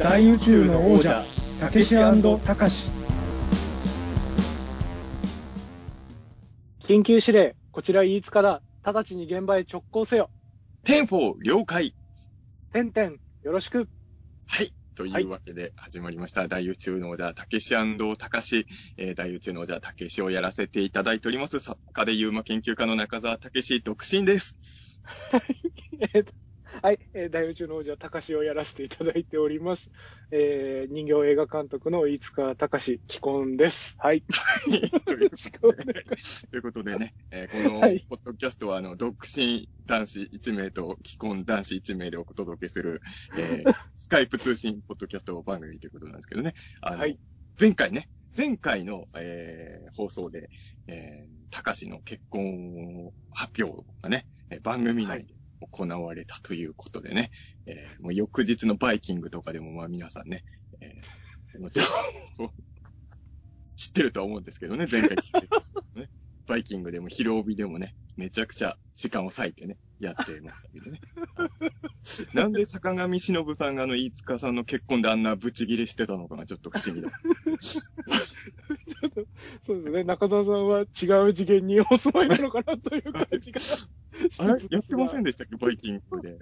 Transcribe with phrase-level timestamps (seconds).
[0.00, 1.26] 大宇宙の王者
[1.60, 2.90] たけしたかし
[6.82, 10.30] 緊急指令こちら飯塚だ直ちに現場へ直行せよ
[10.84, 11.94] Ten-four 了解
[12.72, 13.90] てんてんよろしく
[14.48, 14.72] はい。
[14.94, 16.48] というわけで始まりました。
[16.48, 17.74] 大宇宙の王者、たけし
[18.16, 21.58] たかし、えー大宇宙の王者、たけしをやらせていただいております。
[21.58, 24.58] 作家で UMA 研究家の中澤たけし、独身です。
[26.00, 26.39] えーと
[26.82, 29.90] はい、えー大宇宙の王者、たかしをやらせていただいております。
[30.30, 33.98] えー人形映画監督の飯塚隆既婚です。
[34.00, 34.24] はい。
[36.50, 43.02] ということでね、えーこのはいポッドキャストは、あの、独身男子1名と既婚男子1名でお届けする、
[43.36, 46.54] えー スカイプ通信ポッドキャスト番組ということなんですけどね。
[46.80, 47.18] あの、はい
[47.60, 50.48] 前回ね、前回の、えー放送で、
[50.86, 57.30] えー、高しの結婚発表がね、えー番組内で行われたということでね、
[57.66, 60.44] えーもう翌日のバイキングとかでもまあ皆さんね、
[60.80, 61.84] えー、もちろ
[62.46, 62.50] ん、
[63.76, 65.48] 知ってるとは思うんですけどね、前回聞い
[65.94, 66.08] てね。
[66.46, 71.00] バイキングでも広帯でもね、めちゃくちゃ時間を割いてね、やってましたけどね。
[72.32, 77.10] なんで坂上忍さんがあの飯塚さんの結婚であんなブチギレしてたのかがちょっと不思議だ。
[79.66, 80.04] そうですね。
[80.04, 83.60] 中澤さんは違う次元にお住まいなのかなという感じが。
[84.38, 84.48] あれ？
[84.70, 85.56] やってませんでしたっけ？
[85.56, 86.38] バイキングで。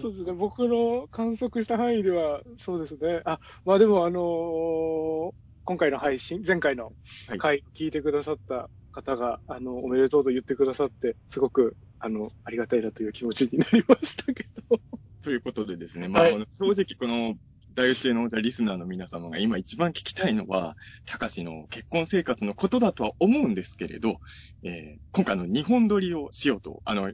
[0.00, 0.32] そうですね。
[0.32, 3.20] 僕の観測した範囲では、そうですね。
[3.24, 5.34] あ、まあでもあのー
[5.66, 6.92] 今回の配信、前回の
[7.26, 14.78] はい回を聞いてくださった方が、あの、おめでとうと言ってくださって、すごく、あの、ありがたいなという気持ちになりましたけど。
[15.22, 17.38] ということでですね、まあ、はい正直この
[17.72, 24.20] 大宇宙のリスナーの皆様が今一番聞きたいのは、高しの結婚生活のことだとは思うんですけれど、
[24.62, 27.10] えー今回あの日本撮りをしようと、あの、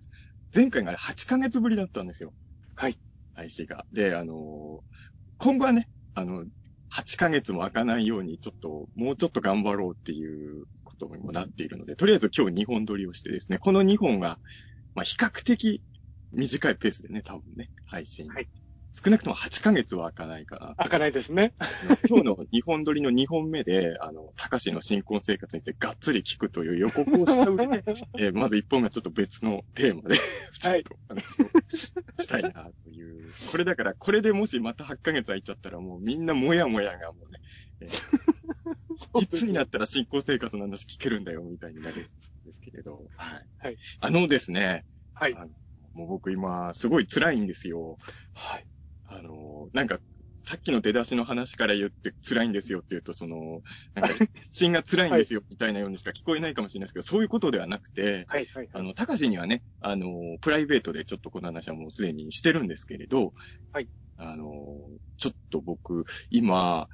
[0.53, 2.35] 前回が8ヶ月ぶりだったんですよ。
[2.75, 2.99] はい。
[3.35, 3.87] 配信が。
[3.93, 4.83] で、あの
[5.39, 6.45] 今後はね、あの、
[6.93, 14.39] 8ヶ月も開かないように、ちょっと、もうちょっと頑張ろうっていうことにもなっているので、とりあえず今日2本撮りをしてですね、この2本が、
[14.95, 15.83] まあ、比較的
[16.33, 18.29] 短いペースでね、多分ね、配信。
[18.29, 18.49] はい
[18.93, 20.75] 少なくとも8ヶ月は開かないかな。
[20.75, 21.55] 開かないですね。
[22.09, 27.85] 今日の2本撮りの2本目で、あの、高しの新婚生活についてがっつり聞くという予告をした上で、
[28.19, 31.47] えーまず1本目はちょっと別のテーマで、ちょっとお話を
[32.21, 32.51] したいな
[32.83, 33.33] という。
[33.51, 37.41] これだから、これでもしまた8ヶ月空いちゃったらもうみんなもやもやがもうね、
[37.81, 38.41] えー
[39.23, 42.05] いつになったら新婚生活の話聞けるんだよみたいになるん
[42.51, 43.49] ですけれど、はい。
[43.59, 44.85] はいあのですね、
[45.15, 45.35] はい。
[45.95, 47.97] もう僕今すごい辛いんですよ。
[48.35, 48.67] はい。
[49.07, 50.01] あの、なんか、
[50.43, 53.61] さっきの出だしの話から言って辛いんですよって言うと、その、
[53.95, 54.09] なんか、
[54.51, 58.49] 芯が辛いんですよみたいなようにしか聞こえないかもしれないですけど、そういうことではなくて、はい。
[58.55, 58.69] はい。
[58.73, 63.35] あの、高しにはね、あの、プライベートでちょっとこの話はもうすでにしてるんですけれど、
[63.73, 63.89] はい。
[64.17, 64.45] あの、
[65.19, 66.89] ちょっと僕、今、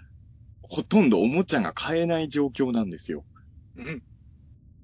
[0.62, 3.24] ほとんどおもちゃが買えない状況なんですよ。
[3.76, 4.02] うん。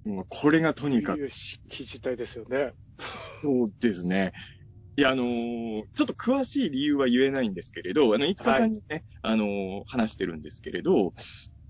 [0.04, 1.28] もうこれがとにかくいう
[1.68, 2.74] 記事体ですよね。
[2.98, 4.32] そうですね。
[4.96, 11.14] いや、あのーちょっと詳しい理由は言えないんですけれど、あの、いつかさんにね、あのー話してるんですけれど、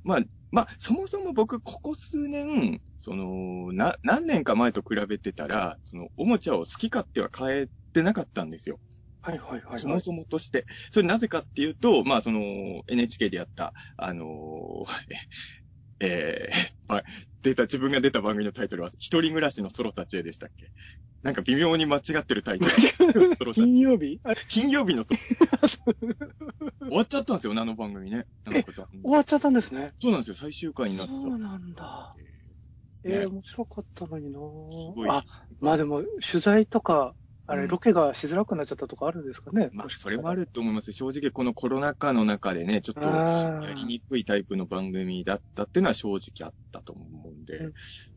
[0.04, 0.20] まあ、
[0.52, 8.80] まあ、そもそも僕、ここ数年、その、な、何年か前と比べてたら、その、おもちゃを好き勝手は買えてなかったんですよ。
[9.22, 9.38] はい。
[9.38, 9.62] はい。
[9.62, 9.80] はい。
[9.80, 10.66] そもそもとして。
[10.92, 12.40] それなぜかっていうと、まあ、その、
[12.88, 14.84] NHK でやった、あのー
[16.04, 17.02] えー、まあ、
[17.42, 20.70] 出た、自分が出た番組のタイトルは、一人暮らしのソロたちへでしたっけ？
[21.22, 22.66] なんか微妙に間違ってるタイト
[23.44, 23.54] ル。
[23.54, 24.18] 金曜日？
[24.24, 25.94] あ金曜日のソロ。
[26.88, 28.26] 終わっちゃったんですよね、あの番組ね。
[28.44, 29.92] なんか終わっちゃったんですね。
[30.00, 31.12] そうなんですよ、最終回になった。
[31.12, 32.16] そうなんだ。
[32.18, 32.24] ね
[33.04, 35.24] えー、面白かったのになごいあ、
[35.60, 37.14] まあでも、取材とか、
[37.52, 39.68] あれ、うんロケがしづらくなっちゃったとかあるんですかね？
[39.72, 40.34] まあ、それもあ。
[40.34, 40.92] ると思います。
[40.92, 47.72] 正直、このコロナ禍の中でね、ちょっと、やりにくいタイプの番組だったっていうのは正直あったと思うんで、うん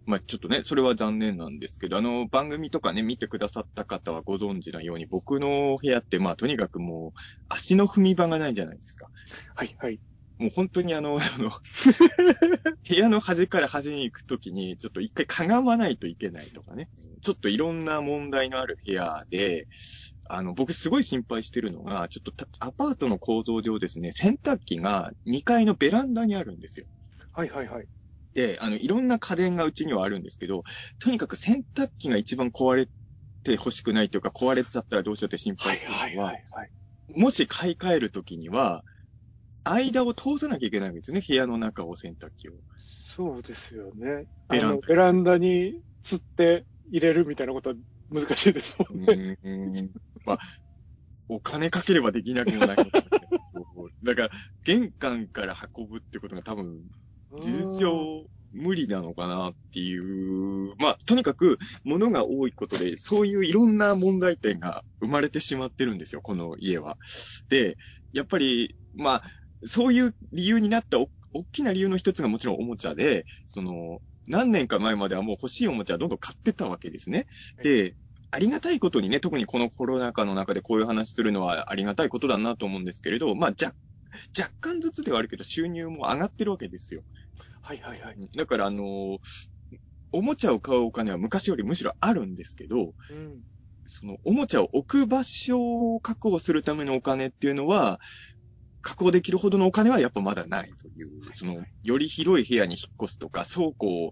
[0.06, 7.20] まあちょっとね、それは残念なんですけど、あの番組とかね、見てくださった方はご存知のように、僕の部屋ってまあとにかくもう、
[7.50, 9.10] 足の踏み場がないじゃないですか。
[9.56, 10.00] はい、はい。
[10.38, 11.50] もう本当にあの、 その、
[12.88, 16.90] 部屋の端から端に行くときに、ちょっと一回かがまないといけないとかね。
[17.22, 19.68] ちょっといろんな問題のある部屋で、
[20.28, 26.88] あの、僕すごい心配してるのが、ちょっとたアパートの構造上ですね、洗濯機が2階のベランダにあるんですよ。
[27.34, 27.88] はい、はい、はい。
[28.34, 30.64] で、あの、いろんな家電がうちにはあるんですけど、
[31.00, 32.88] とにかく洗濯機が一番壊れ
[33.44, 36.46] て欲しくないというか、壊れちゃったらどうしようって心はい、配してるのは、はい、はい。
[36.52, 36.70] はい
[37.14, 38.84] もし買い替えるときには、
[39.66, 42.54] 間を通さなきゃいけないんですよね、部屋の中を洗濯機を。
[42.78, 44.28] そうですよね。
[44.50, 45.74] ベランダベランダに
[46.04, 47.76] 釣って入れるみたいなことは
[48.10, 49.38] 難しいですもんね。
[49.44, 49.92] うーん
[50.26, 50.40] まあ、
[51.28, 53.16] お金かければできなくもないのかな
[54.04, 54.30] だから、
[54.64, 56.84] 玄関から運ぶってことが多分、
[57.42, 60.74] 事実上無理なのかなっていう。
[60.78, 66.98] まあ、とにかく、物が多いことで、そういういろんな問題点が生まれてしまってるんですよ、この家は。
[67.50, 67.78] で、
[68.14, 69.24] やっぱり、まあ、
[69.64, 77.26] そういう理由になったお、大きな理由の一つがもちろんおもちゃで、その、何年か前まではもう欲しいおもちゃどんどん買ってたわけですね。
[77.62, 77.96] で、
[78.32, 83.76] ありがたいことにね、特にこのコロナ禍の中でこういう話するのはありがたいことだなと思うんですけれど、まあ、若
[84.38, 87.02] 若干ずつではあるけど収入も上がってるわけですよ。
[87.62, 88.16] はいはいはい。
[88.36, 89.18] だから、あのー
[90.12, 93.42] おもちゃを買うお金は昔よりむしろあるんですけど、うん。
[93.86, 95.60] そのおもちゃを置く場所
[95.96, 98.00] を確保するためのお金っていうのは、
[98.86, 104.12] 確保できるほどのお金はやっぱまだないという、その、より広い部屋に引っ越すとか、倉庫を、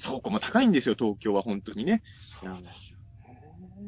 [0.00, 2.02] 倉庫も高いんですよ、東京は本当にね。
[2.14, 2.72] そうですよね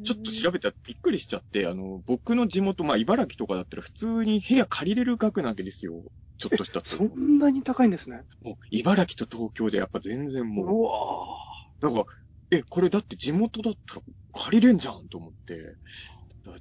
[0.03, 6.01] ちょっと調べたらびっくりしちゃって、あの、僕の地元、まあ、茨城とかだったら普通に部屋借りれる額なわけですよ。
[6.39, 8.23] ちょっとしたそんなに高いんですね。
[8.41, 10.97] もう、茨城と東京でやっぱ全然もう、うわ
[11.79, 12.05] なんか、
[12.49, 14.01] え、これだって地元だったら
[14.33, 15.77] 借りれんじゃんと思って。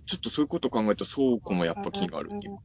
[0.06, 2.58] ちょっとそういうこと考えたら倉庫もやっぱ気があるっていう。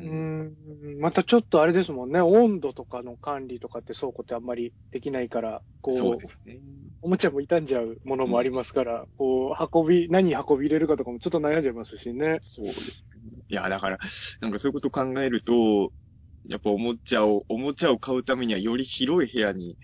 [0.00, 0.06] う。
[0.06, 0.48] うん
[0.96, 1.00] ん。
[1.00, 2.20] またちょっとあれですもんね。
[2.20, 6.60] 温度とかの管理とかって倉庫ってあんまりできないから、こそうう、ですね。
[7.02, 12.38] おもちゃも傷んじゃうものもありますから、こう、運び、何運び入れるかとかもちょっと悩んじゃいますしね。
[12.42, 13.42] そうですね。
[13.48, 13.98] いや、だから、
[14.40, 15.92] なんかそういうこと考えると、
[16.48, 19.76] やっぱおもちゃを、おもちゃを買うためにはより広い部屋に引っ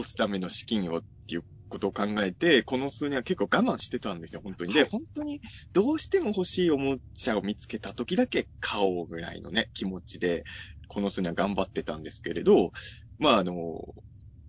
[0.00, 4.74] 越すための資金をっていうことを考えて、この数年は結構我慢してたんですよ、本当に。
[4.74, 5.40] で、本当に
[5.72, 10.44] どうしても欲しいおもちゃを見つけた時だけ買おうぐらいのね、気持ちで、
[10.88, 12.72] この数年は頑張ってたんですけれど、
[13.18, 13.54] まああの、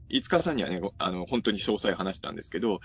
[0.10, 2.80] いつかさんにはね、あの、本当に詳細話したんですけど、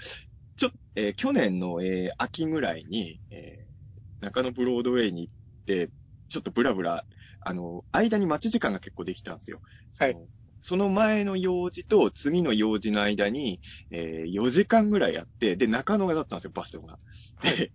[0.57, 3.75] ちょ、えー去年の、えー秋ぐらいに、えー
[4.21, 5.35] 中野ブロードウェイに行っ
[5.67, 5.91] て、
[6.29, 7.05] ちょっとブラブラ、
[7.43, 9.61] あの、間に待ち時間が結構できたんですよ。
[9.99, 10.29] はい
[10.64, 10.88] その。
[10.88, 16.99] 前の用事と次の用事の間に、えー4時間ぐらいやって、で、中野がだったんですよ、場所が。
[17.43, 17.70] で、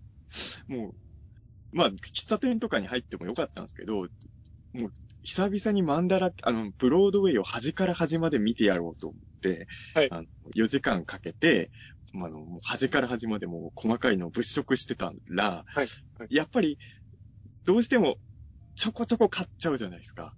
[0.68, 0.96] もう、
[1.72, 4.08] まあ、喫茶店とかに入ってもよかったんですけど、
[4.74, 4.92] もう、
[5.22, 11.70] 久々にマンダラ、あの、ブロードウェイを端から端まで見てやろうと思って、はいあの4時間かけて、
[12.12, 15.88] まあ、あの、端から端までもう細かいのを物色してたら、はい
[16.18, 16.80] はいやっぱり、
[17.66, 18.18] どうしても、
[18.76, 20.34] ちょこちょこ買っちゃうじゃないですか。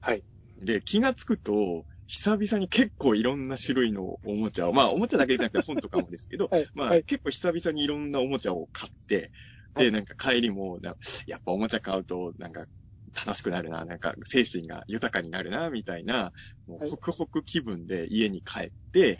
[0.00, 0.22] はい。
[0.58, 6.68] で、気がつくと、久々に結構いろんな種類のおもちゃを、まあ、おもちゃだけじゃなくて 本とかもですけど、はい。
[6.74, 7.04] まあ、はい。
[7.04, 9.30] 結構久々にいろんなおもちゃを買って、
[9.76, 10.96] で、はいなんか帰りもな、
[11.26, 12.66] やっぱおもちゃ買うと、なんか
[13.14, 16.32] 楽しくなるな、なんか精神が豊かになるな、みたいな、
[16.66, 19.18] もうはいホクホク気分で家に帰って、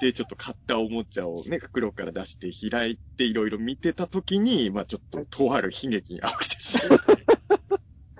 [0.00, 7.26] で、ちょっと買ったおもちゃをね、袋から出して開いていろいろ見てた時に、まあちょっと、とある悲劇が起きてしまって、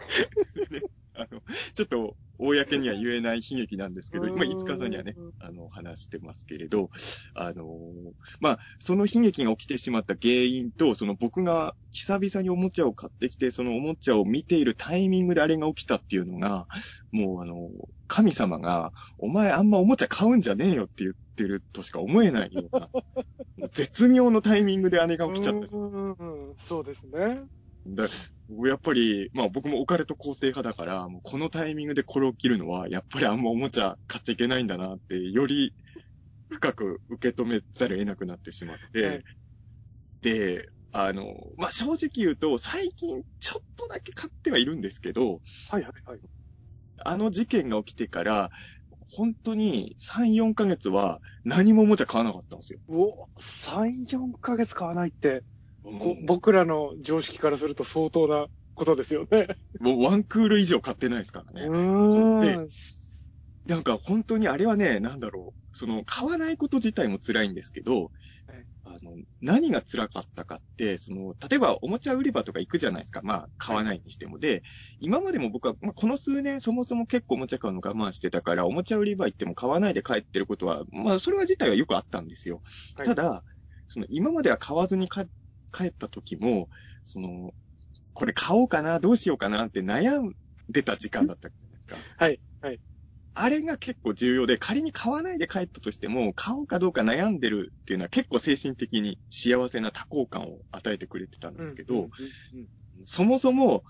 [0.70, 0.82] ね、
[1.14, 1.42] あの、
[1.74, 6.90] ちょっと、公には言えない悲劇なんですけど、今、いつかさんにはね、あの、話してますけれど、
[7.34, 16.68] あのーまあ、その悲劇が起きてしまった原因と、その僕が久々におもちゃを買ってきて、そのおもちゃを見ているタイミングであれが起きたっていうのが、
[17.10, 17.70] もうあの、
[18.06, 22.88] 神様が、お前あんまおもちゃ買うんじゃねえよって言ってるとしか思えないような、
[23.72, 25.66] 絶妙のタイミングであれが起きちゃった。
[26.60, 27.42] そうですね。
[27.94, 28.08] だ
[28.64, 35.74] やっぱり、まあ僕もオカルト肯定派だから、もうこのタイミングでこれを切るのは、やっぱりあんまおもちゃ買っちゃいけないんだなって、より
[36.50, 39.24] 深く受け止めざるを得なくなってしまって、はい
[40.20, 46.20] で、あの、まあ正直言うと、最近ちょっとだけ買ってはいるんですけど、はいはいはい。
[47.04, 48.50] あの事件が起きてから、
[49.10, 52.80] 本当に3、4ヶ月は何もおもちゃ買わなかったんですよ。
[52.88, 55.44] うお、3、4ヶ月買わないって、
[56.24, 59.48] 僕らの常識からすると相当なことですよね。
[59.80, 61.66] もうワンクール以上買ってないですからね。
[61.68, 62.58] うで。
[63.66, 65.58] なんか本当にあれはね、なんだろう。
[65.74, 68.10] その、買わないこと自体も辛いんですけど
[68.46, 73.20] はい、あの、何が辛かったかって、その、例えばおもちゃ売り場とか行くじゃないですか。
[73.22, 74.38] まあ、買わないにしても。
[74.38, 74.62] で、
[74.98, 82.62] 今までも僕は、まあ、この数年そもそも結構おもちゃ買うの我慢してたから、おもちゃ売り場行っても買わないで帰ってることは、まあ、それは自体はよくあったんですよ。
[82.96, 83.44] はいただ、
[83.86, 85.24] その、今までは買わずにか
[85.72, 86.68] 帰った時も、
[87.04, 87.54] その、
[88.12, 90.34] これ買おうかな、どうしようかなって悩ん
[90.68, 91.96] でた時間だったじゃないですか。
[92.16, 92.80] はい、はい。
[93.34, 102.08] あれが結構重要で、仮に買わないで帰ったとしても、買おうかどうか悩んでるっていうのは結構精神的に幸せな多幸感を与えてくれてたんですけど、うんうん
[102.58, 102.66] うん
[103.04, 103.84] そもそも、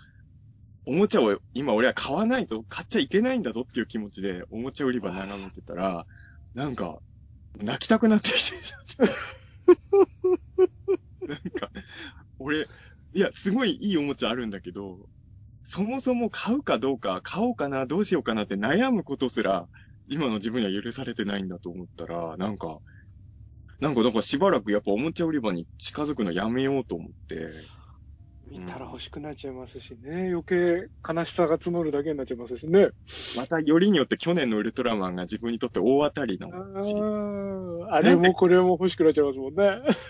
[0.84, 6.06] おもちゃを今俺は買わないぞ、買っちゃいけないんだぞっていう気持ちで、おもちゃ売り場眺めてたら、
[6.54, 6.98] なんか、
[7.56, 9.14] 泣きたくなってきてしまって。
[11.28, 11.70] なんか、
[12.38, 12.68] 俺、
[13.12, 15.08] いや、すごいいいおもちゃあるんだけど、
[15.62, 19.68] そもそも買うかどうか、買おうかな、どうしようかなって悩むことすら、
[20.06, 22.80] 今の自分には許されてないんだと思ったら、なんか、
[23.80, 27.48] なんか、だからしばらくやっぱおもちゃ売り場に近づくのやめようと思って。
[28.50, 30.30] 見たら欲しくなっちゃいますしね。
[30.30, 32.88] 余計悲しさが募るだけになっちゃいますしね。
[33.36, 39.64] またよりによって去年のウルトラマンが自分にとって大当たりのあシリーズーあれもこれも欲しくなっちゃいますもんね。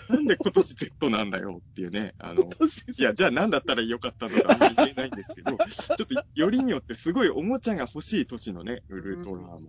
[0.09, 2.13] なんで今年 Z なんだよっていうね。
[2.19, 6.05] あの、いや、じゃあ何だったらよかったのかあんまり言えないんですけど、ちょっと
[6.35, 9.61] よりによってすごいおもちゃが欲しい年のね、ウルトラマン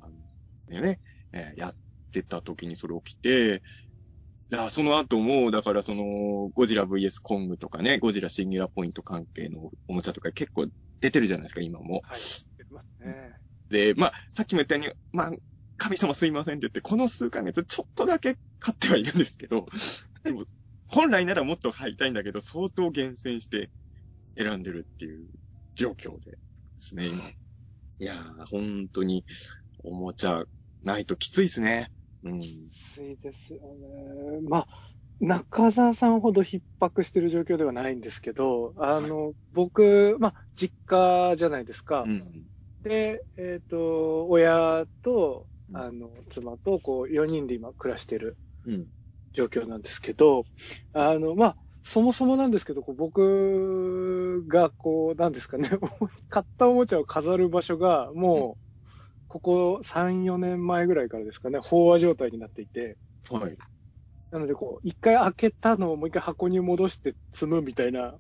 [0.69, 1.01] でね、
[1.33, 1.75] えーやっ
[2.13, 3.63] てた時にそれ起きて、
[4.51, 10.67] だからその後も、だからその、ゴジラ VS コングとかね、ゴジラシンギュラポイント関係のおもちゃとか結構
[11.01, 12.03] 出てるじゃないですか、今も。
[12.05, 12.21] はい。
[12.59, 13.37] 出てますね。
[13.71, 15.33] で、まあ、さっきも言ったように、まあ、
[15.77, 19.67] 神様すいませんって言って、この数ヶ月ちょっとだけ買ってはいるんですけど、
[20.25, 20.45] でも、
[20.89, 23.71] 本来ならもっと買いたいんだけど、相当厳選して
[24.37, 25.29] 選んでるっていう
[25.77, 26.39] 状況でで
[26.79, 27.29] すね、今。
[27.29, 29.25] いやー、本当に、
[29.85, 30.43] おもちゃ
[30.83, 31.91] ないときついですね。
[32.23, 32.41] うん。
[32.41, 34.41] きついですよね。
[34.49, 34.69] まあ、
[35.21, 42.03] 中澤さんほど逼迫してる状況ではないんですけど、あの、僕、まあ、実家じゃないですか。
[42.03, 42.23] うん。
[42.83, 48.37] で、えっ、と、親と、うんあの、妻と、こう、4人で今暮らしてる
[48.67, 48.89] うん。
[49.33, 50.45] 状況なんですけど、
[50.93, 55.71] あの、まあ、そもそもなんですけど、こう僕が、こう、なんですかね、
[56.29, 58.70] 買ったおもちゃを飾る場所が、もう、
[59.31, 62.99] ここ3、4年前ぐらいからですかね、飽和状態になっていて、
[63.31, 63.57] はい。
[64.33, 68.17] なので、こう、一回開けたのをもう一回箱に戻して積むみたいな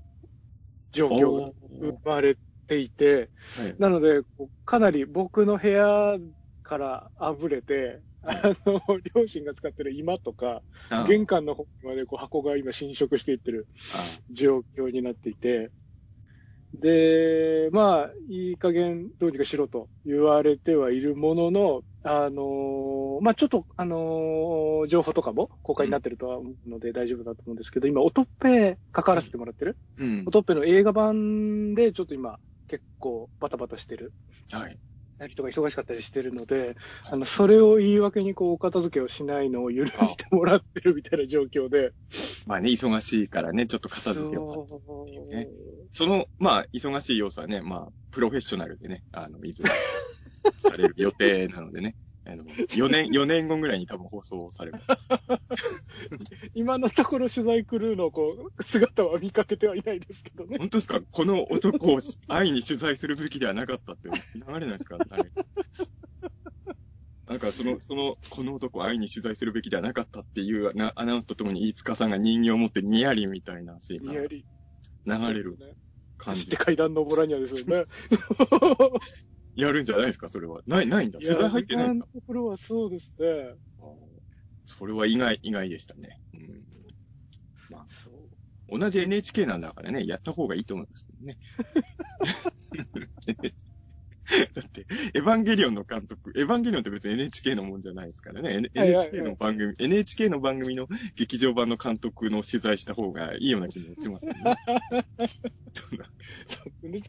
[0.93, 2.37] 状況が生まれ
[2.69, 3.75] ていて、はい。
[3.81, 4.23] なので、
[4.65, 6.17] かなり僕の部屋
[6.63, 8.81] からあぶれて、あの、
[9.13, 13.67] 両親が使ってる居間とか、あ玄関の方までこう箱が今侵食していってる
[14.31, 15.73] 状況になっていて、
[16.75, 30.31] で、まあ、いい加減どうにかしろと言われてはいるものの、あのまあちょっと、あの情報とかも公開になってるとは思うので大丈夫だと思うんですけど、今、オトッペ関わらせてもらってる、うんオ。
[30.31, 34.13] トッペの映画版でちょっと今、結構バタバタしてる。
[34.53, 34.79] はい。
[35.21, 41.93] なりとか忙しかったりしてるので、あの、それを言い訳にこう、お片付けをしないのを許してもらってるみたいな状況で。
[42.47, 44.49] まあね、忙しいからね、ちょっと片付けを。
[44.49, 44.67] そ
[45.31, 45.49] うね
[45.93, 49.71] その、まあ、忙しい要素はね、まあ、プロフェッショナルでね、あの、いずれ、
[50.59, 51.97] される予定なのでね、
[52.27, 54.87] あの、4年、4年後ぐらいに多分放送されます。
[56.55, 60.59] 今のところ取材クルーのこう、姿は見かけてはいないですけどね。
[60.59, 61.01] 本当ですか？
[61.11, 61.99] この男を
[62.29, 64.99] 愛に取材するべきではなかったって流れないですか？
[67.27, 74.13] なんかその、その、この男を愛に取材するべきではなかったっていうなアナウンスとともに、飯塚さんが人形を持ってニヤリみたいなシーンが。
[74.15, 75.75] 流れるね。
[76.19, 76.57] 感じそして。
[76.57, 77.85] 階段登らにはですよね。
[79.55, 80.61] やるんじゃないですかそれは。
[80.67, 81.19] ない、ないんだ。
[81.19, 82.07] 取材入ってないんですか？
[82.15, 83.55] ところはそうですね。
[84.65, 86.19] それは意外、意外でしたね。
[86.35, 86.65] うん。
[87.69, 87.87] まあ、
[88.69, 91.39] 同じ NHK なんだからね、やった方がいいと思いますけどね。
[94.55, 98.57] だって、エヴァンゲリオンの監督、エヴァンゲリオンって別に NHK のもんじゃないですからね。
[98.57, 104.57] N- はいはいはい NHK の番組、NHK の番組の劇場版の監督の取材した方がいいような気もしますけどね。
[105.73, 106.11] そんな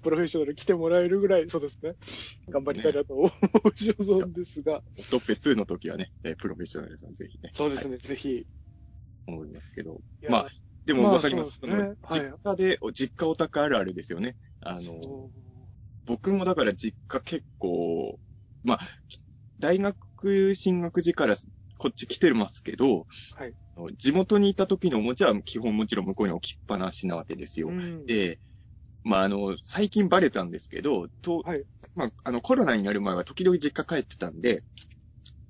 [0.02, 1.96] プロフェッショナル来てもらえるぐらい、そうですね。
[2.50, 3.30] 頑張りたいなと思う
[3.76, 4.84] 所存ですが。
[5.00, 7.52] ストッペ2の時はね、えープロフェッショナルさんぜひね。
[7.54, 8.46] そうですね、ぜひ。
[9.28, 10.02] 思いますけど。
[10.30, 10.50] まあ、
[10.86, 11.60] でもまあわかります。
[11.60, 14.36] そうですねその実家で、実家オタクあるあるですよね。
[14.62, 15.32] あの、
[16.12, 18.20] 僕もだから実家結構、
[18.66, 18.80] まあ、
[19.60, 21.36] 大学進学時から
[21.78, 23.54] こっち来てますけど、はい
[23.98, 27.70] 地元にいた時のおもちゃは基本もちろん向こうに置きっぱなしなわけですよ。
[27.70, 28.40] うんで、
[29.04, 31.64] まあ、あの、最近バレたんですけど、と、はい
[31.96, 34.62] まあ、あの、コロナになる前は時々実家帰ってたんで、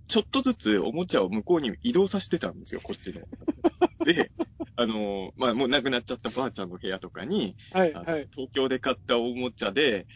[0.08, 3.22] ちょっとずつおもちゃを向こうに移動させてたんですよ、こっちの。
[4.06, 4.32] で、
[4.76, 8.28] あの、まあ、もう亡くなっちゃったばあちゃんの部屋とかに、はい、はい。
[8.32, 10.08] 東京で買ったおもちゃで、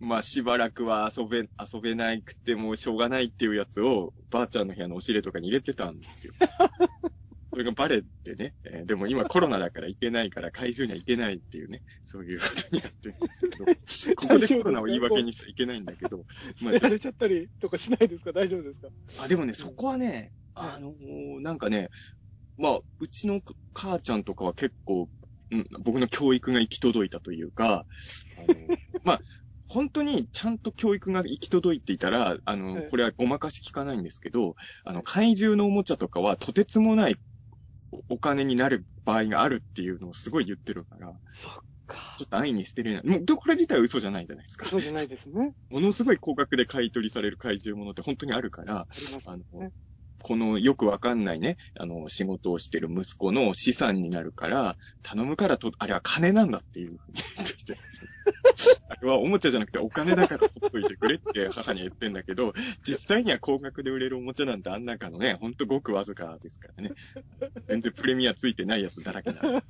[0.00, 6.34] まあしばらくは遊べ、遊べなくてもしょうがないっていうやつを、ばあちゃんの部屋の押し入れとかに入れてたんですよ。
[7.50, 13.28] それがバレてね、えーでも今コロナだから行けないから怪獣には行けないっていうね、そういうことになってるんで
[13.86, 16.26] すけど、 ここでコロナを言い訳にしちゃいけないんだけど、
[16.62, 18.32] まあやられちゃったりとかしないですか？
[18.32, 18.88] 大丈夫ですか？
[19.20, 21.90] あ、でもね、そこはね、あのーなんかね、
[22.58, 23.40] まあ、うちの
[23.72, 25.08] 母ちゃんとかは結構、
[25.52, 27.86] うん、僕の教育が行き届いたというか、
[28.36, 29.20] あの まあ、
[29.74, 34.54] 本当にちゃんと教育が行き届いていたら、あの、はいこれはごまかし聞かないんですけど、
[34.84, 37.16] あの、怪獣のおもちゃとかはとてつもない
[37.90, 41.52] おお金になる場合があるっていうのをすごい言ってるから、そっ
[41.88, 42.14] か。
[42.18, 44.66] ちょっと安易に捨てるような、もう、これ自体は嘘じゃないじゃないですか。
[44.66, 45.54] そうじゃないですね。
[45.70, 49.70] ものすごい高額で買い取りされる怪獣ものって本当にあるから、ありますあのね。
[50.24, 57.76] このよくわかんないね、あの、仕事をしてる息子の資産になるから、頼むからと、あれは金なんだっていうふうに 言ってきて
[58.88, 66.92] あれはおもちゃじゃなくてお金だから取っといてくれって 母に言ってんだけど、実際には高額で売れるおもちゃなんてあん中のね、ほんとごくわずかですからね。
[67.68, 69.40] 全然プレミアついてないやつだらけな。
[69.42, 69.62] そう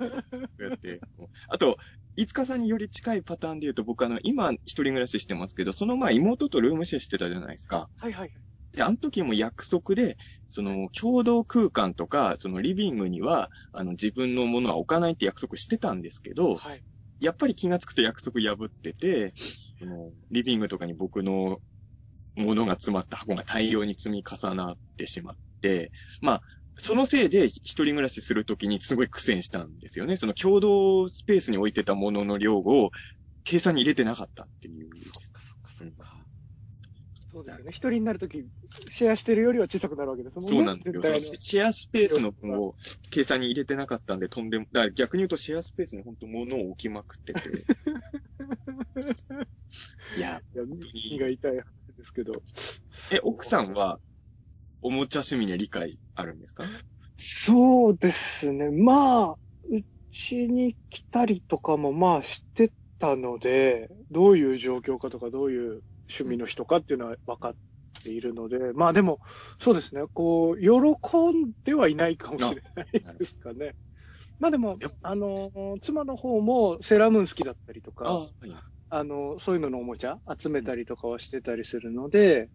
[0.60, 1.00] やって。
[1.48, 1.78] あと、
[2.14, 7.90] いつかさんにより近いパターンで言うと、僕あの、今一人暮らししてますけど、その前妹とルームシェアしてたじゃないですか。
[7.96, 8.30] はいはい。
[8.74, 10.16] で、あの時も約束で、
[10.48, 16.82] その、共同空間とか、そのリビングには、あの、自分のものは置かないって約束してたんですけど、はい。
[17.20, 19.32] やっぱり気がつくと約束破ってて、
[19.78, 21.60] その、リビングとかに僕の
[22.36, 26.42] ものが詰まった箱が大量に積み重なってしまって、まあ、
[26.76, 30.16] そのせいで一人暮らしするときにすごい苦戦したんですよね。
[30.16, 32.90] その共同スペースに置いてたものの量を
[33.44, 34.88] 計算に入れてなかったっていう。
[34.98, 36.26] そっかそっかそっか。
[37.34, 37.70] そうですよね。
[37.70, 38.46] 一人になるとき、
[38.88, 40.50] シェアしてるよりは小さくなるわけですもんね。
[40.50, 40.90] そうなんです
[41.34, 41.40] よ。
[41.40, 42.76] シェアスペースの分を
[43.10, 47.40] 計算に入れてなかったんで、とんでも、だから逆に言うとシェアスペースに本当物を置きまくってて。
[50.16, 50.64] いや、の。
[50.64, 51.64] いや、耳が痛い話
[51.96, 52.40] ですけど。
[53.10, 53.98] え、奥さんは、
[54.80, 56.62] おもちゃ趣味に理解あるんですか？
[57.16, 58.70] そうですね。
[58.70, 59.30] まあ、
[59.70, 67.54] うちに来たりとかもまあ知ってたので、どういう状況かとか、どういう趣味の人かっていうのは分かっ
[68.02, 69.20] ているので、まあでも、
[69.58, 70.02] そうですね。
[70.12, 73.74] こう、喜んではいないかもしれないですかね。
[74.38, 78.56] まあでもあの、妻の方もセーラームーン好きだったりとか、あはい。
[78.90, 82.48] あの、そういうののおもちゃ集めたりとかはしてたりするので、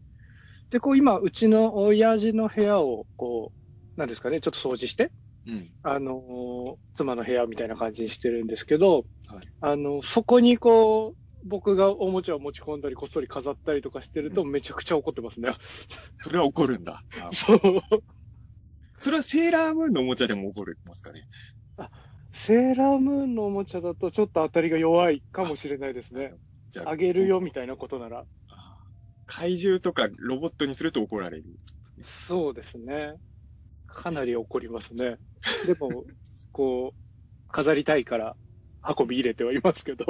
[0.69, 3.51] で、こう今、うちの親父の部屋を、こ
[3.97, 5.11] う、なんですかね、ちょっと掃除して、
[5.47, 5.71] うん。
[5.81, 11.13] あの、妻の部屋みたいな感じにしてるんですけど、はいあの、そこにこう、
[11.45, 15.49] 僕がおもちゃを持ち込んだり、こっそり飾ったりとかしてると、めちゃくちゃ怒ってますね。
[16.21, 17.01] それは怒るんだ。
[17.21, 17.59] あ そう。
[18.97, 21.25] それはセーラームーンのおもちゃでも怒るますかね。
[22.33, 26.33] セーラームーンのおもちゃだと、ちょっと当たりが弱いかもしれないですね。
[26.71, 28.25] じゃああげるよみたいなことなら。
[28.49, 28.77] あ
[29.25, 31.45] 怪獣とかロボットにすると怒られる。
[32.03, 33.15] そうですね。
[33.87, 35.17] かなり怒りますね。
[35.65, 36.05] でも、
[36.51, 38.35] こう、飾りたいから
[38.97, 40.05] 運び入れてはいますけど。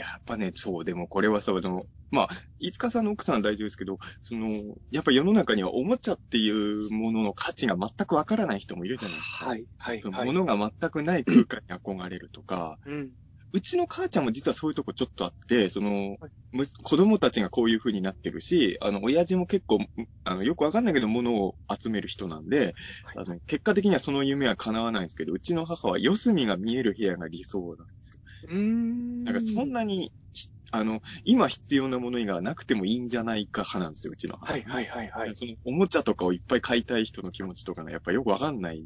[0.00, 4.50] やっぱね、そう、でもこれはそう、でも、まあ、いつかさんの奥さんは大丈夫ですけど、その、
[4.90, 9.46] やっぱ世の中にはおもちゃっていうものの価値が全くわからない人もいるじゃないですか。
[9.46, 10.26] はい、はい、そのはい。
[10.26, 13.14] ものが全くない空間に憧れるとか、うん。
[13.52, 19.78] うちの母ちゃんも実はそういうとこちょっとあって、そのはい、む子供たちがこういう風になってるし、あの、親父も結構、
[20.24, 28.19] あの、よくわかんないけど物を集める人なんで、はいあの、結果的にはその夢は叶わないんですけど、うちの母は四隅が見える部屋が理想なんですよ。
[28.48, 29.24] うーん。
[29.24, 34.52] なんかそんなに、ひあの、今必要なものがなくてもいいんじゃないか派なんですよ、うちの母。
[34.52, 35.36] はい、はい、はい、はい。
[35.36, 38.84] その、おもちゃとかをいっぱい買いたい人の気持ちとかがやっぱよくわかんない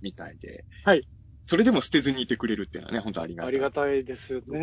[0.00, 0.64] みたいで。
[0.84, 1.06] はい。
[1.44, 3.48] それでも捨てずにいてくれるっていうのはね、本当ありがたい。
[3.48, 4.58] ありがたいですよね。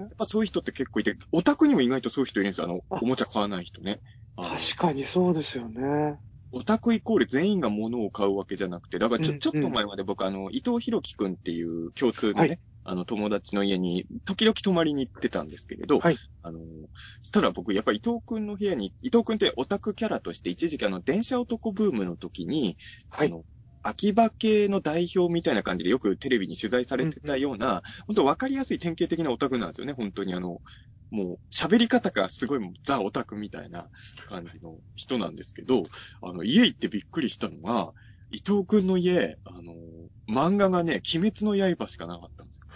[0.00, 2.64] やっぱそういう人って結構いて、オタクにも意外とそういう人いるんですよ。
[2.64, 4.00] あの、あおもちゃ買わない人ね。
[4.36, 6.18] 確かにそうですよね。
[6.50, 16.16] オタクイコール全員が物を買うわけじゃなくて、だからちょ、うんちょっと前まで僕あの、伊藤博樹くんっていう共通のね、はいあの、友達の家に、時々泊まりに行ってたんですけれど、はい。
[16.42, 16.58] あの、
[17.20, 22.78] そしたら僕、やっぱ伊藤くんの部屋に、伊藤くんってオタクキャラとして一時期あの、電車男ブームの時に、
[23.10, 23.28] はい。
[23.28, 23.44] あの、
[23.82, 30.32] 秋葉系の代表みたいな感じでよくテレビに取材されてたような、本当わかりやすい典型的なオタクなんですよね、本当に。
[30.32, 30.62] あの、
[31.10, 33.88] もう喋り方がすごいもうザオタクみたいな
[34.26, 35.82] 感じの人なんですけど、
[36.22, 37.92] あの、家行ってびっくりしたのが、
[38.30, 39.74] 伊藤くんの家、あの、
[40.28, 42.66] 漫画がね、鬼滅の刃しかなかったんですよ。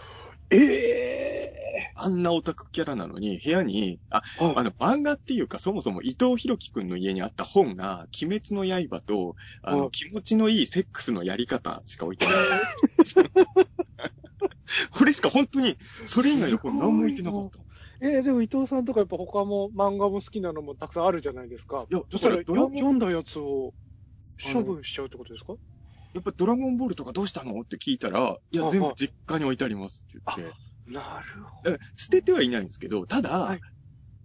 [0.53, 12.35] ええあんなオタクキャラなのに、部屋に、あ、はいあの、漫画っていうか、そもそも伊藤博樹くんの家にあった本が、鬼滅の刃と、あの、はい気持ちのいいセックスのやり方しか置いてない。
[14.91, 17.63] これしか本当に、それ以外の本何も置いてなかった。
[18.01, 21.87] えーでも伊藤さんとかやっぱ他も漫画も好きなのもたくさんあるじゃないですか。
[21.89, 23.75] いやだから読んだやつを
[24.53, 25.55] 処分しちゃうってことですか？
[26.15, 27.61] やっぱドラゴンボールとかどうしたの？
[27.61, 30.57] って聞いたら、いや、はい全部実家に置いてありますって言って。
[30.91, 33.61] なるほだから捨ててはいないんですけど、ただ、はい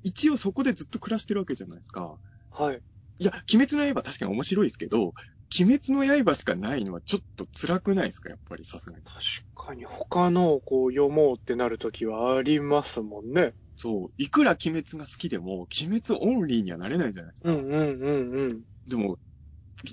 [0.03, 2.17] 一応そこでずっと暮らしてるわけじゃないですか。
[2.57, 2.63] ど。
[2.63, 2.81] はい。
[3.19, 5.13] いや、鬼滅の刃確かに面白いですけど、
[5.59, 8.29] 鬼滅の刃しかないのはちょっと辛くないですか？
[8.29, 9.03] やっぱりさすがに。
[9.03, 9.15] 確
[9.55, 13.53] かに他のをこう読もうってなるときはありますもんね。
[13.75, 14.07] そう。
[14.17, 17.51] いくら鬼滅が好きでも、鬼滅オンリーにはなれないじゃないですか。
[17.51, 18.61] うんうんうんうん。
[18.87, 19.17] でも、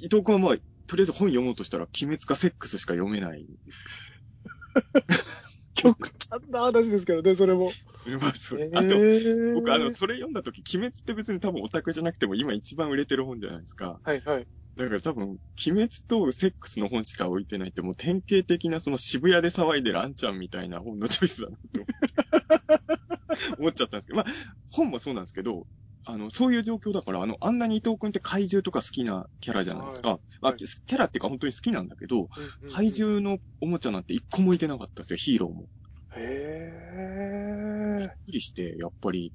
[0.01, 5.03] 伊藤君はまあ、とりあえず本読もうとしたら、鬼滅かセックスしか読めないんですよ。
[5.75, 7.73] 極端な話ですけどね、それも。
[8.21, 8.71] まあそうです。
[8.75, 14.01] えあと、ー僕あの、それ読んだ時、鬼滅って別に多分オタクじゃなくても今一番売れてる本じゃないですか。
[14.03, 14.49] はいはい。
[14.77, 24.27] だから多分、鬼滅とセックスの本しか置いてないってもう典型的なその渋谷で騒いでるあんちゃんみたいな本のチョイスだなと思って思っちゃったんですけど、まあ、
[24.71, 25.67] 本もそうなんですけど、
[26.07, 30.19] あの、そういう状況だから、あの、あんなに伊藤くんって怪獣とか好きなキャラじゃないですか。
[30.41, 32.93] まあ、はいキャラっていうか本当に好きなんだけど、うんうんうん怪。
[32.93, 35.69] 獣のおもちゃなんて一個も置いてなかったんですよ、ヒーローも。
[36.17, 39.33] へびっくりして、やっぱり、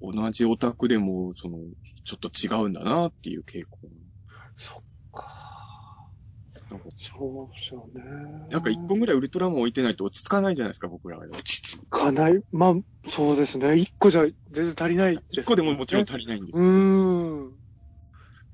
[0.00, 1.58] 同じオタクでも、その、
[2.04, 3.78] ちょっと違うんだなっていう傾向。
[4.56, 4.82] そっ
[6.96, 8.02] そうですよね。
[8.50, 11.26] なんか一個ぐらいウルトラマン置いてないと落ち着かないじゃないですか、僕らは。
[11.26, 12.40] 落ち着かない？
[12.52, 13.76] まあ、そうですね。
[13.76, 16.68] 一個じゃ全然足りないです、一個でももちろん足りないんですうよ。
[16.68, 17.52] ーん。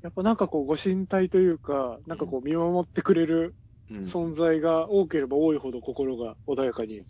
[0.02, 3.54] やっぱなんかこう、ご神体というか、なんかこう、見守ってくれる
[3.88, 7.00] うん存在が多ければ多いほど心が穏やかに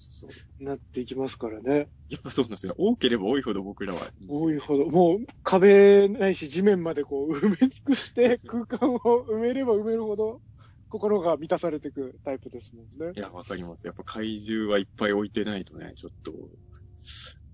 [0.61, 1.89] なっていきますからね。
[2.11, 2.75] やっぱそうなんですよ。
[2.77, 4.01] 多ければ多いほど僕らは。
[4.29, 10.43] 多いほど、もう壁ないし地面までこう埋め尽くして空間を埋めれば埋めるほど
[10.89, 13.13] 心が満たされていくタイプですもんね。
[13.17, 13.87] いや、わかります。
[13.87, 16.33] やっぱ怪獣はいっぱい置いてないとね、ちょっと。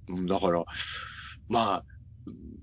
[0.09, 0.65] うんだから、
[1.49, 1.85] まあ、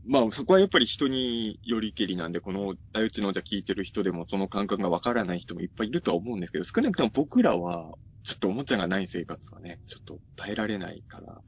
[0.08, 11.42] まあ、そこはやっぱり人によりけりなんで、この、大内のじゃ聞いてる人でもその感覚がわからない人もいっぱいいるとは思うんですけど、少なくとも僕らは、ちょっとおもちゃがない生活はね、ちょっと耐えられないから、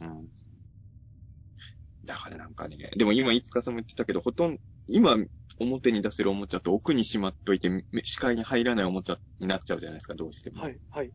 [0.00, 0.26] うん。
[2.04, 5.16] だからなんかね、でも今、いつかさんも言ってたけど、ほとんど、今、
[5.58, 10.62] 表に出せるおもちゃと奥にしまっといて、め視界に入らないおもちゃになっちゃうじゃないですか、どうしても。
[10.62, 11.10] はい、はい。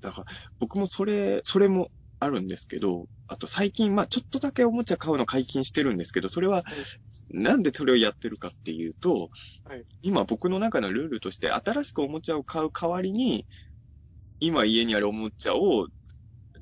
[0.00, 0.26] だから、
[0.58, 6.62] 僕もそれ、それもあるんですけど、あと最近、まあちょっとだけおもちゃ買うの解禁してるんですけど、それは、
[7.30, 9.30] なんでそれをやってるかっていうと、
[9.64, 13.46] はい今僕の中のルールとして、新しくおもちゃを買う代わりに、
[14.40, 15.88] 今家にあるおもちゃを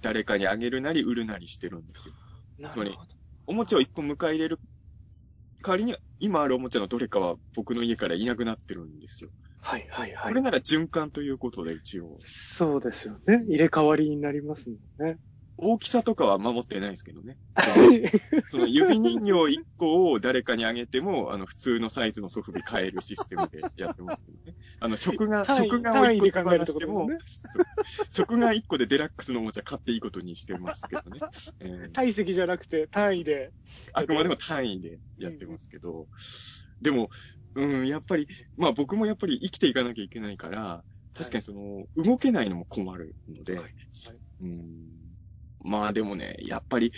[0.01, 2.15] 誰かにあげるなり売るなりしてるんですよ。
[2.71, 3.15] つまりなるほど。
[3.47, 4.61] おもちゃを一個迎え入れる
[5.63, 9.31] 代わりに、今あるおもちゃのどれかは僕の家からいなくなってるんですよ。
[9.61, 10.41] はい、はい、はいこれ。
[10.41, 12.19] なら循環ということで一応。
[12.25, 13.45] そうですよね。
[13.47, 15.19] 入れ替わりになりますもんね。
[15.61, 17.37] 大きさとかは守ってないですけどね。
[18.49, 24.55] その指人形1個を誰かにあげても、あの、普通のサイズのソフビ買えるシステムでやってますけどね。
[24.79, 27.09] あの、食が、食がを1個手単位で考えるって放しても、
[28.13, 31.19] 食が1個でデラックスのおもちゃ買っていいことにしてますけどね。
[31.61, 33.53] えー体積じゃなくて単位で。
[33.93, 36.07] あくまでも単位でやってますけど、
[36.81, 37.11] でも、
[37.55, 43.75] うん、やっぱり、まあ僕もやっぱり生きていかなきゃいけないから、確かにその、動けないのも困るので、はい
[44.43, 44.98] うん
[45.69, 46.93] まあでもね、やっぱり、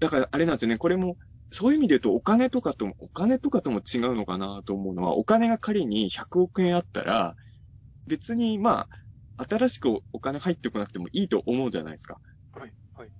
[0.00, 1.16] だからあれなんですよね、これも、
[1.52, 7.34] そういう意味で言うとお金とかとも、お金とかとも違うのかなと思うのは、お金が仮に100億円あったら、
[8.06, 8.88] 別にま
[9.38, 12.18] あ、新しくお金入ってこなくてもいいと思うじゃないですか。
[12.52, 13.10] はい、はい。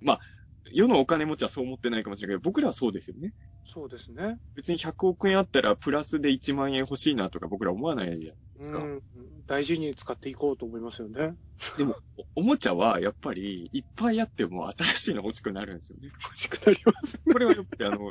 [0.73, 3.33] 世のお金持ちはそう思ってないかもしれないけど、僕らはそうですよね。
[3.65, 4.37] そうですね。
[4.55, 8.37] 別に100億円あったらプラスで1万円欲しいなとか僕ら思わないじゃん。
[8.57, 8.79] ですか？
[8.81, 9.03] うん。
[9.47, 11.35] 大事に使っていこうと思いますよね。
[11.79, 11.97] でも、
[12.37, 16.09] おおもちゃはやっぱりいっぱいあっても新しいの欲しくなるんですよね。
[16.23, 17.19] 欲しくなります。
[17.31, 18.11] これはやっぱりあの、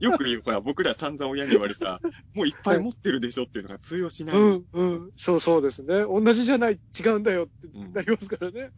[0.00, 2.00] よく言う、ほら、僕ら散々親に言われた、
[2.34, 4.36] もういっぱい持ってるでしょっていうのが通用しない。
[4.36, 5.10] うん、うん。
[5.16, 6.02] そうそうですね。
[6.02, 7.52] 同じじゃない、違うんだよって
[7.92, 8.70] なりますからね。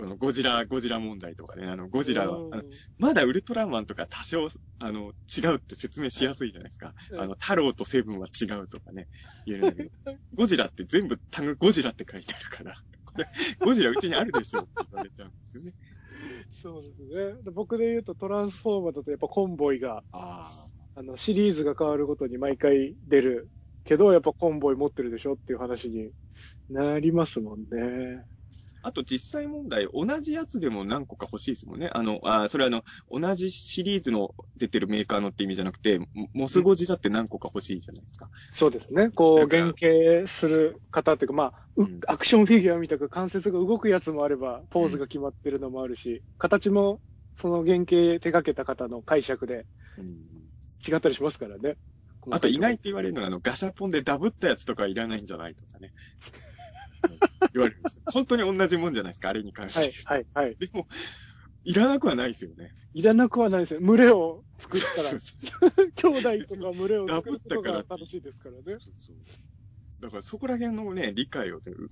[0.00, 2.64] あのゴジラ、ゴジラ問題とかね、あの、ゴジラは、うんあの
[2.98, 4.48] まだウルトラマンとか多少、
[4.80, 6.94] あの、違うって説明しやすいじゃないですか。
[7.10, 9.08] うんあの、太郎とセブンは違うとかね、
[9.46, 9.90] 言えるんだけど、
[10.34, 13.26] ゴジラって全部タグゴジラって書いてあるから、これ、
[13.60, 15.72] ゴジラうちにあるでしょって言われちゃうんですよね。
[16.62, 17.42] そうですね。
[17.44, 23.48] で僕で言うとトランスフォーマーだとやっぱコンボイが、ああの、シリーズが変わるごとに毎回出る
[23.84, 26.10] けど、やっぱコンボイ持ってるでしょっていう話に
[26.70, 28.24] なりますもんね。
[28.84, 31.90] あと実際問題、同じやつでも何個か欲しいですもんね。
[31.94, 38.28] あの、あそれはあの、同じシリーズの出てるメーカーのって意味じゃなくて、モモスゴジだって何個か欲しいじゃないですか。
[38.50, 39.10] そうですね。
[39.10, 47.00] こう、原型する方っていうか、まあ、ううんアクションフィギュアみたく関節が動くやつもあれば、ポーズが決まってるのもあるし、形も
[47.36, 49.66] その原型手掛けた方の解釈で
[49.96, 50.54] うん
[50.86, 51.76] 違ったりしますからね。
[52.30, 55.92] あと意外って言われるのが、あの、ガシャポンでダブったやつとかいらないんじゃないとかね。
[57.40, 58.02] うん言われるんですよ。
[58.12, 59.92] 本当に同じもんじゃないですか、あれに関しはてい、。
[60.04, 60.56] はい、はい。
[60.58, 60.86] でも、
[61.64, 62.72] いらなくはないですよね。
[62.92, 63.80] いらなくはないですよ。
[63.80, 65.34] 群れを作ったそうら、そ
[66.10, 68.62] う兄弟とか群れを作ることがダブったから楽しいですからね。
[68.64, 69.16] そうそう
[70.00, 71.88] だからそこら辺のね、理解をね、う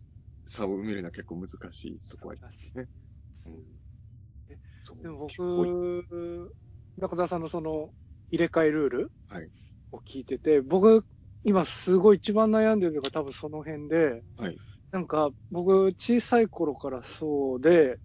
[0.47, 2.89] 差を埋めるのは結構難しいとこありますね。
[3.47, 3.55] うん
[4.85, 6.55] そうでも結構僕、
[6.99, 7.95] 中澤さんのその
[8.31, 9.49] 入れ替えルールはい
[9.93, 11.05] を聞いてて、僕、
[11.45, 14.59] 今すごい一番悩んでるのが多分その辺で、はい
[14.93, 17.99] なんか僕小さい頃からそうで、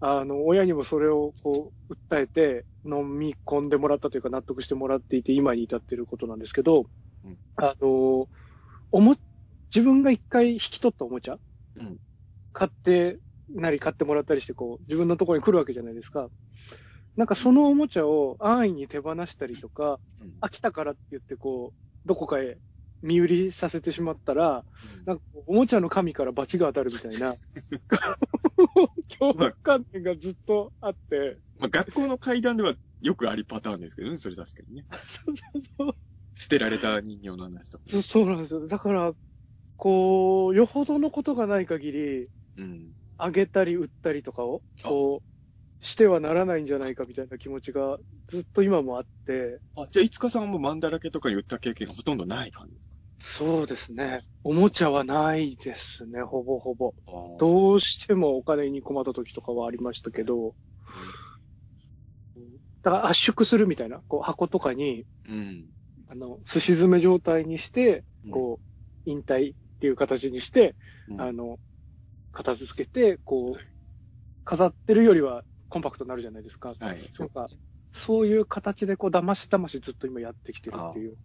[0.00, 6.84] あの、親にもそれをこう、訴えて、飲み込んでもらったというか納得してもらっていて、今に至っていることなんですけど、
[7.24, 7.38] うん。
[7.56, 8.28] あの、
[8.92, 9.16] おも、
[9.74, 11.38] 自分が一回引き取ったおもちゃ、
[11.76, 11.98] うん。
[12.52, 13.18] 買って、
[13.50, 16.28] なり買ってもらったりして、こう、自分のところに来るわけじゃないですか。
[17.16, 20.32] なんかそのおもちゃを安易に手放したりとか、うん。
[20.40, 22.58] 飽きたからって言って、こう、どこかへ
[23.02, 24.64] 身売りさせてしまったら、
[25.06, 27.38] なんかおもちゃの神から罰が当たるみたいな、
[29.08, 34.86] 恐怖観念がずっとあって、まあ、学校の階段ではよくありパターンですけどね、それ確かにね。
[34.96, 35.96] そうそうそう
[36.34, 37.84] 捨てられた人形の話とか。
[37.88, 38.66] そそうなんですよ。
[38.68, 39.12] だから、
[39.76, 42.92] こう、よほどのことがない限り、うん。
[43.18, 45.22] あげたり売ったりとかを、こ
[45.82, 52.87] う、してはならないんじゃないかみたいな気持ちがずっと今もあって、あ、じゃあ、いつかさんはもうマンだらけとかに売った経験がほとんどない感じですか？
[53.20, 54.22] そうですね。
[54.44, 56.94] おもちゃはないですね、ほぼほぼ。
[57.38, 60.54] どうしてもお金に困った時とかはありましたけど、
[62.82, 65.68] だから圧縮するみたいな、こう箱とかに、うん。
[66.08, 68.60] あの、寿司詰め状態にして、こ
[69.06, 70.74] う、引退っていう形にして、
[71.08, 71.58] うん、あの、
[72.32, 73.60] 片付けて、こう、
[74.44, 76.74] 飾ってるよりはコンパクトになるじゃないですか。
[76.78, 77.48] はい、そなんか、
[77.98, 81.16] そういう形でこう、騙し騙しずっと今やってきてるっていう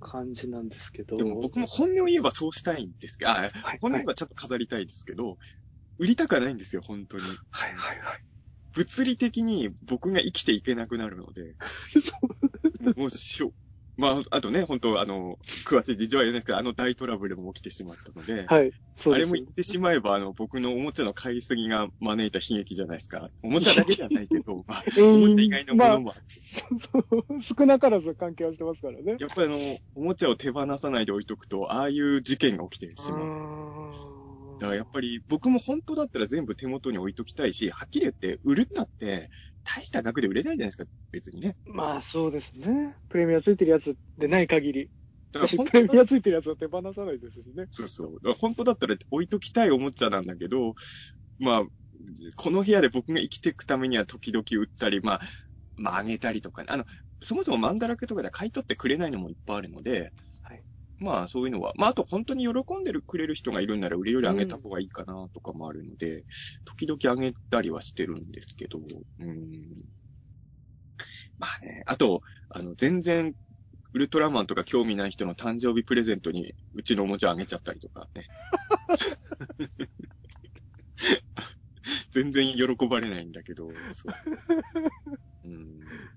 [0.00, 1.16] 感じなんですけど。
[1.16, 5.38] でも僕も本音を言えばそうしたいんですけど、あ、はい、本音をはい言えばちゃんと飾りたいですけど、
[5.98, 7.22] 売りたくはないんですよ、本当に。
[7.22, 8.20] はい、はい、はい。
[8.72, 11.56] 物理的に僕が生きていけなくなるので、
[12.96, 13.52] もうしょ、
[13.96, 19.24] まあ、あとね、本当あの、詳しい事情は言えないですけど、あの大トラブルも起きてしまったので、はい、そうです。
[19.24, 23.30] あれも言ってしまえば、あの、僕のおもちゃの買いすぎが招いた悲劇じゃないですか。
[23.42, 27.24] おもちゃだけじゃないけど、 まあ、おもちゃ以外のものもあって、そうそう
[27.58, 29.16] 少なからず関係はしてますからね。
[29.18, 34.26] やっぱりあの、おもちゃを手放さないで置いとくと、ああいう事件が起きてしまう。
[34.58, 39.30] だからやっぱり僕も本当だったら全部手元に置いときたいし、はっきり言って売るったって
[39.66, 41.56] 大した額で売れないじゃないですか、別にね。
[41.66, 42.94] まあそうですね。
[43.08, 44.90] プレミアついてるやつでない限り。
[45.32, 47.66] プレミアついてるやつは手放さないですしね。
[47.70, 48.14] そうそう。
[48.14, 50.74] だから本当だったら置いときたいおもちゃなんだけど、
[51.38, 51.64] まあ、
[52.36, 55.20] この部屋で僕が生きていくためには時々売ったり、まあ、
[55.76, 56.68] まああげたりとかね。
[56.70, 56.84] あの、
[57.22, 60.12] そもそも漫画だけとかで買い取ってくれないのもいっぱいあるので、はい
[60.98, 66.24] まあそういうのは、まああと本当に喜んでるくれる人がいるんなら売るよりあげた方がいいかなとかもあるので、
[66.64, 68.78] 時々あげたりはしてるんですけど、
[69.18, 69.86] うん。
[71.38, 73.34] まあね、あと、あの、全然、
[73.92, 78.26] ウルトラマンとか興味ない人の誕生日プレゼントにうちのおもちゃあげちゃったりとかね。
[82.10, 84.08] 全然喜ばれないんだけど、そ
[85.44, 85.44] う。
[85.44, 86.10] うん。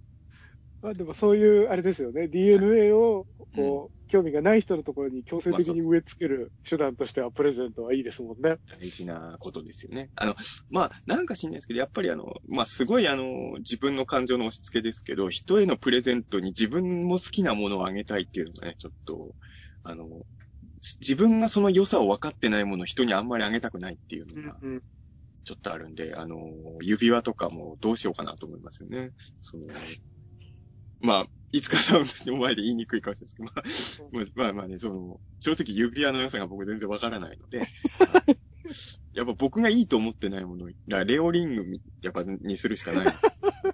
[0.81, 2.27] まあでもそういう、あれですよね。
[2.27, 8.57] DNA を、こう、興味がない人のところに強制的に植え付ける手段としてはプレゼントはいいですもんね。
[8.67, 10.09] 大事なことですよね。
[10.15, 10.35] あの、
[10.69, 19.35] まあ、なんか知んないですけど、やっぱりあの、まあ、すごいあの、自分の感情の押し付けですけど、人へのプレゼントに自分も好きなものをあげたいっていうのがね、ちょっと、
[19.83, 20.07] あの、
[21.01, 24.81] 自分がその良さを分かってないものを人にあんまりあげたくないっていうのが、うん。
[25.43, 26.37] ちょっとあるんで、あの、
[26.81, 29.11] 指輪とかもどうしようかなと思いますよね。
[29.41, 29.65] その、
[30.99, 37.65] まあ、いつかさんの前で言いにくいかもしれないですけど、まあ、まあまあね、その、正直指輪の良さが僕全然わからないので、
[39.13, 40.69] やっぱ僕がいいと思ってないもの、
[41.05, 43.13] レオリングみやっぱにするしかない。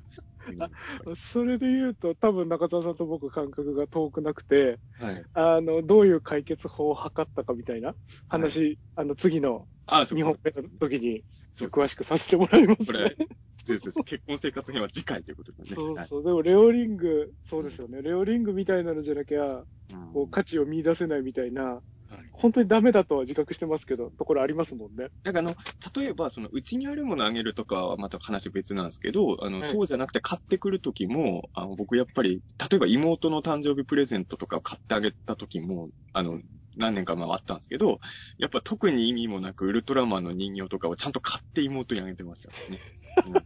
[1.06, 5.24] うん それで言うと、多分中澤さんと僕感覚が遠くなくて、はい。
[5.34, 7.96] あの、どういう解決法を図ったかみたいな
[8.28, 13.16] 話、あの、次のああ、そう2本目の時にそう詳しくさせてもらいますねこれ。
[13.64, 15.84] そうそうそう結婚生活編は次回ということでね。
[15.84, 16.24] はいそうそう。
[16.24, 18.02] でも、レオリング、そうですよね。
[18.02, 21.84] レオリングみたいなのじゃなきゃ、うんこう、価値を見出せないみたいな、はい
[22.32, 25.08] 本当にダメだとは自覚してますけど、ところありますもんね。
[25.24, 25.56] なんかあの、
[25.96, 36.40] 例えば、その、うちにあるものあげるとかはまた話別なんですけど、あの、はいそうじゃなくて買ってくるときも、あの、僕やっぱり、例えば妹の誕生日プレゼントとかを買ってあげたときも、あの、
[36.78, 38.00] 何年か前あったんですけど、
[38.38, 42.80] やっぱ特に意味もなく、ウルトラマンの人形とかをちゃんと買って妹にあげてましたね。
[43.28, 43.46] うん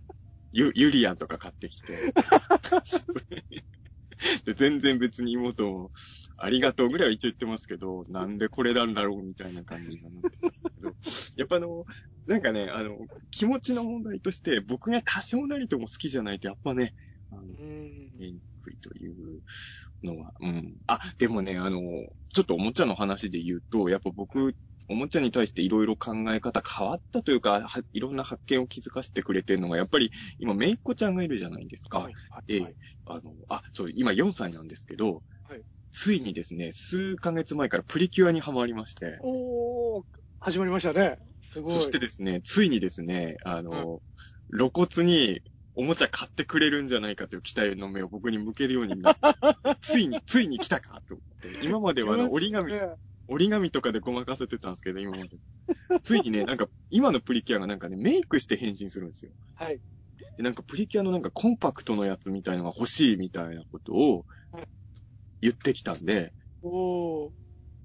[0.52, 2.12] ユユリアンとか買ってきて。
[4.46, 5.92] で全然別に妹も、
[6.38, 10.96] ありがとうぐらいは一応言ってますけど、なんでこれなんだろうみたいな感じになってたけど、
[11.36, 11.86] やっぱあの、
[12.26, 12.98] なんかね、あの、
[13.32, 16.94] 気持ちの問題として、僕が多少なりとも好きじゃないと、やっぱね、
[17.32, 18.18] あの、うん。
[18.18, 19.42] 言いにくいという
[20.04, 20.76] のは、うん。
[20.88, 21.80] あ、でもね、あの、
[22.34, 24.56] ちょっとおもちゃの話で言うと、やっぱ僕、
[24.90, 32.00] おもちゃに対していろいろ考え方変わったというか、はいろんな発見を気づかせてくれてるのが、やっぱり今、めいっ子ちゃんがいるじゃないですか。
[32.00, 32.14] はい。
[32.48, 32.76] ええはい。
[33.06, 40.04] あの、あ、そう、今4歳なんですけど、はいついにですね、数ヶ月前からプリキュアにハマりまして、おー、
[40.40, 41.18] 始まりましたね。
[41.42, 41.74] すごい。
[41.74, 44.02] そしてですね、ついにですね、あの、
[44.56, 45.42] 露骨に
[45.76, 51.66] おもちゃ買ってくれるんじゃないかという期待の目を僕に向けるようになって、ついに、ついに来たかと思って。
[51.66, 52.72] 今まではあの折り紙、
[53.30, 55.30] 折り紙とかでごまかせてたんですけど、今まで。
[56.02, 59.32] ついにね、なんか、今のプリキュアがなんかね、メイクして変身するんですよ。
[59.56, 59.80] はい。
[60.38, 64.68] で、なんかプリキュアのなんかコンパクトのやつみたいのが欲しいみたいなことをはい
[65.42, 67.32] 言ってきたんで、おー。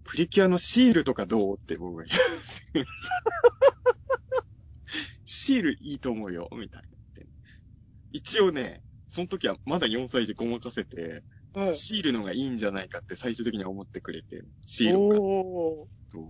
[0.04, 2.84] プリキュアのシールとかどうって僕が言
[5.24, 6.88] シールいいと思うよ、みたいな。
[8.12, 11.74] 一応ね、その時はまだ4歳児ごまかせて、はい。
[11.74, 16.24] シールのがいいんじゃないかって最終的には思ってくれて、シールを買っ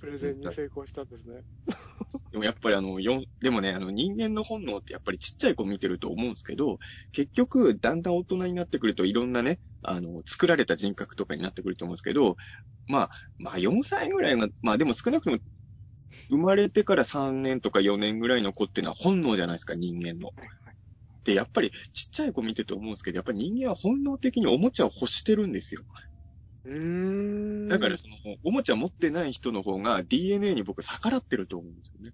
[0.00, 1.42] プレゼンに成功したんですね。
[2.32, 6.78] でもやっぱりあの、よんでもね、あの人間の本能ってやっぱりちっちゃい子見てると思うんですけど、
[7.12, 12.36] 結局、だんだん大人になってくるといろんなね、あの、作られた人格とかになってくると思うんですけど、
[12.86, 15.38] まあ、まあ4歳ぐらいが、まあでも少なくとも、
[16.28, 20.32] 生まれてから3年とか4年ぐらいの子っていうのは本能じゃないですか、人間の。
[21.32, 25.82] やっぱりちっちゃい子見てて思うんですけど、やっぱり人間は本能的におもちゃを欲してるんですよ。
[26.64, 27.68] うーん。
[27.68, 32.12] だからその、おもちゃ持ってない人の方が DNA に僕逆らってると思うんですよね。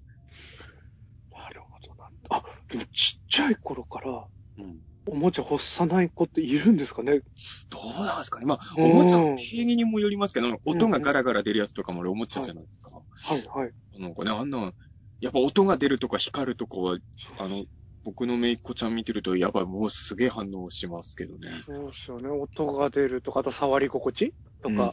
[1.30, 2.10] なるほどな。
[2.30, 4.26] あ、でもちっちゃい頃から、
[4.58, 4.80] うん。
[5.06, 7.22] おもちゃ欲さない子っているんですかね？
[7.70, 8.46] どうなんですかね。
[8.46, 13.02] まあ、うんおもちゃの定義にもよりますけど、音がガラガラ出るやつとかも俺おもちゃじゃないですか。
[13.22, 13.72] はいはい。
[13.98, 14.72] なんかね、あんな、
[15.20, 16.98] やっぱ音が出るとか光るとかは、
[17.38, 17.64] あの、
[18.04, 21.50] 僕のめいっ子ちゃん見てると、やっぱもうすげえ反応しますけどね。
[21.66, 22.28] そうですよね。
[22.28, 24.34] 音が出るとか、あと触り心地？
[24.62, 24.92] とか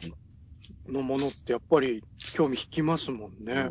[0.88, 3.70] のものってやっぱり興味引きますもんね。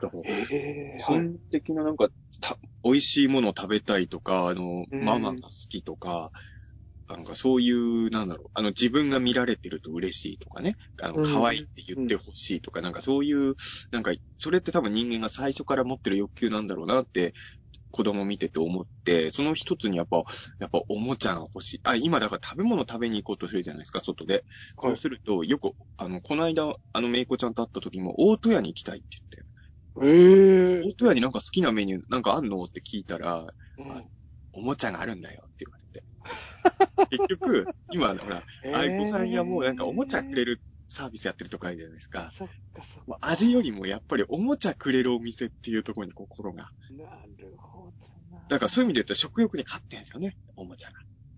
[0.00, 2.08] だからええ基本的ななんか、
[2.40, 6.30] た、美味しいものを食べたいとか、あの、うんママが好きとか、
[7.08, 13.54] なんかそういう、なんだろう、あの自分が見られてると嬉しいとかね、あの、うん可愛いって言ってほしいとか、なんかそういう、
[13.90, 17.32] なんか、それって多分人間が最初から持ってる欲求なんだろうなって、
[17.92, 20.24] 子供見てて思って、その一つにやっぱ、
[20.60, 21.80] やっぱおもちゃが欲しい。
[21.84, 24.44] あ、今だから食べ物食べに行こうとするじゃないですか、外で。
[24.80, 29.48] そうすると、よく、あの、この間、あの、めいこちゃんと会った時も、大戸屋に行きたいって言って。
[30.02, 32.62] ええ大戸屋になんか好きなメニューなんかあんの？
[32.62, 34.10] って聞いたら、うん
[34.52, 36.04] おもちゃがあるんだよって言われて。
[37.10, 38.42] 結局、今、ほら、
[38.74, 42.30] 愛子さんやもうなんかおもちゃくれるサービスやってるとかあるじゃないですか。
[42.32, 43.18] そっかそっか。
[43.20, 46.70] 味よりもやっぱりおもちゃくれるお店っていうところに心が。
[46.90, 47.04] な
[47.38, 48.42] るほどな。
[48.48, 50.94] だからそういう意味で言うと食欲に勝ってんですよね、おもちゃが。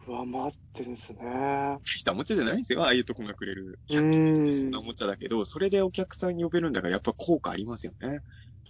[0.07, 1.19] 上回ってるんですね。
[1.21, 3.81] 大したおもちゃじゃないんですよ、ああいうとこがくれる。
[3.89, 8.21] う100均ってんそんなおもちゃだけど、それでお客さん呼べるんだからやっぱ効果ありますよね。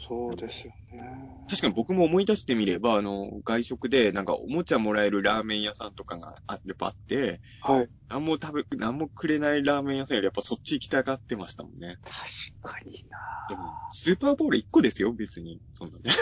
[0.00, 1.02] そうですよね。
[1.48, 7.88] 確かに僕も思い出してみれば、あの、外食でなんかおもちゃもらえるラーメン屋さんとかがあやっぱあって、はい。
[8.08, 11.98] 何も食べ、何もくれないラーメン屋さんよりやっぱそっち行きたがってましたもんね。
[12.62, 13.04] 確かに
[13.48, 15.60] でも、スーパーボール1個ですよ、別に。
[15.72, 16.12] そんなね。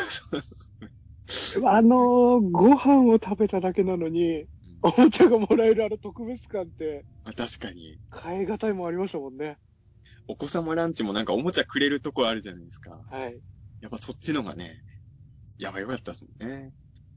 [1.61, 1.71] な。
[1.73, 4.47] あのー、ご飯を食べただけなのに、
[4.83, 7.99] おもちゃがもらえるあの特別感って、まあ、確かに。
[8.23, 9.59] 変え難いもありましたもんね。
[10.27, 13.03] お子様ランチもなんかおもちゃくれるとこあるじゃないですか。
[13.11, 13.41] はい。
[13.81, 14.83] やっぱそっちのがね、
[15.59, 16.71] やばいよかったですもんね。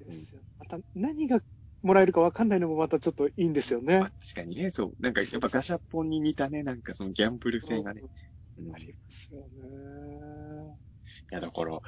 [0.06, 1.42] ですよまた何が
[1.84, 4.12] もらえるかわかんないのもまたちょっといいんですよねまあ、。
[4.20, 4.94] 確かにね、そう。
[5.00, 8.02] なんかやっぱガシャポンに似たね、なんかそのギャンブル性がね。
[8.04, 8.10] うん
[8.74, 10.78] ありますよね。
[11.32, 11.80] いや、だから、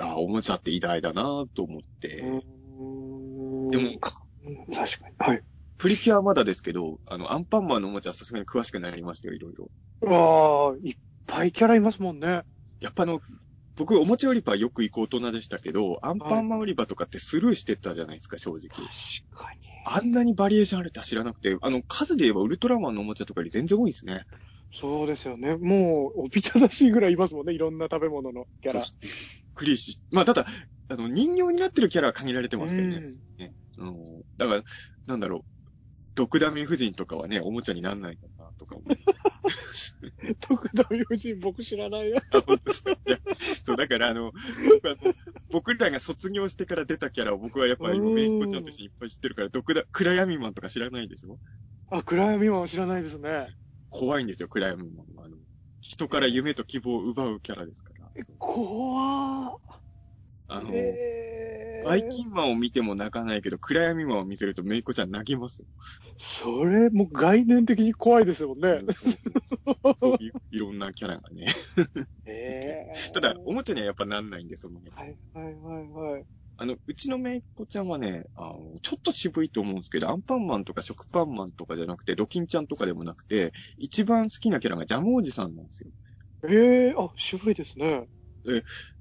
[0.00, 2.16] あおもちゃって偉大だなと思って。
[2.16, 5.14] でも確かに。
[5.18, 5.42] はい。
[5.78, 9.70] プリキュアはまだですけど、あの、アンパンマンのおもちゃはさすがに詳しくなりましたよ、いろいろ。
[10.06, 12.42] ああ、いっぱいキャラいますもんね。
[12.80, 13.20] やっぱあの、
[13.82, 18.60] 僕、おもちゃ売り場よく行く大人でしたけど、アンパンマン売り場とかってスルーしてたじゃないですか、正直。
[18.68, 18.78] 確
[19.34, 19.60] かに。
[19.84, 24.24] あんなにバリエーションあるって知らなくて、あの、数で言えばウルトラマンのおもちゃとかより全然多いですね。
[24.72, 25.56] そうですよね。
[25.56, 27.54] もう、おびただしいぐらいいますもんね。
[27.54, 28.84] いろんな食べ物のキャラ。
[29.56, 30.00] クリシ。
[30.12, 30.46] まあ、ただ、
[30.88, 32.98] あの、人形になってるキャラは限られてますけどね。
[32.98, 33.02] うん
[33.38, 34.62] ねうん、だから、
[35.08, 35.40] なんだろう。
[36.14, 38.96] ドクダミ夫人とかはね、おもちゃになんないかな、とか思う。
[40.40, 42.20] 特ダミ夫人、僕知らないな。
[42.32, 42.90] あ本当ですか？
[42.92, 43.18] いや
[43.64, 44.32] そう、だからあの、
[45.50, 51.38] 僕らが卒業してから出たキャラを僕はやっぱりメインコちゃんとしていっぱい知ってるから、ドクダ、暗闇マンとか知らないでしょ？
[51.90, 53.48] あ、暗闇マンは知らないですね。
[53.90, 55.24] 怖いんですよ、暗闇マンは。
[55.26, 55.36] あの、
[55.80, 58.08] 人から夢と希望を奪うキャラですから。
[58.38, 59.56] 怖
[60.48, 65.66] あの、えー、バイキンマンを見ても泣かないけど、暗闇マンを見せるとメイコちゃん泣きますよ。
[66.18, 68.80] それ、もう概念的に怖いですもんね。
[69.98, 71.46] そういういろんなキャラがね。
[72.24, 74.90] えー、 ただ、おもちゃにはやっぱなんないんで、そのね。
[74.94, 76.24] はいはいはいはい。
[76.58, 85.90] あの、うちのめいっ子ちゃんはね、あの、ちょっと渋いと思うんですけど、アンパンマンとか食パンマンとかじゃなくて、ドキンちゃんとかでもなくて、一番好きなキャラがジャムおじさんなんですよ。
[86.44, 88.06] ええー、あ、渋いですね。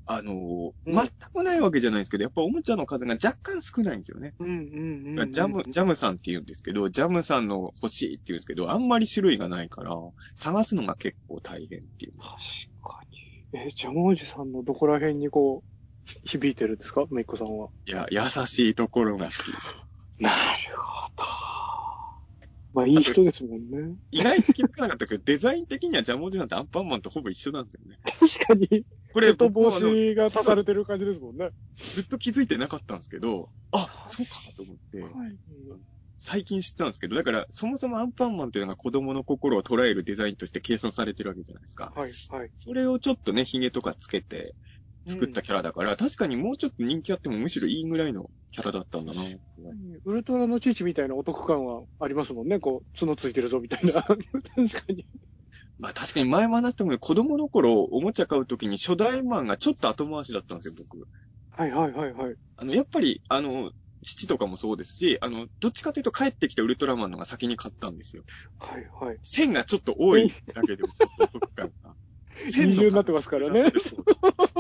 [0.05, 4.33] あのーうん全くないわけじゃないんですけど、やっぱおもちゃの数が若干少ないんですよね。
[4.39, 5.31] うんうんうん。
[5.31, 9.95] ジャム、ジャムさんって言うんですけど、ジャムさんの欲しいって言うんですけど、あんまり種類がないから、
[10.35, 12.13] 探すのが結構大変っていう。
[12.17, 12.27] 確
[12.83, 12.99] か
[13.53, 13.59] に。
[13.67, 17.05] え、ジャムおじさんのどこら辺にこう、響いてるんですか？
[17.11, 17.69] めいっ子さんは。
[17.85, 19.51] いや、優しいところが好き。
[20.19, 20.35] なる。
[22.74, 23.95] まあ、いい人ですもんね。
[24.11, 27.99] 意外と気づかなかったけど、デザイン的にはジャムおじさんってアンパンマンとほぼ一緒なんですよね。
[28.03, 31.49] 確かに、これ、手と帽子が刺されてる感じですもんね。
[31.78, 35.38] ずっと気づいてなかったんですけど、あ、そうかと思って、はい。
[36.19, 41.91] 最近知ったんですけど、だから、そもそもアンパンマンっていうのが子供の心を捉えるデザインとして計算されてるわけじゃないですか。
[41.95, 42.51] はい、はい。
[42.55, 44.55] それをちょっとね、髭とかつけて
[45.07, 49.21] 作ったキャラだから、確かにもうちょっと人気あってもむしろいいぐらいのキャラだったんだな。
[50.05, 52.59] ウルトラの父みたいなお得感はありますもんね。
[52.59, 53.93] こう、角ついてるぞみたいな。
[53.93, 54.15] 確か
[54.89, 55.05] に。
[55.79, 61.07] まあ確かに前も話したもんね、子供の頃おもちゃ買うときに初代マンがちょっと後回しだったんですよ、僕。
[61.49, 62.35] はい、はい、はい、はい。
[62.57, 63.71] あの、やっぱり、あの、
[64.03, 68.23] 父とかもそうですし、あの、どっちかというと帰ってきたウルトラマンのが先に買ったんですよ。
[68.59, 69.17] はい、はい。
[69.21, 70.89] 線がちょっと多いだけでも
[71.19, 71.95] お得感が。
[72.45, 73.71] 二重になってますからね。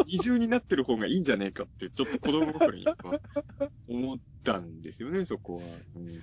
[0.05, 2.85] 二重になってる方がいいんじゃねえかって、ちょっと子供心に
[3.87, 5.61] 思ったんですよね、 そこは。
[5.95, 6.21] うん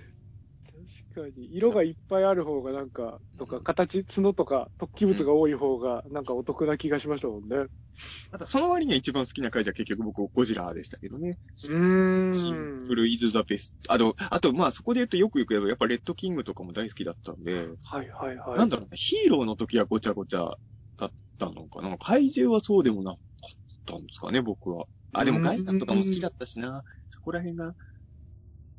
[1.15, 1.57] 確かに。
[1.57, 7.67] 色がいっぱいある方がなんか、とか、形、角とか、突起物が多い方が、なんかお得な気がしましたもんね。
[8.31, 11.39] ただ、その割には一番好きな回じゃ結局僕、ゴジラでしたけどね。
[11.65, 12.33] うーん。
[12.33, 13.93] シンプルイズザベスト。
[13.93, 18.59] あの、あと、まあ、そこで言うとよく言うけど、やっぱレッドキングとかも大好きだったんで、はいはいはい。
[18.59, 20.59] なんだろうね、ヒーローの時はごちゃごちゃ
[21.39, 21.97] たのかな？
[21.99, 23.19] 怪獣はそうでもなかっ
[23.87, 24.87] たんですかね、僕は。
[25.15, 26.83] あ、でもガイガンとかも好きだったしな。
[27.09, 27.75] そこら辺が、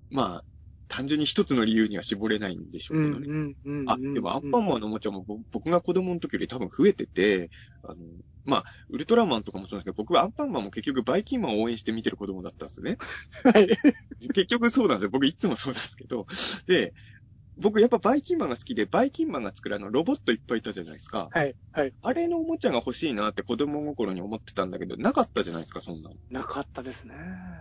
[0.10, 0.45] まあ、
[0.88, 3.28] 単純に一つの理由には絞れないんでしょううんけどね。
[3.30, 3.36] うん
[3.66, 3.89] うんうん。
[3.89, 7.49] あ、でもアンパンマンのおもちゃもぼ僕が子供の時より多分増えてて、
[7.84, 7.95] あの、
[8.45, 12.97] まあ、ウルトラマンとかもそうなんですけど、僕はアンパンマンも結局バイキンマンを応援して見てる子供だったんですね。
[13.43, 13.68] はい。
[14.34, 15.10] 結局そうなんですよ。
[15.12, 16.26] 僕いつもそうなんですけど。
[16.66, 16.93] で、
[17.60, 21.30] 僕やっぱバイキンマンが好きで、バイキンマンが作るあのロボットいっぱいいたじゃないですか。
[21.32, 21.55] はい。
[21.72, 21.93] はい。
[22.01, 26.16] あれのおもちゃが欲しいなって子供心に思ってたんだけど、なかったじゃないですか、そんなの。
[26.30, 27.16] なかったですね。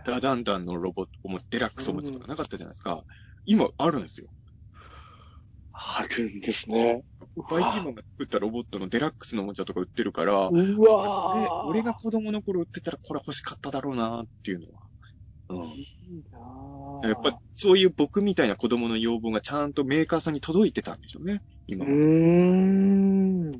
[0.05, 3.03] ダダンダンのロボット、おもデラックスおもちゃとかなかったじゃないですか。
[3.45, 4.27] 今あるんですよ。
[5.73, 7.03] あるんですね。
[7.49, 14.88] バイキンマンが作ったロボットのデラックスのおもちゃとか売ってるから、うでわー俺が子供の頃売ってたらこれ欲しかっただろうなっていうのは。
[15.49, 15.63] うん。
[15.63, 21.91] いいなぁやっぱそういう僕みたいな子供の要望がちゃんとメーカーさんに届いてたんでしょうね、う今は。
[21.91, 23.51] ーん。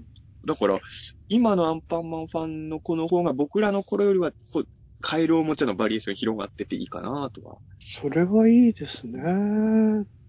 [0.45, 0.79] だから、
[1.27, 4.67] 今のアンパンマンファンの子の方が僕らの頃よりは、こう、
[5.01, 7.57] 買えるおもちゃのバリエーション広がってていいかなとは。
[7.79, 9.21] それはいいですね。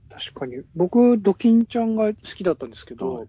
[0.09, 0.63] 確かに。
[0.75, 3.29] 僕、ドキンちゃんが好きだったんですけど、はい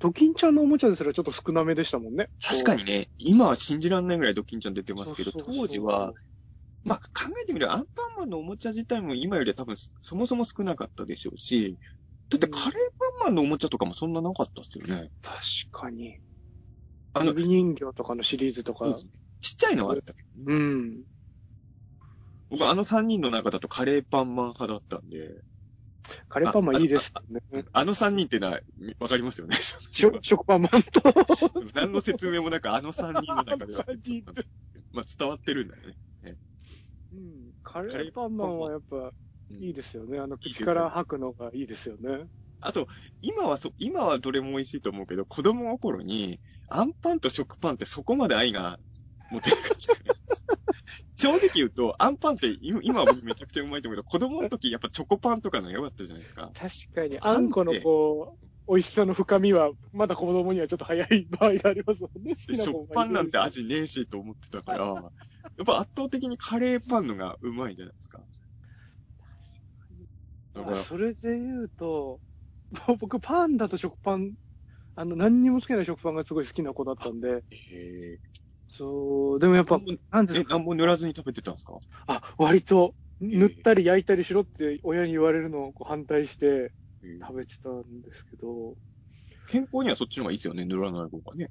[0.00, 2.28] ドキンちゃんのおもちゃですらちょっと少なめでしたもんね。
[2.42, 6.12] 確かにね、今は信じらんないぐらいドキンちゃん出てますけど、そうそうそう当時は、
[6.84, 11.78] まあ、考えてみればアンパンマンのおもちゃ自体も今よりは多分そもそも少なかったでしょうし、
[12.28, 15.10] だってカレーパンマンのおもちゃとかもそんななかったですよね。
[15.22, 15.38] 確
[15.70, 16.18] かに。
[17.14, 18.94] あの、指人形とかのシリーズとか。
[19.40, 21.02] ちっちゃいのはあったけど、ね、うん。
[22.50, 25.42] 僕あの3人の中だとカレーパンマン派だったんで、
[26.28, 27.64] カレーパンマンいいですね。
[27.72, 28.60] あの3人ってのは
[29.00, 29.56] わかりますよね。
[29.56, 31.02] 食パンマンと。
[31.74, 33.84] 何の説明もなくあの3人の中では
[34.92, 35.96] まあ伝わってるんだよね。
[37.14, 37.52] うん。
[37.62, 39.12] カレーパンマンはやっぱ
[39.50, 40.18] うんいいですよね。
[40.18, 42.26] あの、口から吐くのがいいですよね。
[42.60, 42.86] あと、
[43.20, 48.78] 今はそ、今はどれも美味しいと思うけど、子供の頃に、アンパンと食パンってそこまで愛が
[49.30, 50.14] 持てなかった。
[51.16, 56.50] 正直言うと、アンパンって今今は僕めちゃくちゃうまいと思うけど、子供の時やっぱチョコパンとかのが良かったじゃないですか。
[56.52, 62.34] 確かに、あんこのこう、美味しさの深みは、まだ子供にはちょっと早い場合がありますもんね。
[62.54, 64.84] 食パンなんて味ねえしと思ってたから、
[65.56, 68.26] やっぱ圧倒的にカレーパンのがうまいじゃないですか。
[70.54, 70.74] だから。
[70.74, 72.20] あ、それで言うと、
[72.88, 74.34] も う僕パンだと食パン、
[74.96, 78.18] あの、何にも好きな食パンがすごい好きな子だったんで、え。
[78.68, 80.54] そう、でもやっぱ、なんでえ、すか？
[80.54, 81.80] 何も塗らずに食べてたんですか？
[82.06, 86.74] あ、割と、塗ったり焼いたりしろって親に言われるのを反対して
[87.20, 88.76] 食べてたんですけど、
[89.48, 91.50] 健康にはそっちの方がいいですよね、塗らない方がね。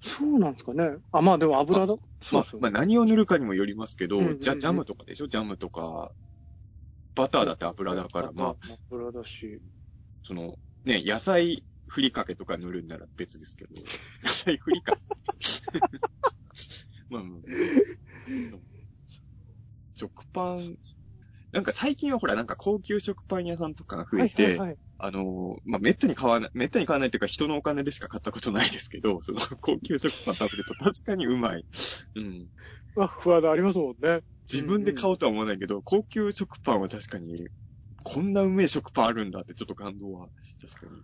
[0.00, 0.98] そうなんですかね。
[1.12, 1.94] あ、まあでも油だ。
[2.32, 5.28] まあ、まあ何を塗るかにもよりますけど、うんうんうんじゃ、ジャムとかでしょ？
[5.28, 6.12] ジャムとか、
[7.14, 8.56] バターだって油だから、まあ、
[8.90, 9.60] 油だし。
[10.22, 13.74] その、ね、野菜ふりかけとか塗るんなら別ですけど、
[14.22, 15.02] 野菜ふりかけ。
[17.10, 17.40] まあまあ、
[19.94, 20.76] 食パン、
[21.52, 31.64] なんか最近はほら、なんか高級食パン屋さんとかが増えて、はいはいはい、あの、まあ、めったに買わない、めったに買わないっていうか人のお金でしか買ったことないですけど、そ の高級食パン食べると確かにうまい。
[32.16, 32.48] うん。
[32.94, 34.20] ふわふわでありますもんね。
[34.50, 37.48] 自分で買おうとは思わないけど、うんうん、高級食パンは確かに、
[38.02, 40.28] こんなうめえ食パンあるんだってちょっと感動は
[40.60, 41.02] 確かに。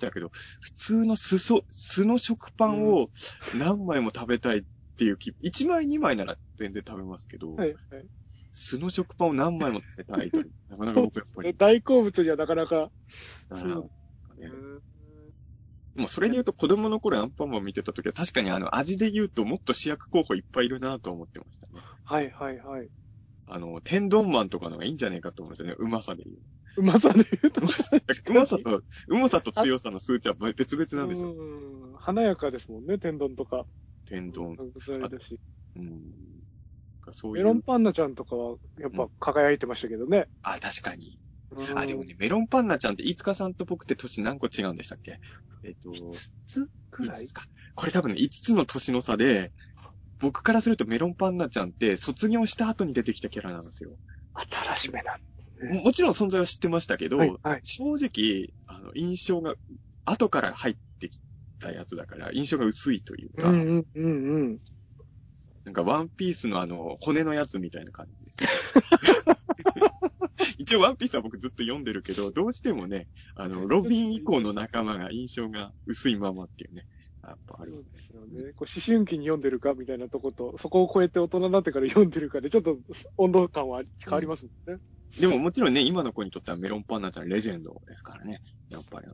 [0.00, 0.30] だけど、
[0.60, 3.08] 普通のすそ、素の食パンを
[3.54, 4.62] 何枚も食べたいっ
[4.96, 8.06] ていう気、1枚2枚なら全然食べますけど、はいはい、
[8.54, 10.38] 素の食パンを何枚も食べたいと、
[10.68, 11.54] なかなか僕やっぱり。
[11.56, 12.90] 大好物にはなかなか。
[13.50, 13.64] そ
[14.36, 14.50] う、ね。
[15.94, 21.82] もうそれで言うと子供の頃アンパンマン見てた時は確かにあの味で言うともっと主役候補いっぱいいるなと思ってましたね。
[22.04, 22.88] はいはいはい。
[23.46, 25.74] あの、天丼マンとかのがいいんじゃないかと思うんですよね。
[25.78, 26.36] うまさで言う。
[26.78, 27.60] うまさで言うと。
[27.60, 31.32] うまさと、うまさと強さの数値は別々なんでしょ。
[31.32, 31.96] うん。
[31.96, 33.66] 華やかですもんね、天丼とか。
[34.06, 34.56] 天丼。
[35.76, 36.41] うん。
[37.10, 37.44] そういう。
[37.44, 40.18] メロンパンナちゃんとかは、やっぱ輝いてましたけどね。
[40.18, 41.18] うん、あ、確かに。
[41.74, 45.20] あ、でもね、メロンパンナちゃんって、飯塚さんと僕って年何個違うんでしたっけ？
[45.64, 46.12] えっ、と、5
[46.46, 47.44] つくらい ?5 つか。
[47.74, 49.52] これ多分ね、5つの年の差で、
[50.18, 53.90] 僕からするとメロンパンナちゃんって卒業した後に出てきたキャラなんですよ。
[54.34, 55.82] 新しめなんですね。
[55.82, 59.54] もちろん存在は知ってましたけど、はいはい、正直、あの、印象が、
[60.04, 61.20] 後から入ってき
[61.58, 64.58] たやつだから、印象が薄いというか、うんうんうんうん。
[65.64, 68.38] なんかワンピースのあの、骨のやつみたいな感じです。
[70.58, 76.86] 一応ワンピースは僕ずっと読んでるけど、どうしてもね、あの、ロビン以降の仲間が印象が薄いままっていうね。
[77.22, 78.52] やっぱある、そうですよね。
[78.54, 82.78] こう思春期に読んでるかみたいなとこと、そこを超えて大人になってから読んでるかで、ちょっと
[83.16, 84.82] 温度感は変わりますもんね、
[85.16, 85.20] うん。
[85.20, 88.40] でももちろんね、今の子にとってはメロンパンナちゃんレジェンドですからね。
[88.70, 89.06] やっぱり、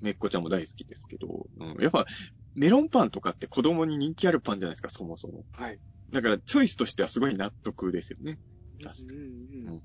[0.00, 2.06] めっこちゃんも大好きですけど、うん、やっぱ、
[2.54, 5.44] メロンパンとかって子供に人気あるパンじゃないですか、そもそも。
[5.52, 5.78] はい。
[6.12, 8.38] だから、チョイスとしてはすごい納得ですよね。
[8.82, 9.20] 確かに。
[9.20, 9.82] うん、うん、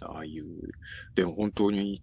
[0.00, 0.44] ああいう、
[1.14, 2.02] でも本当に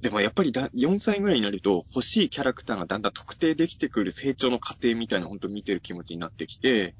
[0.00, 6.94] でもやっぱりだ4歳ぐらいになると欲しいキャラクターがだんだん特定できてくる成長の過程みたいな本当見てる気持ちになってきて、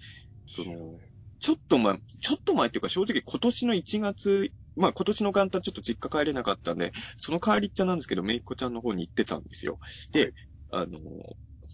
[0.49, 0.99] その、
[1.39, 9.79] ちょっと前、ちょっと前っていうか正直今年の1月、まあ今年の元旦ちょっと実家帰れなかったんで、その代わりっちゃなんですけど、めいっ子ちゃんの方に行ってたんですよ。
[10.11, 10.33] で、
[10.71, 10.99] あの、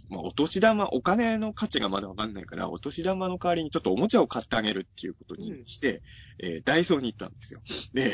[0.08, 6.02] まあお年玉、お金の価値がまだわかんないから、お年玉の代わりにちょっとおもちゃを買ってあげるっていうことにして、
[6.42, 7.60] うん、えー、ダイソーに行ったんですよ。
[7.92, 8.12] で、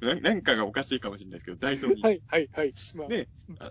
[0.00, 2.02] ななんかがおかしいかもしれないですけど、ダイソーに。
[2.02, 2.72] はい、はい、はい。
[2.96, 3.28] まあ、で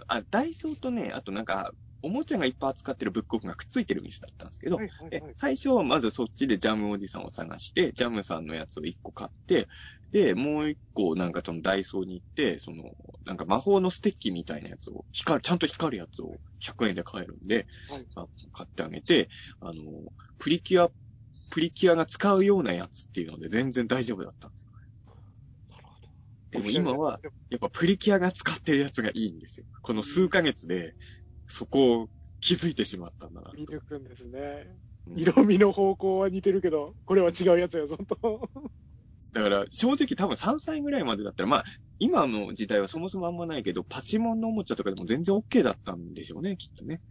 [0.08, 9.68] あ、ダイソーとね、あとなんか、おもちゃがいっぱい扱ってるブックオフがくっついてる店だったんですけど、はいはいはい、最初はまずそっちでジャムおじさんを探して、ジャムさんのやつを1個買って、
[10.12, 12.96] で、もう1個なんかそのダイソーに行って、その、
[13.26, 19.30] なんか魔法のステッキみたいなやつを、光る、ちゃんと光るやつを100円で買えるんで、はい、買ってあげて、
[19.60, 19.74] あの、
[20.40, 20.92] プリキュア、
[21.50, 24.70] プリキュアが使うようなやつっていうので全然大丈夫だったんです
[26.52, 27.20] でも今は、
[27.50, 29.68] やっぱプリキュアが使ってるやつがいいんですよ。
[29.82, 30.96] この数ヶ月で、
[31.50, 32.08] そこを
[32.40, 33.52] 気づいてしまったんだな。
[33.54, 34.68] 見抜くんですね。
[35.16, 38.50] 色味の方向は似てるけど、これは違うやつやぞと。
[39.34, 41.64] だから、正直多分3歳ぐらいまでだったら、まあ、
[42.00, 47.02] 今の時代はそもそもあんまないけど、パチモンのおもちゃとかでも全然 OK だったんでしょうね、きっとね。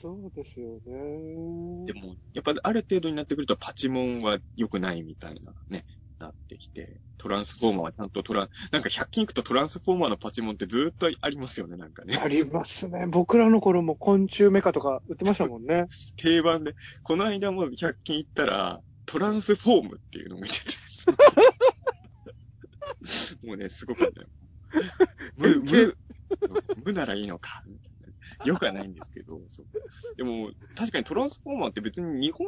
[0.00, 1.86] そうですよね。
[1.86, 5.84] でも、やっぱある程度になってくると、パチモンは良くないみたいなね、
[6.18, 7.00] なってきて。
[7.18, 12.16] トランスフォーマーはちゃんとトラン、なんか100均行くとトランスフォーマーのパチモンってずっとありますよね、なんかね。
[12.16, 13.06] ありますね。
[13.08, 15.88] 僕らの頃も昆虫メカとか売ってましたもんね。
[16.16, 16.76] 定番で。
[17.02, 20.76] この間も100均行ったら、トランスフォームっていうのを見てて。
[23.46, 24.28] もうね、すごかったよ。
[25.36, 25.96] 無、 無、
[26.84, 27.64] 無ならいいのか。
[28.44, 29.66] よくはないんですけど、そう。
[30.16, 32.46] でも、確かにトランスフォーマーって別に日本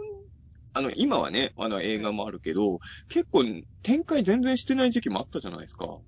[0.73, 3.45] あの、今はね、あの映画もあるけど、結構
[3.83, 5.99] 展開全然してない時期もあったじゃないですか。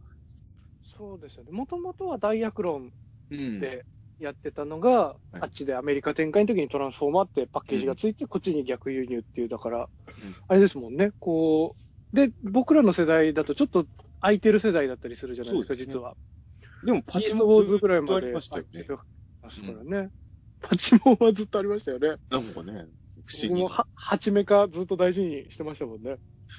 [0.97, 1.51] そうですよね。
[1.51, 2.93] もともとは大役論
[3.31, 3.85] で
[4.21, 9.87] やってたのが、うん、あっちでアメリカ展開の時にトランスフォーマーってパッケージがついて、こっちに逆輸入っていう、だから、うん、
[10.47, 11.11] あれですもんね。
[11.19, 11.75] こ
[12.13, 13.87] う、で、僕らの世代だとちょっと
[14.21, 16.15] 空いてる世代だったりするじゃないですか、すね、実は。
[16.85, 20.11] でも、パチモンウォーズぐらいまでありましたよね。
[20.61, 22.17] パチモンはずっとありましたよね。
[22.31, 22.87] なんかね。
[23.25, 23.49] 不思議。
[23.49, 26.17] 僕もは、はちめかずっと大事にしてましたもんね。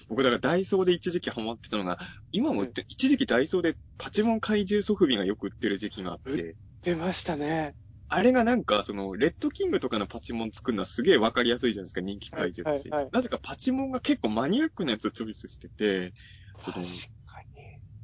[0.09, 1.97] 僕だからダイソーで一時期ハマってたのが、
[2.31, 6.55] 今も一時期ダイソーでパチモン怪獣ソフビがよく売ってる時期があって。
[6.83, 7.75] 出ましたね。
[8.09, 13.11] あれがなんか、その、レッドキングとかのパチモン作るのはすげえわかりやすいじゃないですか、人気怪獣だし、はいはいはい。
[13.13, 16.13] なぜかパチモンが結構マニアックなやつをチョイスしてて、
[16.59, 16.85] その、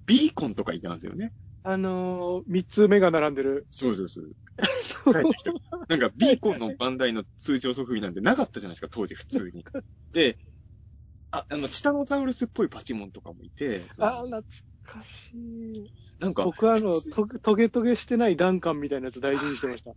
[0.05, 1.32] ビーコンとかいたんですよね。
[1.64, 3.68] あのー、三つ目が並んでる。
[3.70, 4.32] そうそうそう。
[5.12, 5.54] 帰ってきた。
[5.88, 9.66] なんか、ビーコンのバンダイの通常ソフビなんてなかったじゃないですか、当時普通に。
[10.14, 10.38] で、
[11.32, 14.43] あ、あの、チタノザウルスっぽいパチモンとかもいて、あ、懐
[14.84, 15.91] かしい。
[16.20, 19.91] なんか、僕はあの、とトゲトゲしてないダンカンみたいなやつ大事にしてました。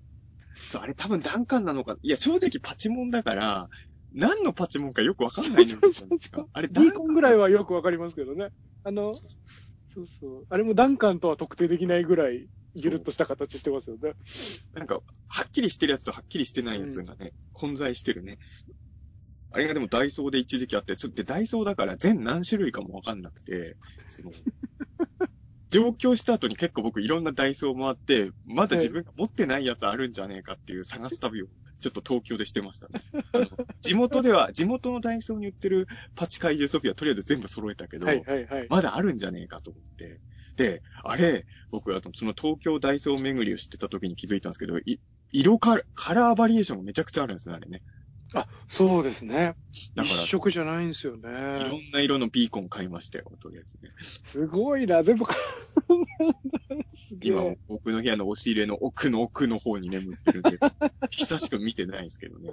[0.69, 1.97] そう、あれ多分ダンカンなのか。
[2.03, 3.69] いや、正直パチモンだから、
[4.13, 8.51] 何のパチモンかよくわかんないのよそうそうそうあれ、ディーコンぐらいはよくわかりますけどね。
[8.85, 10.47] あの、そうそう。
[10.51, 14.15] あれもダンカンとは特定できないぐらい、ギュルッとした形してますよね。
[14.75, 15.01] なんか、は
[15.47, 18.39] っきりしてるやつとはっきりしてないやつがね、混在してるね。
[19.51, 24.33] あれがでもダイソーで一時期あって、ちょっとダイソーだから全何種類かもわかんなくて、その、
[25.69, 31.47] 上京した後に結構僕いろんなダイソー回って、まだ自分が持ってないやつあるんじゃねえかっていう探す旅を、
[31.81, 33.01] ちょっと東京でしてましたね。
[33.83, 38.67] 地元では、地元のダイソーに売ってるパチ怪獣ソフィはとりあえず全部揃えたけど、はいはいはい。
[38.71, 40.21] まだあるんじゃねえかと思って。
[40.57, 45.01] で、あれ、僕、あの、その東京ダイソー巡りを知ってた時に気づいたんですけど、い
[45.31, 47.83] 色カラカラーバリエーションがめちゃくちゃあるんですね、あれね。
[48.35, 49.57] あ、そうですね。
[49.95, 51.79] だから、一色じゃないんですよいろね。
[51.79, 53.91] んな色のビーコン買いましたよ、とりあえずね。
[54.25, 55.35] すごいな、全部か、
[56.95, 60.59] すげ今え。、僕の部屋の押し入れの奥の奥の方に眠ってるんで、
[61.11, 62.53] 久しく見てないんですけどね。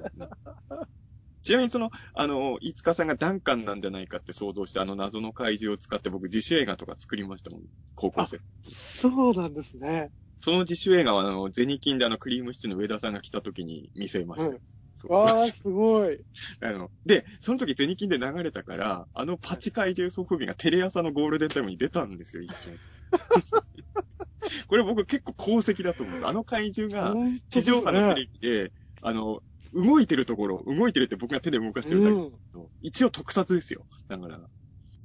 [1.43, 7.61] ちなみにその、あの、飯塚さんがダンカンなんじゃないかって想像して、あの謎の怪獣を使って僕自主映画とか作りましたもん、
[7.95, 8.39] 高校生。
[8.63, 10.11] そうなんですね。
[10.39, 14.51] その自主映画は、あの、ゼニキンであの、クリームシチューの上田さんが来た時に見せましたよ。
[14.51, 14.59] うん
[15.07, 16.19] わあ、すごい。
[16.59, 22.77] あの、で、その時ゼニキンで流れたから、あのパチ怪獣ソフビがテレ朝のゴールデンタイムに出たんですよ、一瞬。
[24.67, 26.27] これ僕結構功績だと思うんです。
[26.27, 27.15] あの怪獣が
[27.49, 29.41] 地上波のテレビで、あの、
[29.73, 33.85] 動いてるところ、動いてるって僕が手で動かしてるだけだけど、一応特撮ですよ。
[34.07, 34.39] だから、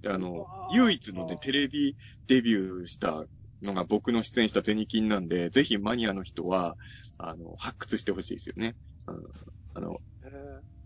[0.02, 1.96] であうの唯一のね、テレビ
[2.26, 3.24] デビューした
[3.62, 6.76] のが僕の出演したゼニキンなんで、ぜひマニアの人は、
[7.18, 8.76] あの、発掘してほしいですよね。
[9.74, 10.00] あの、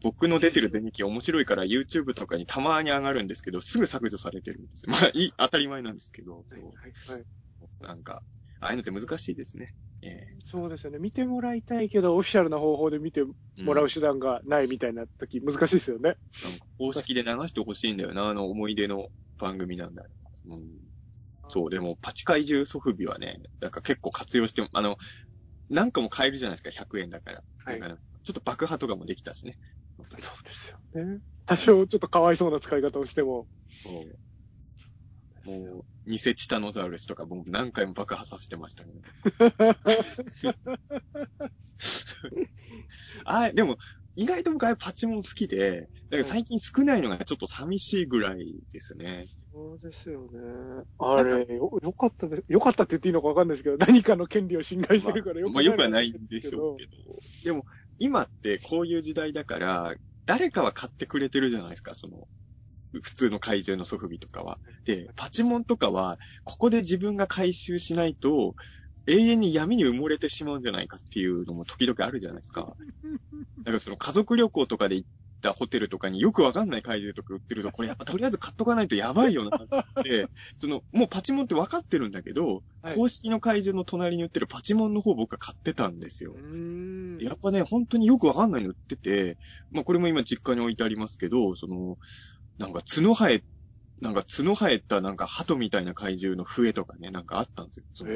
[0.03, 4.93] 僕の出てるゼニキン面白いから YouTube とかにたまに上がるんですけど、すぐ削除されてるんですよ。
[4.93, 7.25] まあ、いい、当たり前なんですけど、そうはいはいはい
[7.81, 8.23] なんか、
[8.61, 9.73] ああいうのって難しいですね。
[10.03, 10.99] えそうですよね。
[10.99, 13.23] 見てもらいたいけど、オフィシャルな方法で見て
[13.59, 16.17] えもらううん手段がないみたいな時、難しいですよね。
[16.43, 20.11] なんか公式で流してほしいんだよな、あの思い出の番組なんだよ。
[20.47, 20.65] うん。
[21.49, 24.97] そう、でも、パチ怪獣ソフビはね、なんか結構活用しても、あの、
[25.69, 27.45] 何個も買えるじゃないですか、100円だから。
[27.65, 29.59] はいだからちょっと爆破とかもできたしね。
[29.97, 31.21] そうですよね。
[31.47, 33.49] 多少ちょっとかわいそうな使い方をしても。
[33.85, 34.19] そう
[35.49, 38.93] もう、偽チタノザウルスとか僕何回も爆破させてましたね。
[43.25, 43.79] あでも、
[44.15, 49.25] 意外と僕パチモン好きで、だから最近少ないのがちょっと寂しいぐらいですね。
[49.53, 50.85] そうですよね。
[50.99, 52.45] あれ、よ、よかったです。
[52.49, 56.91] よかったって言っていいのかわかんないですけど、何かの権利を侵害してるからよくまあ、よくはないんでしょうけど。
[57.45, 57.65] でも、
[57.99, 59.95] 今ってこういう時代だから、
[60.27, 62.29] 誰かは買ってくれてるじゃないですか、その、
[62.93, 64.59] 普通の怪獣のソフビとかは。
[64.85, 68.55] で、パチモンとかは、ここで自分が回収しないと、
[69.07, 72.77] 永遠に闇に埋もれてしまうんじゃないかっていうのも時々あるじゃないですか。
[73.59, 75.09] だからその家族旅行とかで行っ
[75.41, 80.27] たホテルとかによくわかんない怪獣とか売ってると、これやっぱとりあえず買っとかないとやばいよなって、
[80.59, 86.35] その、もうパチモンってわかってるんだけど、はい公式の怪獣の隣に売ってるパチモンの方僕は買ってたんですよ。
[87.21, 89.37] やっぱね、本当によくわかんないの売ってて、
[89.71, 91.97] まあこれも今実家に置いてありますけど、その、
[92.59, 93.43] なんか角生え、
[94.01, 97.85] なんか角生えたなんか鳩みたいな怪獣の笛とかね、なんかあったんですよ。
[97.93, 98.15] そのへ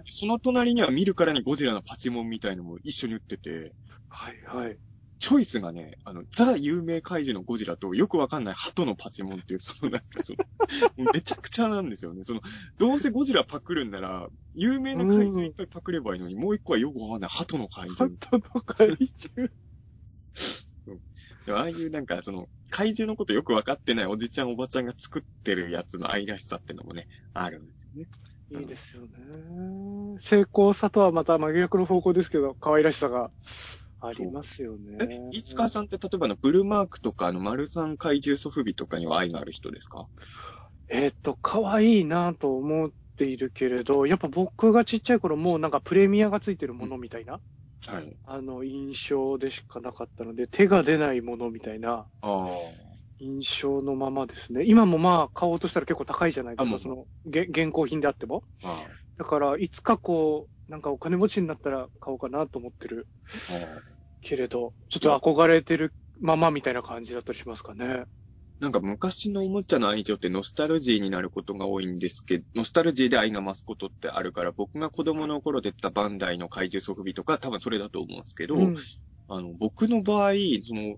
[0.00, 0.02] ー。
[0.04, 3.74] その隣には見るからにゴジラのパチモンみたいのも一緒に売ってて、
[4.08, 4.76] はいはい。
[5.22, 12.24] チョイスがね、あの、ザ有名怪獣のゴジラとよくわかんない鳩のパチモンっていう、そのなんかその、めちゃくちゃなんですよね。
[12.24, 12.40] その、
[12.76, 18.18] どうせゴジラパクるんなら、有名な怪獣いっぱいパクればいいのに、もう一個はよくわかんない鳩の怪ハ獣。
[18.18, 19.52] トの怪獣。
[21.44, 28.08] でもああいうなんか、その、怪獣のことよくわかってないおじちゃんおばちゃんが作ってるやつの愛らしさってのもね、あるんですよね。
[28.60, 29.08] いいですよね。
[30.18, 33.30] 成功さとはまた真逆の方向ですけど、可愛らしさが
[34.00, 40.06] ありますよえね。、いつかさんって例えばあの、ブルマークとか、あの、マルサン怪獣ソフビとかには愛がある人ですか？
[40.88, 47.40] えっと、可愛いなと思っているけれど、やっぱ僕がちっちゃい頃もうなんかプレミアがついてるものみたいな、
[47.86, 48.16] はい。
[48.24, 52.48] あの、印象でしかなかったので、手が出ないものみたいなあ
[53.18, 54.64] 印象のままですね。
[54.66, 58.44] 今もまあ買おうとしたら結構高いじゃないですか、その、げ現行品であっても。
[59.18, 63.08] だから、いつかこう、なんかお金持ちになったら買おうかなと思ってる。
[64.22, 68.04] けれど、ちょっと憧れてるままみたいな感じだったりしますかね。
[68.62, 78.76] なんか昔のおもちゃの愛情ってノスタルジーになることが多いんですけど、ノスタルジーで愛が増すことってあるから、僕が子供の頃出たバンダイの怪獣ソフビとか多分それだと思うんですけど、うん
[79.26, 80.34] あの、僕の場合、
[80.64, 80.96] その、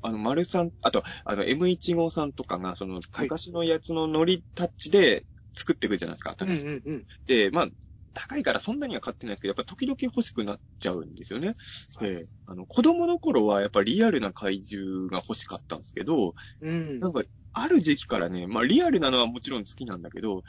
[0.00, 6.68] あの、丸さん、あと、あの、M1 号さんとかが、その、昔のやつのノリタッチで作っていくじゃないですか、新しく。
[6.68, 7.06] うんうんうん。
[7.26, 7.68] で、まあ、
[8.14, 11.54] 高いからそんなには買ってないですけど、やっぱ時々欲しくなっちゃうんですよね。
[12.00, 17.00] で、あの、子供の頃はやっぱリアルな怪獣が欲しかったんですけど、うん。
[17.00, 17.22] なんか、
[17.54, 20.42] ある時期からね、まあリアルなのはもちろん好きなんだけど、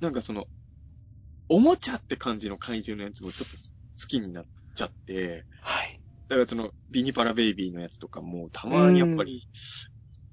[0.00, 0.46] なんかその、
[1.48, 3.62] おもちゃって感じの怪獣のやつもちょっと好
[4.08, 4.44] きになっ
[4.74, 6.00] ちゃって、はい。
[6.28, 9.46] だからその、ビニパラベイビーのやつとかも、たまにやっぱり、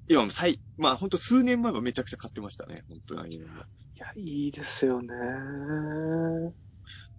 [0.08, 3.62] いや、最、まあほんと数年前はめちゃくちゃ買ってましたね、本当にああいうのも。
[3.96, 5.14] いや、いいですよね。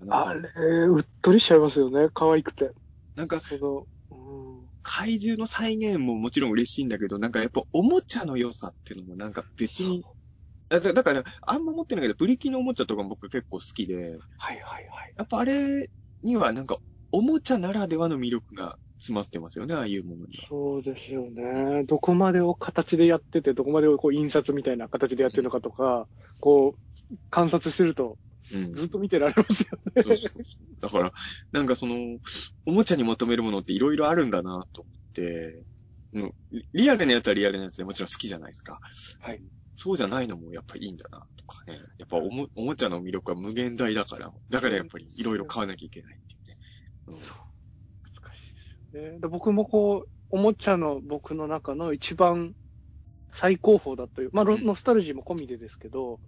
[0.10, 0.50] あれ、
[0.88, 2.10] うっとりしちゃいますよね。
[2.14, 2.72] 可愛くて。
[3.16, 4.66] なんか、その、うん。
[4.84, 10.04] 怪獣の再現ももちろん嬉しいんだけど、なんかやっぱおもちゃの良さっていうのもなんか別に、
[10.70, 14.88] だだだから、あんま持ってないけど、ブリキのおもちゃとかも僕結構好きで、はいはいはい。
[15.18, 15.90] やっぱあれ
[16.22, 16.78] にはなんか
[17.12, 20.48] おもちゃならではの魅力が詰まってますよね、ああいうものには。
[20.50, 21.84] そうですよね。
[21.86, 26.08] どこまでを形でやってて、どこまでをこう印刷みたいな形でやってるのかとか、
[26.40, 26.76] こ
[27.12, 28.18] う、観察してると、
[28.56, 28.74] うん。
[28.74, 30.04] ずっと見てられますよね。
[30.04, 31.14] そうそうそうだから、
[31.52, 32.20] なんかその、
[32.66, 35.64] おもちゃに求めるものっていろいろあるんだなと思って、
[36.14, 36.34] うん
[36.72, 38.80] リアルなやつはリアルなやつでもちろん好きじゃないですか。
[39.20, 39.42] はい。
[39.76, 41.78] そうじゃないのもやっぱいいんだなとかね。
[41.98, 46.58] やっぱおもおもちゃの魅力は無限大だから、だからやっぱりいろいろ買わなきゃいけないっていうね。
[47.08, 47.38] うんそう。
[48.04, 49.20] 難しいですよね。
[49.20, 52.56] で僕もこう、おもちゃの僕の中の一番
[53.32, 56.22] 最高峰だという、まあ、ロノスタルジーも込みでですけど、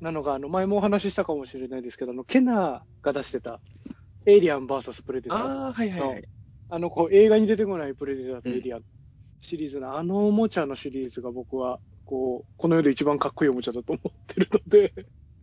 [0.00, 3.60] なのが、あの、前もお話ししたかもしれないですけど、あの、ケナーが出してた、
[4.26, 5.38] エイリアン VS プレデター。
[5.38, 6.28] ああ、はいはいはい。
[6.70, 8.82] あの、こう、映画に出てこないプレデターとエイリアン
[9.40, 14.94] シリーズの、あのおもちゃのシリーズが僕は、こう、この世で一番かっこいいおもちゃだと思ってるので、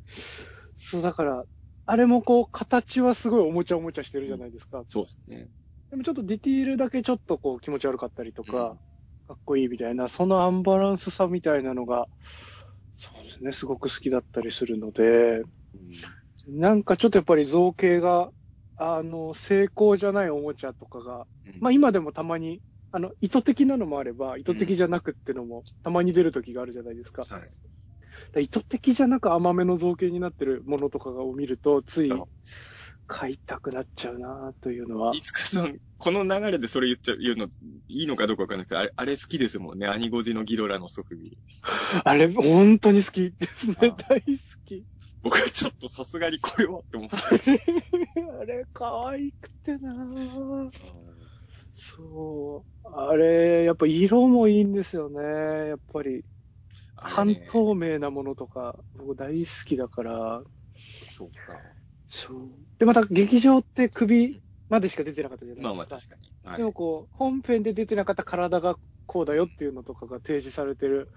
[0.78, 1.43] そう、だから、
[1.88, 4.84] あれもこう、形はすごいおもちゃおもちゃしてるじゃないですか。
[4.88, 5.49] そうですね。
[5.91, 8.78] でもちょっとディティールだけちょっとこう気持ち悪かったりとか、
[9.28, 12.08] かっこいいみたいな、そのアンバランスさみたいなのが、
[12.96, 15.43] そうですね、すごく好きだったりするので、
[16.48, 18.32] なんかちょっとやっぱり造形が、
[18.78, 21.26] あの、成功じゃないおもちゃとかが、
[21.60, 27.26] まあ今でもたまに、あの、意図的なのもあれば、意図的じゃなくってのも、たまに出る時があるじゃないですか。
[27.30, 27.50] はい。
[28.34, 32.26] だ意図的じゃなく甘めの造形になってるものとかを見ると、ついあ
[33.08, 35.16] 買いたくなっちゃうなというのは。
[35.16, 37.47] いつかさん、この流れでそれ言っちゃう、言うの、
[37.88, 39.88] いいのかどうかわかんないけど、あれ、あれ好きですもんね。
[39.88, 41.38] アニゴジのギドラのソフビ。
[42.03, 43.78] あれ、本当に好きですね。
[43.82, 44.24] あ大好
[44.66, 44.86] き。
[45.24, 47.16] 僕はちょっとさすがにこれはって思って。
[48.41, 50.72] あれ、可愛くてなぁ
[51.74, 52.88] そう。
[52.93, 55.70] あれ、やっぱ色もいいんですよね。
[55.70, 56.24] やっぱり、
[56.95, 60.43] 半透明なものとか、僕大好きだから。
[61.12, 61.60] そうか。
[62.16, 62.49] そう。
[62.80, 65.70] で、また劇場って首までしか出てなかったじゃないですか。
[65.70, 66.49] まあまあ確かに。
[66.49, 71.11] はいでもこう、本編で出てなかった体がこうだよっていうのとかが提示されてる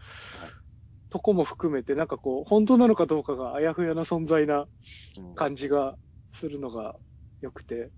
[1.08, 4.66] とこも含めて、なんかこう、本当なのかどうかがあやふやな存在な
[5.16, 5.96] うん感じが
[6.32, 6.96] するのが
[7.40, 7.90] 良くて、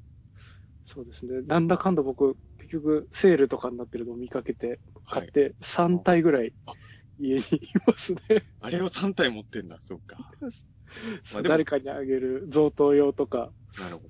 [0.84, 1.42] そうですね。
[1.46, 5.30] なんだかんだ僕、結局、セールとかになってるのを見かけて、はい買っ。
[5.30, 6.53] て3体ぐらい
[7.18, 8.20] 家にいますね。
[8.61, 10.16] あれを3体持ってんだ、そうか。
[11.32, 14.09] まあ誰かにあげる贈答用とか、なるほど。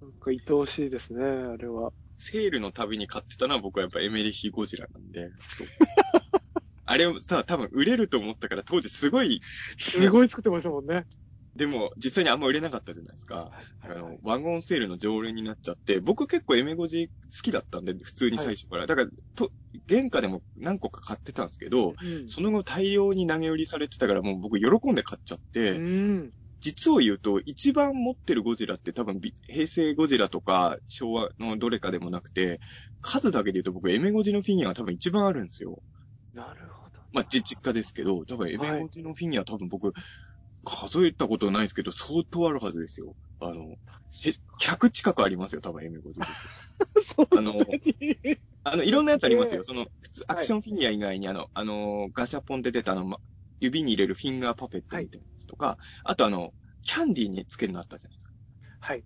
[0.00, 1.92] なんか愛おしいですね、あれは。
[2.16, 5.30] セールの旅に買ってたのは僕はやっぱエメリヒゴジラなんで。
[6.84, 9.40] あれをさ、多分売れると思ったから当時すごい、
[9.78, 11.04] すごい作ってましたもんね。
[11.58, 13.50] でも実際にあんま売れなかったじゃないですか。
[13.80, 18.86] あの、ワゴンセールの常連になっちゃって、僕結構エメゴジ好きだったんで、普通に最初から。
[18.86, 19.50] だから、と、
[19.88, 26.32] 原価でも何個か買ってたんですけど、うんその後大量に投げ売りされてたからもう僕喜んで買っちゃって、うん。
[26.60, 32.60] 実を言うと、一番持ってるゴジラって多分び、平成ゴジラとか昭和のどれかでもなくて、
[33.00, 35.82] 数だけで言うと僕、エメゴジのフィギュアが多分一番あるんですよ。
[36.32, 36.98] なるほど。
[37.12, 39.92] まあ、じ実家ですけど、多分エメゴジのフィギュア多分僕、
[40.68, 43.14] 数えたことないですけど、相当あるはずですよ。
[43.40, 43.76] あの、
[44.24, 46.20] へ100近くありますよ、多分エメゴジ。
[47.16, 47.54] そうあの、
[48.64, 49.60] あの、いろんなやつありますよ。
[49.62, 53.20] えその、普通、アクションフィギュア以外に、あの、あの、ガシャポンで出たあの、ま
[53.60, 58.32] 指に入れるフィンガーパペットみたいなやつとか、あとあの、キャンディーにつけるのあったじゃないですか。
[58.80, 59.04] はい。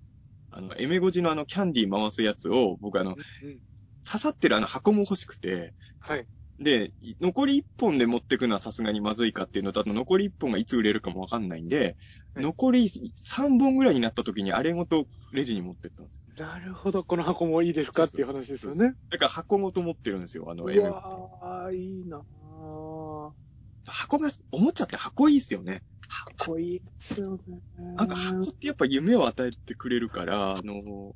[0.50, 3.60] あの、エメゴジのあの、キャンディー回すやつを、僕あの、うん
[4.04, 6.26] 刺さってるあの箱も欲しくて、はい。
[6.58, 11.96] で、い残り1本で持ってくのはさすがにまずいかっていうのと、あと残り1本がいつ売れるかもわかんないんで、はい
[12.34, 16.46] 残り3本ぐらいになった時にあれごとレジに持ってったんですよ。
[16.46, 17.04] なるほど。
[17.04, 18.94] この箱もいいですかっていう話ですよね。
[19.10, 20.92] だから箱ごと持ってるんですよ、あの、うエメゴジ。
[20.92, 23.32] わー、いいなぁ。
[23.86, 25.82] 箱が、おもちゃって箱いいっすよね。
[26.08, 27.60] かっこいいですよね。
[27.96, 31.14] なんか箱ってやっぱ夢を与えてくれるから、あの、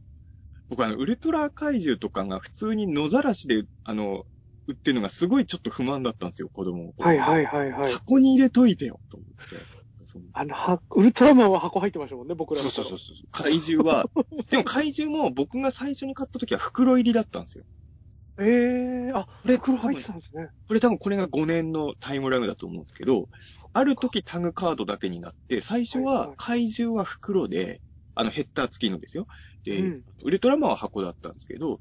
[0.68, 4.24] 僕あの、ウルトラ怪獣とかが普通に野ざらしで、あの、売
[4.72, 7.92] ってるのがすごいちょっと不満だったんですよ、子供はいはいはいはい。
[7.92, 9.66] 箱に入れといてよ、と思って。
[10.34, 13.26] あの、はウルトラマンは箱入ってましたもんね、僕らそうそうそうそう。
[13.32, 14.06] 怪獣は、
[14.50, 17.64] でも怪獣も僕が最初に買った時は袋入りだったんですよ。
[18.38, 20.48] ええあ、これ袋入ってたんですね。
[20.68, 23.28] これ多分これが5年のタイムラグだと思うんですけど、
[23.72, 27.80] ある時タグカードだけになって、最初は怪獣は袋で、
[28.14, 29.26] あのヘッダー付きのですよ。
[29.64, 31.80] で、うんウルトラマンは箱だったんですけど、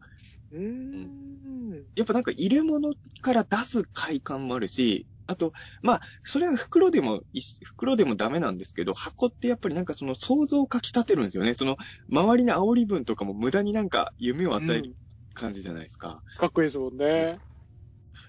[0.51, 1.85] うーん。
[1.95, 2.91] やっぱなんか入れ物
[3.21, 11.53] から出す快感もあるし、あと、まあ、それは袋でも、い袋でもダメなんですけど、箱ってやっぱりなんかその想像をかき立てるんですよね。
[11.53, 11.77] その、
[12.11, 14.95] 周りの煽り文とかも無駄になんか夢を与える
[15.33, 16.21] 感じじゃないですか。
[16.37, 17.39] かっこいいですもんね。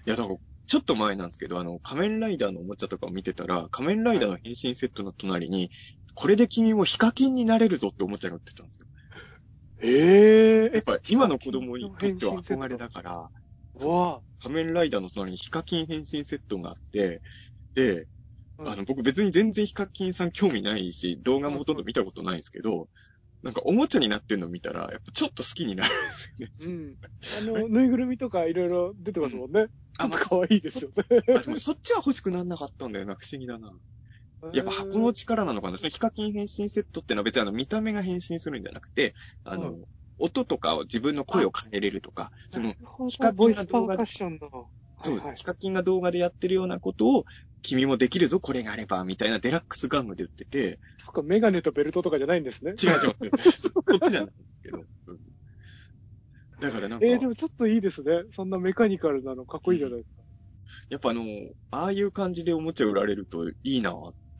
[0.05, 5.69] いや、だから、ちょっと前なんですけど、あの、仮面ライダーのおもちゃとかを見てたら、仮面ライダーの変身セットの隣に、
[6.15, 8.86] これで君もヒカキンになれるぞっておもちゃが売ってたんですよ。
[9.81, 13.31] ええやっぱ今の子供にとっては憧れだから、
[14.39, 17.21] 仮面ライダーの隣にヒカキン変身セットがあって、
[17.75, 18.07] で、
[18.57, 22.89] ああの、僕別に全然ヒカキンさん興味ないし、動画もほとんど見たことないんですけど、
[23.43, 26.33] なんかおもちゃになってるの見たら、やっぱちょっと好きになるんです
[26.65, 26.73] よね。
[26.73, 27.55] うん。
[27.55, 29.67] あの、ぬいぐるみとかいろいろ出てますもんね。
[29.99, 31.03] あ、まあ、かわいいですよね。
[31.35, 33.71] あでもそっちは欲しくなんなかったんだよな、不思議だな。
[34.53, 39.87] やっぱ箱の力なのかなそのヒカキン変身セットってのは別にあの見た目が変身するんじゃなくて、あの、う
[40.19, 42.69] 音とかを自分の声を変えれるとか、その、
[43.07, 44.67] ヒヒカキンがカボイスパーカッションの。
[45.01, 45.27] そうです。
[45.27, 47.25] はいヒカキンが動画でやってるようなことを、
[47.61, 52.71] 君もできるぞ、これがあれば、みたいなデラックスガムで売ってて、そっか、メガネとベルトとかじゃないんですね。
[52.71, 53.15] 違う違う。
[53.73, 54.77] こっちじゃないんですけど。
[55.07, 55.19] うん
[56.59, 58.23] だからなんか、えー、でもちょっといいですね。
[58.35, 60.21] そんなメカニカルなのかっこいいじゃないですか。
[60.89, 61.23] やっぱあの、
[61.71, 63.93] ああいう感じでおもちゃ売られるといいな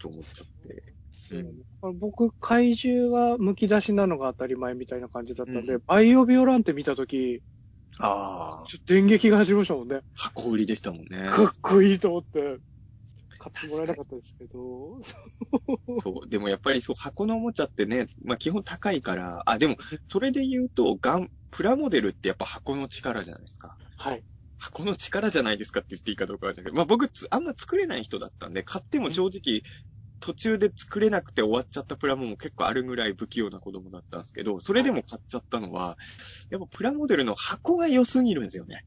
[0.08, 0.94] と思っちゃって。
[1.32, 7.42] うん僕、怪獣は剥き出しなのが当たり前みたいな感じだったんで、うんバイオビオランテ見たとき、
[8.00, 10.02] ああ、ちょっと電撃が走りましたもんね。
[10.16, 11.30] 箱売りでしたもんね。
[11.30, 12.60] かっこいいと思って、
[13.40, 15.02] 買ってもらえなかったですけど。
[16.02, 16.30] そう。
[16.30, 19.78] でもやっぱりそう、箱のおもちゃってね、まあ基本高いから、あ、でも、
[20.08, 23.78] それで言うと、ガン、プラモデルってやっぱ箱の力じゃないですか。
[23.98, 24.24] はい。
[24.60, 29.62] 箱の力じゃないですかって言っていいかどうかわかんないけど、まあ僕つ、あんま作れない人だったんで、買っても正直、
[30.20, 35.98] 途中で作れなくて終わっちゃったプラモも結構あるぐらい不器用な子供だったんですけど、それでも買っちゃったのは、
[36.50, 38.84] やっぱプラモデルの箱が良すぎるんですよね。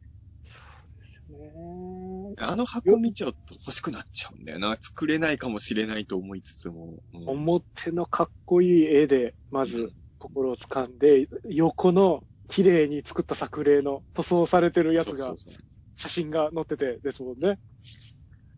[1.28, 4.76] ねあの箱見ちゃうと欲しくなっちゃうんだよな。
[4.76, 6.98] 作れないかもしれないと思いつつも。
[7.14, 15.54] うん表のかっこいい絵で、まず心を掴んで、横の綺麗に作った作例の塗装されてるやつがそうそう、そう
[15.96, 17.58] 写真が載っててですもんね。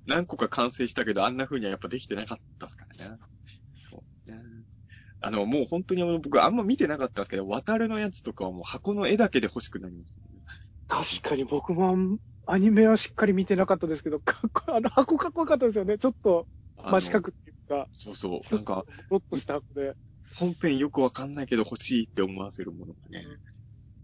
[0.07, 3.17] 何個か完成したけど、あんな風にはやっぱできてなかったですからね。
[3.91, 4.43] そうね
[5.21, 15.99] あの、もう本当に僕あんま見てなかったんですけど、渡るのやつとかはもう箱の絵だけで欲しくなります、確かに僕もアニメはしっかり見てなかったですけど、 かっこあの箱かっこよかったですよね。
[15.99, 16.47] ちょっと
[16.77, 18.55] 真四角っていうか、そうそう。
[18.55, 19.95] なんか、ロッとした箱で。
[20.39, 23.27] 本編よくわかんないけど欲しいって思わせるものがね。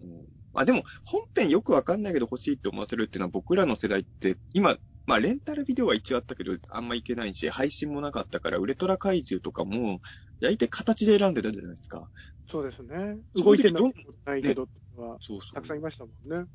[0.03, 4.79] うん、あでも、本編よくわかんないけど欲しいって思わせるっていうのは僕らの世代って、今、
[5.09, 10.01] まあレンタルビデオは一応あったけど、あんまいけないし、配信もなかったから、ウルトラ怪獣とかも、
[10.43, 12.11] 大体形で選んでたじゃないですか。
[12.47, 13.17] そうですね。
[13.37, 15.55] 動いてないけどっていうのは、そうそう。
[15.55, 16.47] たくさんいましたもんね。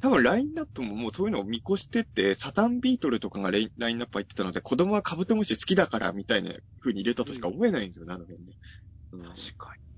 [0.00, 8.52] 多分ラインナップももうそういうのを見越してて、サタンビートルとかがレインラインナップ入ってたので、子供はカブトムシ好きだからみたいな風に入れたとしか思えないんですよね、あの辺で。
[9.12, 9.95] うん確かに。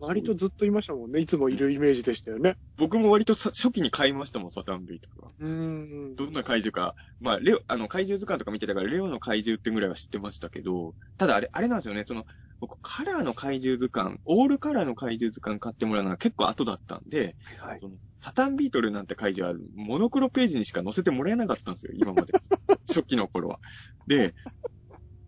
[0.00, 1.20] 割とずっといましたもんね。
[1.20, 2.56] いつもいるイメージでしたよね。
[2.76, 5.32] 僕も割とさ初期に買いましたもん、サタンビートルは。
[5.38, 6.16] うーん。
[6.16, 6.94] どんな怪獣か。
[7.20, 12.24] まあ、レオ、あの、怪獣図鑑とか見てたから、レオの怪獣ってぐらいは知ってましたけど、ただあれ、あれなんですよね、その、
[12.60, 17.78] 僕、カラーの怪獣図鑑、オールカラーの怪獣図鑑買ってもらうのが結構後だったんで、はい。
[17.80, 22.32] そのサタンビートルなんて怪獣はモノクロページにしか載せてもらえなかったんですよ、今まで。
[22.88, 23.60] 初期の頃は。
[24.06, 24.34] で、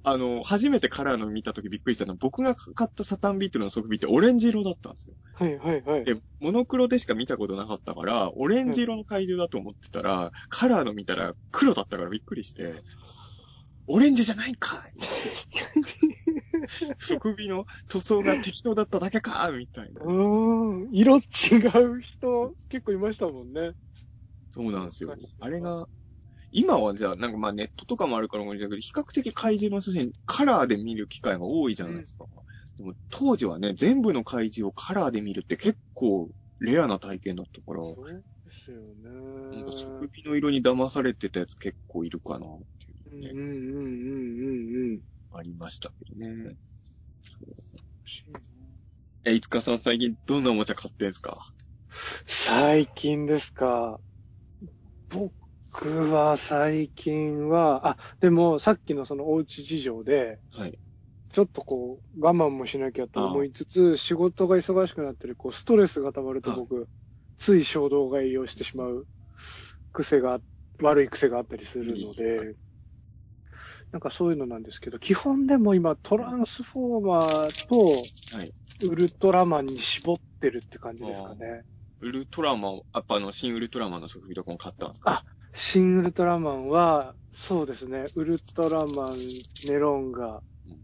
[0.08, 5.16] あの、初めてカラーの見た時びっくりしたのは、僕が買ったサタンビートルの側ビってオレンジ色だったんですよ。
[5.34, 6.04] はいはいはい。
[6.04, 12.84] で、モノクロでしか見たことなかったから、オレンジ色の怪獣だと思ってたら、カラーの見たら黒だったからびっくりして、
[13.88, 14.80] オレンジじゃないんかい
[17.00, 20.02] 側尾の塗装が適当だっただけかみたいな。
[20.02, 20.90] うーん。
[20.92, 21.20] 色違う
[22.00, 23.72] 人、結構いましたもんね。
[24.52, 25.16] そうなんですよ。
[25.40, 25.88] あれが、
[26.50, 32.26] 今はじゃあ、なんかまあネットとかもあるからもしれないけど、比較的怪獣の写真、カラーで見る機会が多いじゃないですか。
[32.78, 36.30] でも当時はね、全部の怪獣をカラーで見るって結構
[36.60, 39.56] レアな体験だったから、そうですよね。
[39.56, 42.60] なんか側尾の色に騙されてたやつ結構いるかなっ
[43.10, 45.00] ていうね、うんうんうんうんうんうん。
[45.32, 46.56] ありましたけどね。
[49.24, 51.38] え、いつかさん最近どんなおもちゃ買ってんすか？
[52.26, 54.00] 最近ですか。
[55.08, 55.32] 僕
[55.84, 60.78] は最近は、あ、でもさっきのそのおうち事情で、はい。
[61.32, 66.88] ちょっとこう、我慢もしなきゃと思いつつ、仕事が忙しくなったり、こう、ストレスが溜まるとはい僕、
[67.38, 69.06] つい衝動買いをしてしまう
[69.92, 70.40] 癖が、
[70.82, 72.54] 悪い癖があったりするのはで、
[73.92, 77.76] なんかそういうのなんですけど、基本でも今、トランスフォーマーと
[78.36, 78.52] はい。
[78.82, 81.64] ウルトラマンに絞ってるって感じですかね。
[82.00, 85.10] ウルトラマン、やっぱあの、新ウルトラマンのソフビとかも買ったんですか？
[85.12, 85.24] あ
[85.56, 89.16] 新ウルトラマンは、そうですね、ウルトラマン、
[89.66, 90.76] ネロンガうん、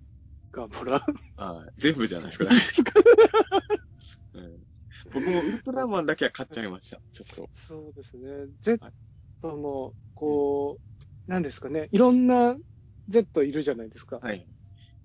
[0.51, 1.05] ガブラ、
[1.37, 1.73] はい。
[1.77, 2.49] 全部じゃないですか。
[4.33, 4.67] うん、
[5.13, 7.03] 僕もウルトラマンだけは買っちゃいました。
[7.13, 7.51] ちょっと。
[7.55, 8.49] そうですね。
[8.63, 10.81] Z も、こ
[11.29, 11.89] う、なんですかね。
[11.93, 12.57] いろんな
[13.09, 14.21] Z いるじゃないですか。
[14.23, 14.47] はい。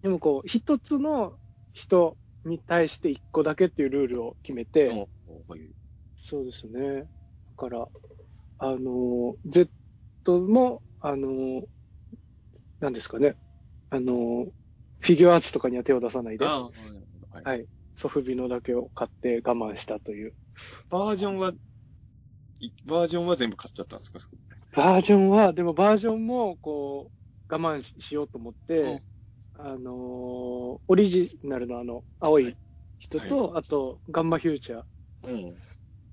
[0.01, 1.37] でもこう、一つの
[1.73, 5.09] 人に対して一個だけっていうルールを決めて。
[6.15, 7.01] そうですね。
[7.01, 7.07] だ
[7.57, 7.85] から、
[8.59, 9.69] あの、Z
[10.27, 11.63] も、あの、
[12.79, 13.35] なんですかね。
[13.89, 14.47] あの、
[14.99, 16.45] フィギュアアーツとかには手を出さないで。
[16.45, 17.43] はい。
[17.43, 17.65] はい。
[17.95, 20.33] ソフビのだけを買って我慢したという。
[20.89, 21.53] バージョンは、
[22.59, 24.19] いバージョンは全部買っちゃったんですか？
[24.75, 27.11] バージョンは、でもバージョンも、こ
[27.49, 29.03] う、我慢ししようと思って、
[29.59, 32.55] あのーオリジナルのあの、青い
[32.99, 34.83] 人と、あと、ガンマフューチャ
[35.23, 35.33] うん。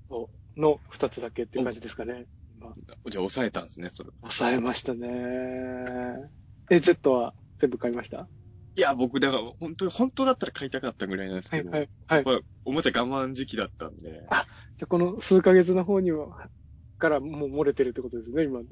[0.09, 2.25] ーをの二つだけっていう感じですかね。
[2.65, 4.09] 今、じゃあ、抑えたんですね、それ。
[4.21, 5.07] 抑えましたね。
[6.69, 8.27] え、Z は全部買いました？
[8.75, 12.23] いや、僕、だから、本当に、本当だったら買いたかったぐらいなんですけど、はいはい。
[12.23, 12.41] はい。
[12.65, 14.45] おもちゃ我慢時期だったんで、じゃ
[14.83, 16.49] あこの数ヶ月の方には、
[16.97, 18.59] からもう漏れてるってことですね、今。
[18.59, 18.67] はい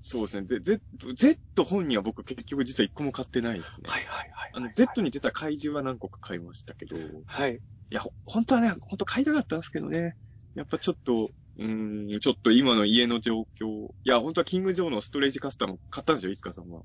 [0.00, 0.46] そうですね。
[0.46, 0.80] で Z、
[1.16, 3.90] Z 本には僕結局実は一個も買ってないですね。
[3.90, 4.30] はいはい。
[4.52, 7.60] あの、Z に出た怪獣は何個か買いましたけど、いはい。
[7.90, 10.14] や、ほ本当はね、本当買いたかったんですけどね。
[10.54, 13.88] やっぱちょっと、うーん、ちょっと今の家の状況。
[14.04, 16.82] いや、本当はキングジョーのストレージカスタム買ったんですよ、いつかさんは。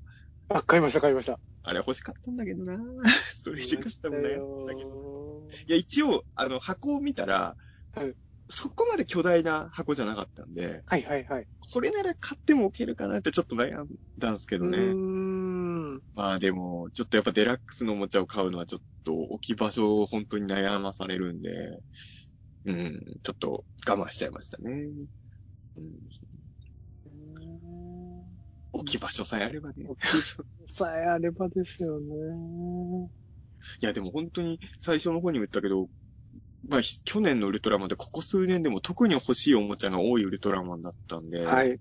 [0.48, 1.38] あ、買いました、買いました。
[1.62, 4.30] あれ欲しかったんだけどな ストレージカスタムね。
[4.66, 4.90] だけど。
[4.90, 7.56] よいや、一応、あの、箱を見たら、
[7.92, 8.14] はい
[8.50, 11.46] そこまで巨大な箱じゃなかったんで、はいはいはい。
[11.72, 14.78] これなら買っても置けるかなってちょっと悩んだんですけどね。
[14.78, 16.00] うーん。
[16.14, 21.80] まあでも、ちょっとやっぱデラックスのおもちゃを買うのはちょっと置き場所を本当に悩まされるんで、
[22.66, 24.70] うん、ちょっと我慢しちゃいましたね。
[25.76, 25.92] うん、
[28.72, 29.86] 置き場所さえあればね。
[30.66, 33.10] さえあればですよね。
[33.80, 35.88] いやでも本当に最初の方にも言ったけど、
[36.68, 41.78] まあひ去年のウルトラマンでここ数年でも特に欲しいおもちゃが多いウルトラマンだったんで、はい。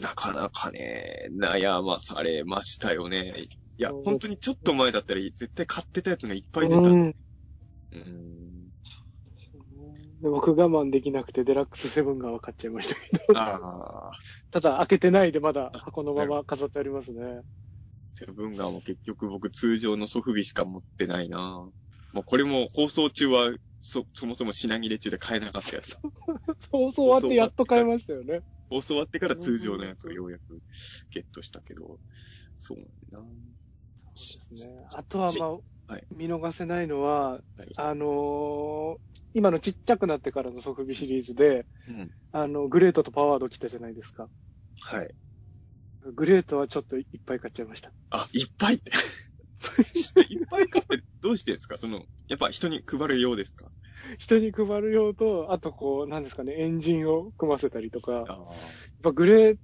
[0.00, 3.34] なかなかね、悩まされましたよね。
[3.78, 6.80] いや、本当にちょっと前だったら絶対買ってたやつがいっぱい出た。
[6.82, 7.14] ううん
[7.98, 8.39] ん
[10.20, 13.38] で僕我慢できなくてデラックスセブンが分かっちゃいましたけど。
[13.38, 14.12] ああ、
[14.50, 17.40] ただ開けてないでまだ箱のまま飾ってありますね。
[18.14, 21.38] セブンガーも結局僕通常のソフビしか持ってないな
[22.12, 23.50] もうこれも放送中は
[23.80, 25.96] そ、そもそも品切れ中で買えなかったやつ。
[26.70, 28.42] 放送終わってやっと買いましたよね。
[28.68, 30.60] 放送終わってから通常のやつをようやく
[31.10, 31.98] ゲットしたけど、
[32.58, 33.34] そうなんだな
[34.14, 34.74] そうですね。
[34.92, 35.62] あとはまあ、はい
[36.10, 37.42] 見逃せないのは、はい
[37.76, 38.96] あのー
[39.32, 42.10] 今のちっちゃくなってからのソフビシリーズで、うん。
[42.32, 44.28] あの、グレートとパワード来たじゃないですか。
[44.80, 45.14] はい。
[46.14, 47.92] グレートはちょっといっぱい買っちゃいました。
[48.10, 48.90] あ、いっぱいって。
[50.28, 51.76] いっぱい買ってどうしてですか？
[51.76, 53.70] その、やっぱ人に配るようですか？
[54.18, 58.38] 人に配る用と、あとこう、なんですかね、エンジンを組ませたりとか、やっあ
[59.02, 59.56] ぱグレー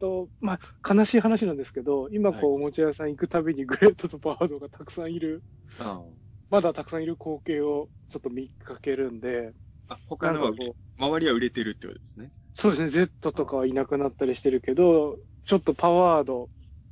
[0.00, 5.42] ト、まあ、悲しい話なんですけど、今こう、おもちゃ屋さん行くたびにグレートとパワードがたくさんいる、
[5.78, 6.00] あ。
[6.50, 9.52] まだたくさんいる光景をちょっと見かけるんで、
[9.88, 10.52] あ、他のは
[10.98, 12.30] 周りは売れてるってことですね。
[12.54, 16.48] そうですね、Z とかはいなくなったりしてるけど、ちょっとパワード、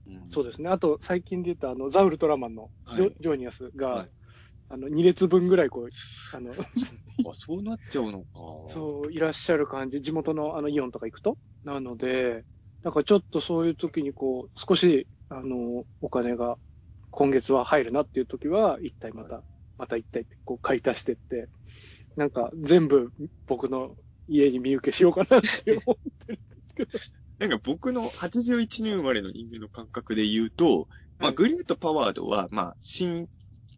[0.07, 0.71] うんそうですね。
[0.71, 4.09] あと、最近で言った、あの、ザウルトラマンのジョ,、はいジョニアスが、はい
[4.71, 5.89] あの、2列分ぐらい、こう、
[6.35, 6.51] あの、
[7.31, 8.29] あ、そうなっちゃうのか。
[8.69, 11.37] そう、いらっしゃる感じ、地元のあの、イオンとか行くと。
[11.63, 12.45] なので、
[12.83, 16.57] なんかちょっとそういう時に、こう、少し、あの、お金が、
[17.11, 19.43] 今月は入るなっていう時は、一体また、
[19.79, 21.49] また一体って、こう、買い足してって、
[22.17, 23.13] なんか、全部、
[23.47, 23.97] 僕の
[24.29, 26.91] 家に見受けしようかなって思ってるんですけど。
[27.39, 33.29] なんか僕の81年生まれの人間の感覚で言うと、まあ、はいグレートパワードは、まあ、新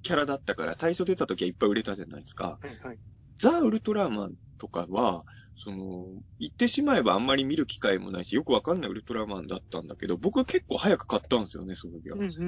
[0.03, 2.59] キャラだったから、最初出た時はいっぱい売れたじゃないですか。
[2.61, 2.99] はいはい。
[3.39, 5.25] ザ・ウルトラマンとかは、
[5.57, 6.07] その、
[6.41, 12.17] 言ってしまえばあんまり見る機会もないし、よくわかんないウルトラマンだったんだけど、僕は結構早く買ったんですよね、その時は。
[12.17, 12.45] うんうんう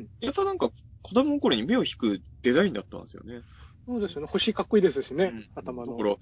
[0.00, 0.70] んやっぱなんか、
[1.02, 3.40] 子供の頃に目を引くデザインだったんですよね。
[3.86, 4.26] そうですよね。
[4.26, 6.10] 星かっこいいですしね、うん頭のだか。
[6.10, 6.16] ら、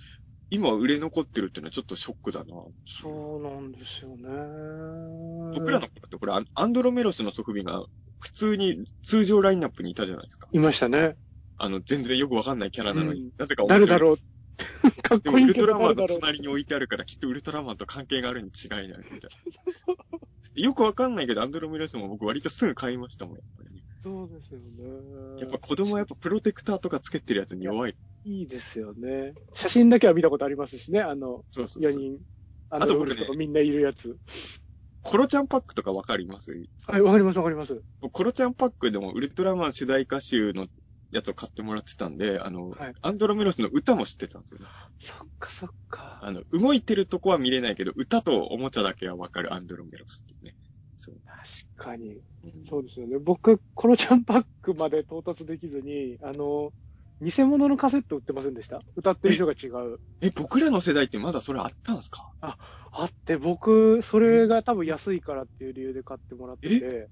[0.50, 2.46] 今売れ残ってるっていうのはちょっとショックだな。
[2.86, 5.58] そうなんですよね。
[5.58, 7.84] 僕らの頃ってこれ、アンドロメロスのソフビが
[8.20, 10.48] 普通に通常ラインナップにいたじゃないですか。
[10.52, 11.16] いましたね。
[11.58, 14.18] あの、全然よくわかんないキャラなのに、うんなぜか誰だろう
[15.02, 19.30] かっでもウルこいいけどトラマンの隣に置いてあるから、きっとウルトラマンと関係があるに違いないみたい
[19.86, 19.94] な。
[20.54, 23.82] よくわかんないけど、アンドロメロスも僕割とすぐ買いましたもん、やっぱりね。
[24.02, 25.40] そうですよね。
[25.40, 27.96] やっぱ子供はやっぱプロテクターとかつけてるやつに弱い。
[28.24, 29.34] いいですよね。
[29.54, 31.92] 写真だけは見たことありますしね、あの、4そうそうそう。
[31.92, 32.18] 人。
[32.70, 34.18] ああと僕ねみんないるやつ。
[35.02, 36.52] コロちゃんパックとかわかります？
[36.86, 37.82] はい、わかりますわかります。
[38.00, 40.66] 僕コロちゃんパックでもウルトラマン主題歌集の
[41.10, 44.66] やつを買ってもらってたんで、あの、はいアンドロメロスの歌も知ってたんですよね。
[44.98, 46.18] そっかそっか。
[46.22, 50.54] あの、動いてるとこは見れないけど、歌とおもちゃだけはわかるアンドロメロスってね。
[50.96, 51.20] そう。
[51.76, 52.20] 確かに。
[52.44, 53.18] うんそうですよね。
[53.18, 56.72] 僕、コロちゃんパックまで到達できずに、あの、
[57.20, 58.80] 偽物のカセット売ってませんでした？
[58.96, 59.98] 歌ってる人が違う。
[60.20, 62.30] え、僕らの世代ってまだそれあったんですか？
[62.40, 67.10] あって、僕、それが多分安いからっていう理由で買ってもらってて。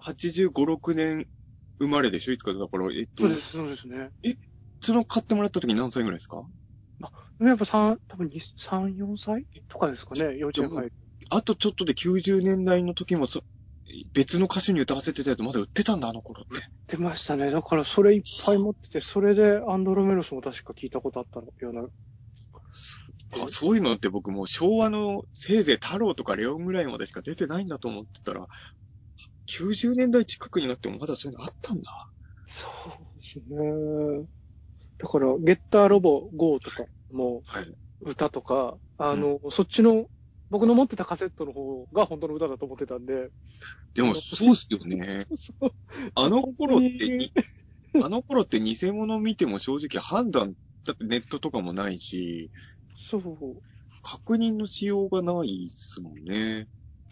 [0.00, 1.26] ?85、6年
[1.78, 2.32] 生まれでしょ？
[2.32, 4.10] いつかだから、えっとそう、です、そうですね。
[4.80, 6.42] その買ってもらった時何歳ぐらいですか？
[7.40, 10.92] やっぱ3、多分2 3、4歳とかですかね、幼稚園入る。
[11.30, 13.42] あとちょっとで90年代の時もそ、
[14.12, 16.64] 別の歌手に歌わせてたやつまだ売ってたんだ、あの頃って。
[16.88, 17.50] 出ましたね。
[17.50, 21.82] だからそれいっぱい持ってて、それでアンドロメロスも確か聞いたことあったような。
[21.82, 21.88] あ
[23.48, 28.46] そういうのって僕もう昭和のせいぜい太郎とかレオンぐらいまでしか出てないんだと思ってたら、
[29.48, 32.08] 90年代近くになってもまだそういうのあったんだ。
[32.46, 34.26] そうですね。
[34.98, 37.74] だから、ゲッターロボ GO とかもはい。
[38.00, 40.06] 歌とか、あの、そっちの、
[40.50, 43.28] 僕の持ってたカセットの方が本当の歌だと思ってたんで。
[43.94, 45.26] でもそうっすよね。
[45.36, 45.70] そう
[46.14, 47.32] あの頃って
[48.02, 52.50] あの頃って偽物見ても正直判断、だってネットとかもないし、
[52.96, 53.62] そう。
[54.02, 56.68] 確認のしようがないっすもんね。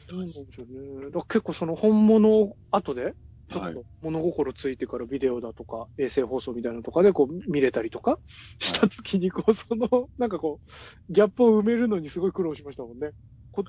[0.09, 1.11] そうなんですよね。
[1.11, 3.15] だ結構その本物を後で、
[3.49, 8.19] ちょはいっと物心ついてからビデオだとか、衛星放送みたいなのとかでこう見れたりとか
[8.59, 9.89] したときに、こう、その、
[10.19, 13.11] なんかこう、ギャップを埋めるのにすごい苦労しましたもんね。
[13.53, 13.65] こ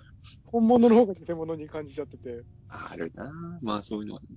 [0.46, 2.44] 本物の方が偽物に感じちゃってて。
[2.70, 4.28] あるなぁまあそういうのは、ね。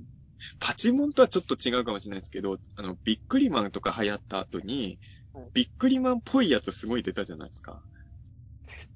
[0.58, 4.98] パチモンとはちょっと違うかもしれないですけど、あの、ビックリマンとか流行った後に、
[5.32, 7.80] はいビックリマンっぽいやつすごい出たじゃないですか。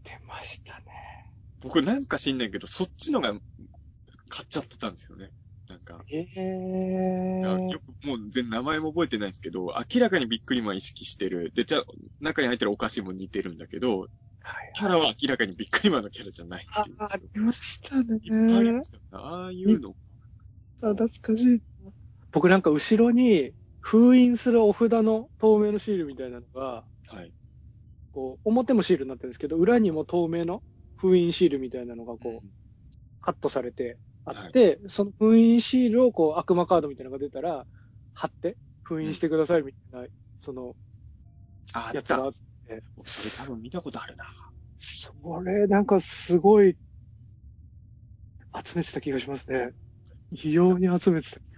[0.02, 1.03] 出ましたね。
[1.64, 3.32] 僕なんか知んないけど、そっちのが
[4.28, 5.30] 買っちゃってたんですよね。
[5.68, 11.52] なんか、えいえやよくもう全然名前も覚えてないですけど、明らかにビックリマン意識してる。
[11.54, 11.84] で、じゃあ、
[12.20, 14.72] 中に入ってるお菓子も似てるんだけど、はい。
[14.74, 16.96] キャラは明らかにビックリマンのキャラじゃないっていう。
[16.98, 18.18] あ、ありましたね。
[18.22, 19.08] いっぱいありましたよね。
[19.12, 19.96] ああいうの。
[20.82, 21.62] あ、懐かしい。
[22.30, 27.32] 僕なんか後ろに封印するお札の透明のシールみたいなのが、はい。
[28.12, 30.62] こう、表もシールになってるんですけど、裏にも透明の
[31.04, 32.48] 封印シールみたいなのがこう、
[33.20, 37.66] カットされてあって、その封印シールをこう、悪魔カードみたいなのが出たら、
[38.14, 40.08] 貼って、封印してくださいみたいな、
[40.40, 40.76] その、
[41.74, 42.32] あやつがああっっ
[42.66, 43.10] て、た。
[43.10, 44.24] それ多分見たことあるな。
[44.78, 45.12] そ
[45.44, 46.76] れなんかすごい、
[48.64, 49.72] 集めてた気がしますね。
[50.32, 51.53] 異様に集めてた気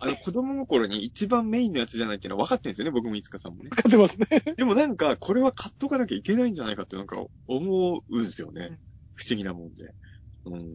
[0.00, 3.70] あの、子供心に一番メインのやつじゃないっていうのは分かってるんですよね、僕もいつかさんもね。
[3.70, 4.26] かってますね。
[4.56, 8.78] でもなんか、これは買っとかなきゃいけないんじゃないかってなんか思うんですよね。
[9.14, 9.94] 不思議なもんで。
[10.44, 10.74] うん。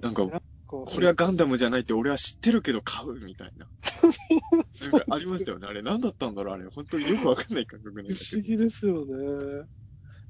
[0.00, 0.26] なんか、
[0.66, 3.66] ここれはガンダムじゃないって俺は知ってるけど買うみたいな。
[4.82, 5.66] なんかありましたよね。
[5.66, 6.68] あれ何だったんだろうあれ。
[6.68, 8.28] 本当によくわかんない感覚なんだ不。
[8.34, 9.66] 思議ですよね。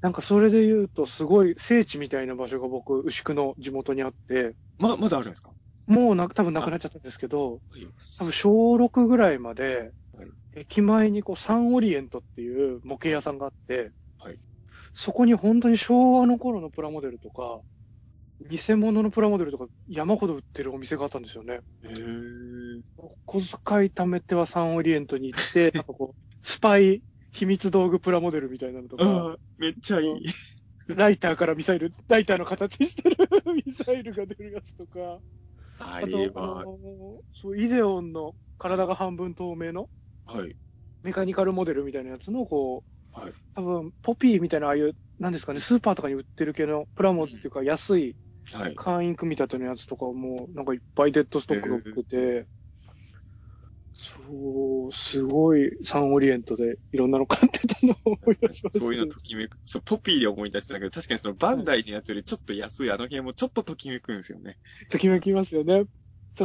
[0.01, 5.51] なんかそれで言うと、すごい聖地みたいな場所が僕、牛久の地元にあって、ま、まだあるんですか？
[5.89, 7.87] もうな、多分なくなっちゃったんですけど、はい
[8.17, 14.39] 多分小6ぐらいまではい、駅前にこうサンオリエントっていう模型屋さんがあって、はい
[14.93, 17.61] そこに本当に昭和の頃のプラモデルとか、
[18.49, 21.59] 偽物のプラモデルとか山ほど売ってるお店があったんですよね。
[21.83, 22.81] へー。
[22.97, 27.01] お小遣い貯めてはサンオリエントに行って、 なんかこう、スパイ
[27.31, 30.25] 秘密道具プラモデルみたいなのとか、めっちゃいい。
[30.95, 33.17] ライターからミサイル、ライターの形してる
[33.65, 35.19] ミサイルが出るやつとか、
[35.79, 39.89] ああと、れあは、のそう、イデオンの体が半分透明の？
[40.25, 40.55] はい。
[41.03, 48.17] メカニカルモデルみたいなやつの、こう、はい多分、ポピーみたいな、ああいう、なんですかね、スーパーとかに売ってる系のプラモっていうか、安い
[48.51, 48.75] はい。
[48.75, 52.47] 簡易組み立てのやつとかも、なんかいっぱいデッドストックが売ってて、
[54.01, 58.79] そう、すごいサンオリエントでいろんなの買ってたのを思い出します。
[58.79, 59.57] そういうのときめく。
[59.65, 64.57] そう、ポピーで思い出したんだけど、確かにそのバンダイのやつよりちょっと安いあの辺もちょっとときめくんですよね。
[64.89, 65.83] ときめきますよね。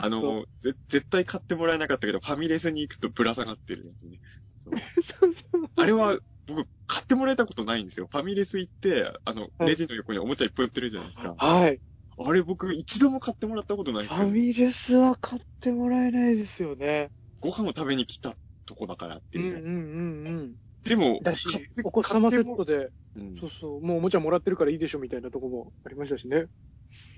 [0.02, 4.18] あの、ぜ、絶対買ってもらえなかったけど、ファミレスに行くとぶら下がってるやつね。
[4.59, 4.74] そう
[5.76, 6.18] あれは、
[6.48, 8.09] 僕、買ってもらえたことないんですよ。
[8.10, 11.36] ファミレス行って、あの、はいレジの横におもちゃいっぱい売ってるじゃないですか。
[11.39, 11.81] はい。
[12.16, 14.06] あれ僕、一度も買ってもらったことない。
[14.06, 17.10] ファミレスは買ってもらえないですよね。
[17.44, 18.34] ご飯を食べに来た
[18.64, 19.60] とこだからっていうね。
[19.60, 20.54] うんうんうんうん。
[20.84, 26.46] でも、だし買って、お子様セットで、うんそうそう、もうおもちゃもらってるからいいでしょみたいなとこもありましたしね。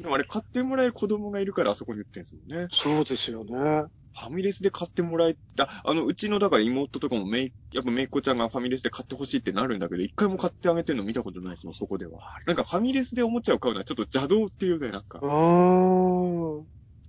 [0.01, 2.69] でもあれ買ってもらえる子供がいるからあそこに売ってるんですもんね。
[2.71, 3.87] そうですよね。
[4.19, 12.21] ファミレスで買ってもらえた、あの、うちのだから妹とかもめい、やっぱめいっ子ちゃんがファミレスで買ってほしいってなるんだけど、一回も買ってあげてるの見たことないですもん、そこでは。
[12.47, 16.65] なんかファミレスでおもちゃを買うのはちょっと邪道っていうね、なんかあ、ー。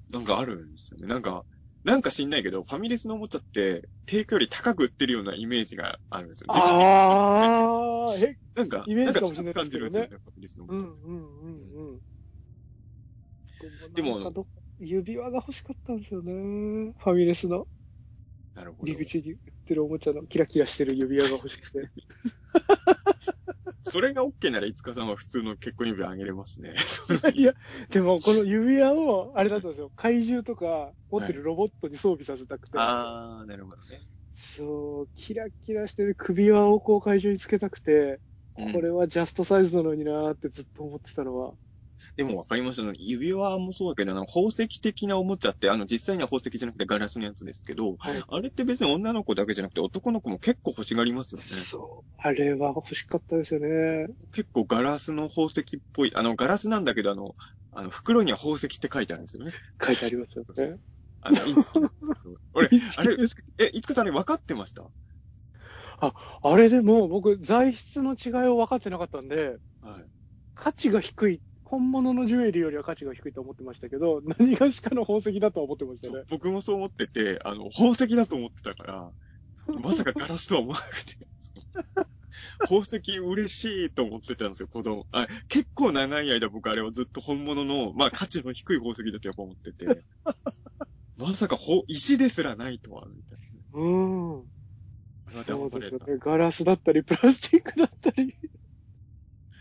[0.10, 1.08] なんかあるんですよね。
[1.08, 1.46] なんか、
[1.88, 6.48] なんか知んないけど、ファミレスのおもちゃって、定価より高く売ってるようなイメージがあるんですよ。
[6.50, 8.28] あー。
[8.28, 10.86] え、なんか、イメージかもしれないんか高く感じるんですよね、ファミレスのおもちゃ。
[10.86, 12.00] うんうんうんうん。
[13.94, 14.46] でも
[14.80, 16.94] 指輪が欲しかったんですよね。
[17.00, 17.68] ファミレスの
[18.54, 19.00] なるほど入。
[19.00, 21.90] り口に売ってるおもちゃのキラキラしてる指輪が欲しくて。
[23.90, 26.76] それが OK なら、いつかさんは普通の結婚指輪あげれますね。
[27.36, 27.54] いや、
[27.90, 29.92] でもこの指輪を、あれだったんですよ。
[29.96, 32.78] 怪獣とか持ってるロボットに装備させたくて。
[32.80, 34.06] あー、なるほどね。
[34.34, 38.20] そう、キラキラしてる首輪をこう怪獣につけたくて、
[38.58, 41.54] うんこれはジャストサイズなのになーってずっと思ってたのは。
[42.18, 42.92] でもわかりますよ。
[42.98, 48.24] 指輪もそうだけど、あの宝石的なおもちゃって、あの実際には宝石じゃなくてガラスのやつですけど、はい。
[48.28, 51.44] あれって別に女の子だけじゃなくて男の子も結構欲しがりますよね。
[51.46, 52.12] そう。
[52.18, 54.08] あれは欲しかったですよね。
[54.32, 55.64] 結構ガラスの宝石っ
[55.94, 57.36] ぽい、あのガラスなんだけど、あの、
[57.72, 59.52] あの袋には宝石って書いてあるんですよね。
[59.84, 60.80] 書いてありますよね。
[61.22, 63.18] あの、インチキなんですけど俺、あれ、
[63.60, 64.90] え、いつかさんあれ分かってました？
[66.00, 70.06] あれでも僕、材質の違いを分かってなかったんで、はい。
[70.56, 76.24] 価値が低い、本物のジュエリーよりは価値が低いと思ってましたけど、 何がしかの宝石だとは思ってましたね。
[76.30, 79.14] 僕もそう思ってて、あの、宝石だと思ってたから、
[79.82, 81.28] まさかガラスとは思わなくて。
[82.60, 85.08] 宝石嬉しいと思ってたんですよ、子供。
[85.12, 90.04] あ結構長い間僕あれはずっと本物の、まあ価値の低い宝石だとやっぱ思ってて。
[91.18, 93.40] まさかほ石ですらないとは、みたい
[93.74, 94.46] うん。
[95.34, 95.44] な。
[95.44, 95.70] そう。
[95.70, 96.18] ですよね。
[96.20, 98.38] ガラスだったり、プラスチックだったり。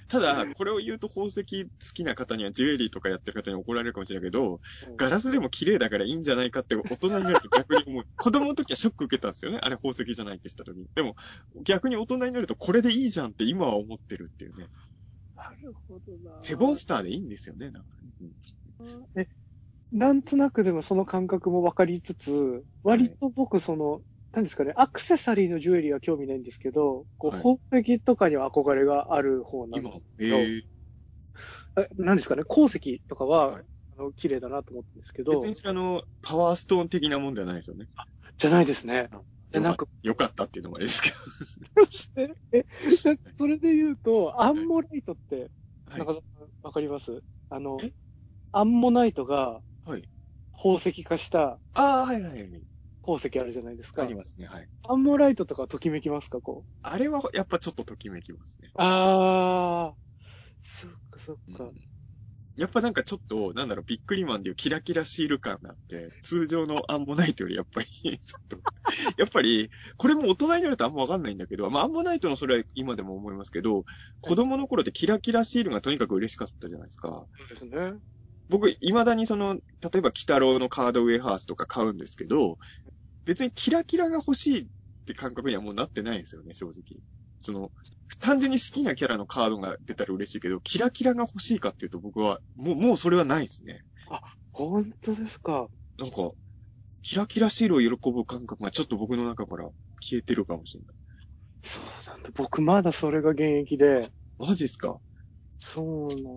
[0.08, 4.60] ただ、これを言うと宝石好きな方には、ジュエリーとかやってる方に怒られるかもしれないけど、
[4.96, 8.06] ガラスでも綺麗だからいいんじゃないかって大人になると逆に思う。
[8.16, 9.58] 子供の時はショック受けたんですよね。
[9.60, 10.86] あれ宝石じゃないってした時に。
[10.94, 11.16] でも、
[11.62, 14.68] 逆に大人になるとこれでいいじゃんって今は思ってるっていうね。
[15.34, 16.38] なるほどな。
[16.42, 17.86] セボンスターでいいんですよね、だか
[18.20, 18.32] らね。
[18.78, 18.84] う
[19.18, 19.28] んえ、
[19.92, 24.02] なんとなくでもその感覚も分かりつつ、割と僕その、
[24.36, 30.62] 何ですかね、アクセサリーのジュエリーは興味ないんですけど、こう、はい宝石とかには憧れがある方なんで今す、えー、
[31.78, 33.64] え、何ですかね、鉱石とかは、はい
[33.98, 37.86] あの、綺麗だなと思ってるんですけど別、にあの、パワーストーン的なもんではないですよね。
[38.36, 39.08] じゃないですね。
[39.50, 41.16] で、なんか、よかったっていうのもあれですけど。
[42.52, 42.66] え、え
[43.38, 45.50] それで言うと、アンモライトって、
[45.88, 47.22] はい中澤さんわかります？
[47.48, 47.90] あのえ、
[48.52, 50.06] アンモナイトがはい。
[50.52, 52.62] 宝石化したああ、はいはいはい。
[53.06, 54.02] 宝石あるじゃないですか。
[54.02, 54.68] ありますね、はい。
[54.88, 56.70] アンモライトとかときめきますかこう？
[56.82, 58.70] あれはやっぱちょっとときめきますね。
[58.76, 59.94] あー、
[60.60, 61.64] そっかそっか。
[61.64, 61.72] うん
[62.58, 67.86] やっぱなんかちょっと、なんだろう、ビックリマンでいうキラキラシール感があって、通常のアンモナイトよりやっぱり、
[68.18, 68.58] ちょっと、
[69.18, 73.84] やっぱり、これも大人になるとあんまわかんないんだけど、まあアンモナイトのそれは今でも思いますけど、
[74.22, 77.26] 子供の頃ってキラキラシールがとにかく嬉しかったじゃないですか。
[77.36, 77.98] そうですね。
[78.48, 82.56] 僕、未だにその、例えば、キタロウのカードウェイハースとか買うんですけど、
[83.27, 84.66] 別にキラキラが欲しいっ
[85.07, 87.01] て感覚にはもうなってないんですよね、正直。
[87.39, 87.70] その、
[88.20, 93.82] 単純に好きなキャラのカードが出たら嬉しいけど、キラキラが欲しいかっていうと僕は、もう、もうそれはないですね。
[94.53, 95.69] 本当ですか。
[95.98, 96.31] なんか、
[97.03, 99.69] キラキラシールを喜ぶ感覚がちょっと僕の中から
[100.01, 100.94] 消えてるかもしれない。
[101.62, 102.31] そうなんだ。
[102.35, 104.98] 僕まだそれが現役で、マジっすか？
[105.59, 106.36] そうなん。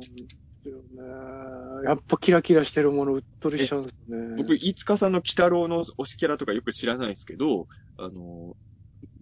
[1.84, 4.36] やっぱキラキラしてるものうっとりしちゃうんですよね。
[4.38, 7.68] 僕、いつかさんのキタロウの推しキャラとかよく知らないですけど、
[7.98, 8.56] あの、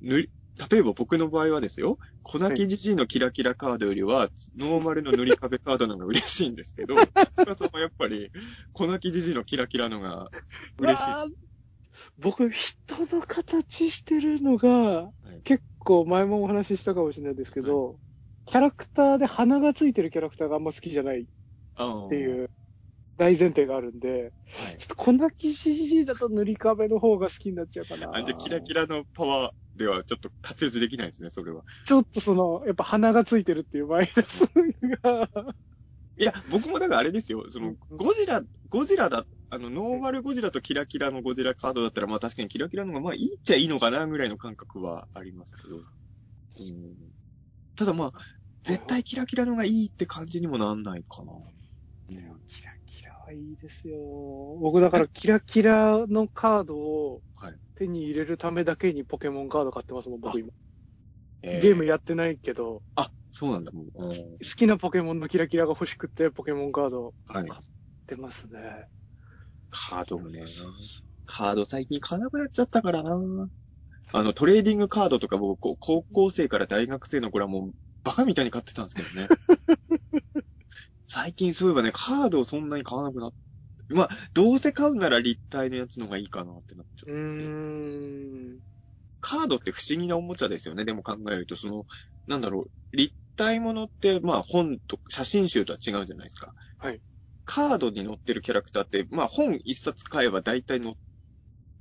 [0.02, 0.30] ぬり、
[0.72, 8.32] 例えば僕の場合はですよ、粉木じじいのキラキラカードよりは、ノーマルの塗り壁カードの方が嬉しいんですけど、いつかさんはやっぱり、
[8.74, 10.30] 粉木じじいのキラキラのが
[10.80, 11.12] 嬉しい
[12.18, 12.76] 僕、人
[13.16, 15.42] の形してるのが、い。
[15.44, 18.00] 結構前もお話ししたかもしれないですけど、
[18.46, 21.28] キャラクターで鼻がついてるキャラクターがあんま好きじゃない
[21.86, 22.50] っあていう
[23.18, 24.32] 大前提があるんで、はい
[24.78, 28.12] ちょっと粉木 CG だと塗り壁の方が好きになっちゃうかな。
[28.14, 28.24] あ。
[28.24, 31.64] じゃあ、キラキラのパワーではちょっと太刀打ちできないですね、それは。
[31.86, 34.46] ちょっとその、やっぱ鼻がついてるっていうマイナス
[35.04, 35.30] が、
[36.20, 45.78] いや、僕もだからあれですよ、そのうん、ゴジラ、ゴジラだっあの、ノーマルゴジラとキラキラのゴジラカードだったら、まあ確かにキラキラの方がまあいいっちゃいいのかなぐらいの感覚はありますけど。
[45.78, 46.96] うん。
[47.76, 48.12] ただまあ、
[48.64, 51.32] 絶対キラキラの方がいいって感じにもなんないかな。
[52.08, 52.22] キラ
[52.86, 53.98] キラはいいですよ。
[54.62, 60.50] 僕だからキラキラのカードをはい手に入れるためだけにポケモンカード買ってますもん、僕今。
[61.44, 67.48] えゲームやってないけど、あ、そうなんだ、も好きなポケモンのキラキラが欲しくて、ポケモンカードはい。
[68.08, 68.88] 出ますね。
[69.70, 70.44] カードもね。
[71.26, 73.50] カード最近買わなくなっちゃったからな。
[74.14, 77.72] あの、トレーディングカードとか僕、高校生から大学生の頃はもう、
[78.04, 79.28] バカみたいに買ってたんですけどね。
[81.20, 83.34] 最近そういえばね、カードをそんなに買わなくなっ
[83.90, 87.18] まあ、どうせ買うなら立体のやつの方がいいかなってなっちゃうう。
[87.18, 88.60] ーん。
[89.20, 90.86] カードって不思議なおもちゃですよね。
[90.86, 91.86] でも考えると、その、
[92.28, 96.54] なんだろう、立体ものって、まあ本と、写真集とは違うじゃないですか。
[96.78, 97.02] はい。
[97.46, 100.98] カードに載ってるキャラクターって、まあ本一冊買えば大体の、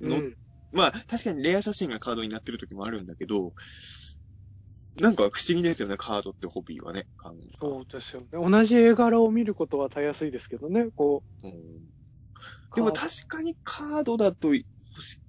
[0.01, 0.33] のうん
[0.71, 3.53] まあ確かにレア写真がカードになってる時もあるんだけど、
[4.99, 7.07] なんか不思議ですよね、カードってホビーはね。
[7.61, 8.27] そうですよね。
[8.33, 11.47] 同じ絵柄を見ることはたやすいですけどね、こう。
[11.47, 11.53] うん
[12.75, 14.63] でも確かにカードだと欲
[15.01, 15.19] し、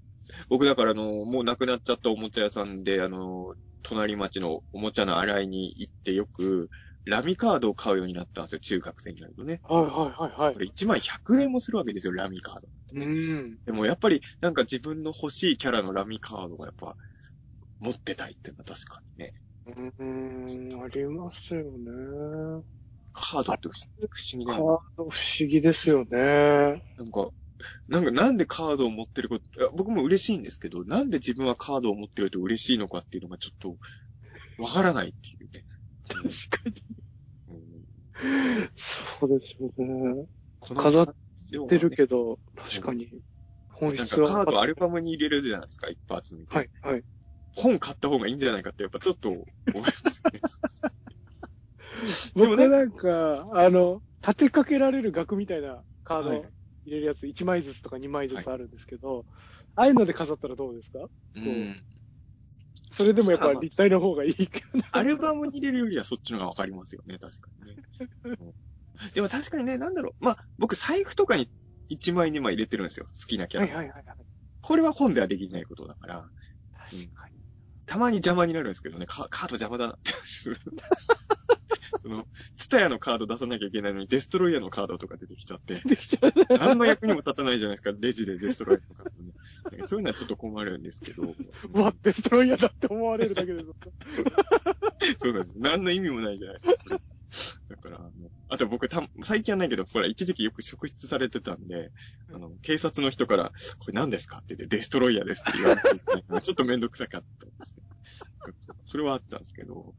[0.50, 6.68] 僕だからあの、もう亡くなっちゃったおもちゃ屋さんで、あの、隣町のおもちゃの洗いに行ってよく、
[7.06, 9.60] ラミカードを買うようになったんですよ、中学生になるとね。
[9.66, 10.60] はいはいはいはいこ。
[10.60, 12.68] れ1枚100円もするわけですよ、ラミカード。
[12.92, 13.58] うん。
[13.64, 16.96] でもやっぱりなんか自分の欲しいキャラのラミカードがやっぱ
[17.80, 19.32] 持ってたいっていうのは確かにね。
[19.68, 22.64] うーん、ありますよね。
[23.12, 23.72] カードって不
[24.32, 26.82] 思議カーだよド不思議ですよね。
[26.96, 27.30] なんか、
[27.88, 33.76] なんかなんでカードを持ってること、僕も嬉しいんですけど、なんで自分はカードを持ってると嬉しいのかっていうのがちょっと
[34.62, 35.64] わからないっていうね。
[36.08, 36.22] 確
[36.62, 36.82] かに。
[37.48, 37.88] うん
[38.74, 40.26] そうですよね。
[40.60, 41.14] この飾っ感
[41.50, 43.08] 情はね出るけど、確かに。
[43.68, 44.26] 本質は。
[44.26, 46.44] かカードアルバムに入れるじゃないですか、一発目。
[46.46, 47.02] はい、はい。
[47.54, 49.44] 本買った方がいいんじゃないかってやっぱちょっと思
[49.74, 50.40] いますよね。
[52.34, 56.40] 僕なんか、あの、立てかけられる額みたいなカードはい
[56.84, 59.26] 入れるやつ、1枚ずつとか2枚ずつあるんですけど、
[59.74, 61.06] ああいうので飾ったらどうですか？
[61.34, 61.84] うん。
[62.92, 64.84] それでもやっぱ立体の方がいいけどね。
[64.92, 67.76] アルバムに入れるよりはそっちの方がわかりますよね、確かにね。
[68.40, 68.54] うん
[69.14, 70.24] でも確かにね、なんだろう。
[70.24, 71.48] まあ、僕財布とかに
[71.88, 73.06] 1枚2枚入れてるんですよ。
[73.06, 73.66] 好きなキャラ。
[73.66, 74.16] はいはいはいはい。
[74.60, 76.30] これは本ではできないことだから、
[76.72, 77.37] 確かに。
[77.88, 80.12] たまに邪魔になるんですけどね、カカード邪魔だなって。
[82.00, 86.32] その、ツタヤのカード出さなきゃいけないのに、デストロイヤーのカードとか出てきちゃって、できちゃう。
[86.58, 89.12] 何の役にも立たないじゃないですか、レジでデストロイヤーのカー
[89.70, 89.86] ドね。
[89.86, 91.22] そういうのはちょっと困るんですけど。
[91.72, 93.64] うわ、デストロイヤーだって思われるだけで。
[95.18, 95.54] そうなんです。
[95.58, 97.00] 何の意味もないじゃないですか、それ。
[97.68, 98.10] だから、あの、
[98.48, 101.92] あと僕た、最近はないけど、ほら、一時期よく職質されてたんで、
[102.32, 105.88] あの、警察の人から、これ何ですかって言って、デストロイヤーですって言われて
[106.42, 107.84] ちょっとめんどくさかったんですね。
[108.86, 109.94] それはあったんですけど、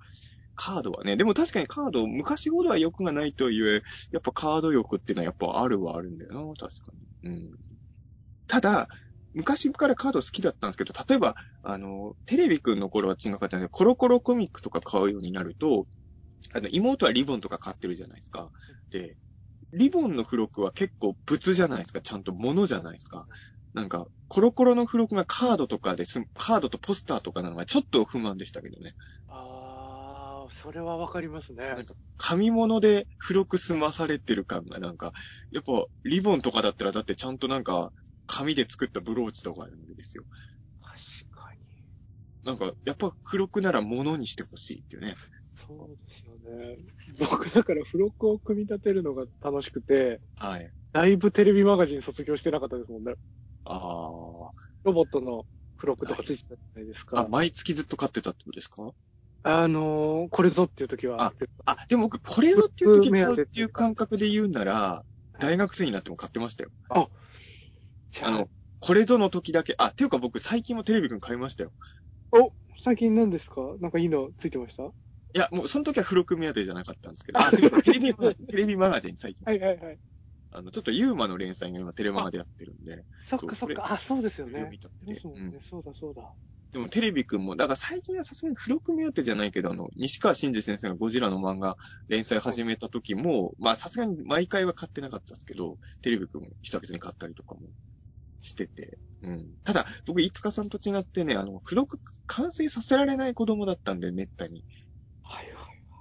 [0.55, 3.81] カードはね、でも確かにカード、昔ほどは欲がないとはいえ、
[4.11, 6.91] やっぱカード欲っていうのはやっぱあるはあるんだよな、確か
[7.23, 7.31] に。
[7.31, 7.51] うん。
[8.47, 8.87] ただ、
[9.33, 15.85] 昔からカード好きだったんですけど、例えば、あの、テレビくんの頃は違かったんで、コロコロコミックとか買うようになると、
[16.53, 18.51] あの、妹はリボンとか買ってるじゃないですか。
[18.91, 19.17] で、
[19.73, 22.01] リボンの付録は結構物じゃないですか。
[22.01, 23.27] ちゃんと物じゃないですか。
[23.73, 28.93] なんか、コロコロの付録がカードとかです、カードとポスターとかなのがちょっと不満でしたけどね。
[29.27, 31.67] あー、それはわかりますね。
[31.67, 35.13] なんか、紙物で付録済まされてる感がなんか、
[35.51, 37.91] やっぱ、リボンとかだったらだってちゃんとなんか、
[38.27, 40.25] 紙で作ったブローチとかあるんですよ。
[40.81, 40.99] 確
[41.31, 41.59] かに。
[42.43, 45.15] なんか、やっぱ付録なら物にしてほしいっていうね。
[45.69, 46.77] そうですよね。
[47.19, 50.71] 僕だから付録を組み立てるのが楽しくて、はい。
[50.93, 53.13] だいぶテレビマガジン卒業してなかったですもんね。
[53.65, 54.09] あ
[54.83, 55.45] ロボットの
[55.77, 57.19] 付録とかついてたじゃないですあ。
[57.19, 57.29] あ、か。
[57.29, 58.89] 毎月ずっと買ってたってことですか？
[59.43, 61.33] あのー、これぞっていう時はあ
[61.65, 65.05] あ、でも僕、これぞっていう時買うっていう感覚で言うなら、
[65.39, 66.71] 大学生になっても買ってましたよ。
[68.09, 71.71] じゃああの、これぞの時だけ、あ、っていうか僕最近もテレビくん買いましたよ。
[72.31, 72.51] お、
[72.81, 73.61] 最近何ですか？
[73.79, 74.83] なんかいいのついてました？
[75.33, 79.45] いや、もうその時は付録目当てじゃなかったんですけど、あ、すいません、テレビマガジン、テレビマガジン最近。
[79.45, 79.99] はいはいはい。
[80.51, 83.93] あの、ちょっとユーマの連載が今テレマガでやってるんで、そっかそっか。
[83.93, 84.61] あ、そうですよね。
[84.81, 85.59] たってですもんね。
[85.61, 86.33] そうだそうだ。
[86.71, 91.77] でもテレビくんも、だから最近はさすがに付録目当てじゃないけど、あの、西川真司先生がゴジラの漫画
[92.07, 97.61] 連載始めた時も、まあさすがに毎回は買ってなかったですけど、テレビくんも久々に買ったりとかも
[98.41, 98.99] してて。
[99.21, 99.47] うん。
[99.63, 104.63] ただ、僕、いつかさんと違ってね、あの、付録完成させられない子供だったんで、めったに。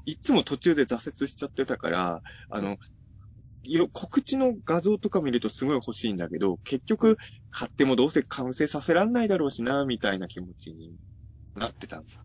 [0.09, 2.77] はいつも途中で挫折しちゃってたから、あの、
[3.65, 7.17] よ、告知の画像とか見るとすごい欲しいんだけど、結局、
[7.51, 10.97] 買ってもどうせ完成させらんないだろうしな、みたいな気持ちに
[11.55, 12.23] なってたんですよ。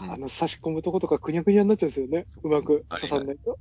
[0.00, 2.26] うんあの、差し込むとことかくにゃくにゃになっちゃうんですよね。
[2.42, 3.58] うまく刺さんないと。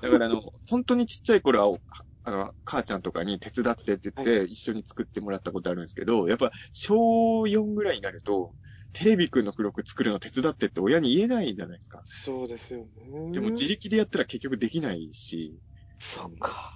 [0.00, 1.78] だからあの、本当にちっちゃい頃は、
[2.24, 8.54] あの、母ちゃんとかに手伝ってって言って、一緒に作ってもらったことあるんですけど、やっぱ、小4ぐらいになると、
[8.92, 12.02] テレビくんの付録作るの手伝ってって親に言えないじゃないですか。
[12.04, 12.86] そうですよね。
[13.32, 15.58] でも自力でやったら結局できないし、
[15.98, 16.72] そっか。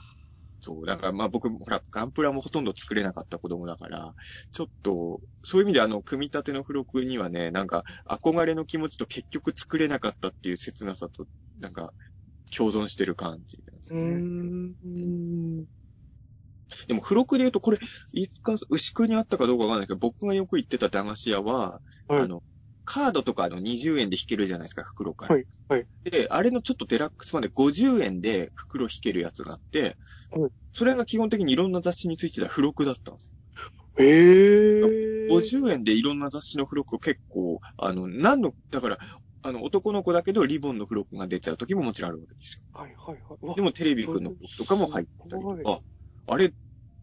[0.60, 4.14] そう、だからまあ僕も、ほら、ガンプラもほとんど作れなかった子供だから、
[4.52, 11.26] ちょっと、そういう意味であの、組み立ての付録にはね、なんか、憧れの気持ちと結局作れなかったっていう切なさと、
[11.60, 11.93] なんか、
[12.56, 14.24] 共存してる感じなんですよね。
[15.62, 15.66] ん。
[16.88, 17.78] でも付録で言うと、これ、
[18.12, 22.42] いつか、牛久にあったかどうかわかんないけど、僕がよく行ってた駄菓子屋は、はいあの、
[22.84, 25.34] カードとかあの20円で引けるじゃないですか、袋から。
[25.34, 29.96] はいはいで、あれのちょっとデラックス版で50円で袋引けるやつがあって、
[30.30, 33.32] はいそれが基本的にいろんな雑誌についてた付録だったんです。
[33.98, 35.28] ええー。
[35.28, 38.98] 50円でいろんな雑誌の付録を結構、あの、何の、だから、
[39.42, 42.78] あの、男の子だけどリボンの付録が出ちゃう時ももちろんあるわけですよ。
[42.78, 43.56] はいはいはい。
[43.56, 45.80] でもテレビくんの付録とかも入ったりとすか、
[46.26, 46.52] あれ、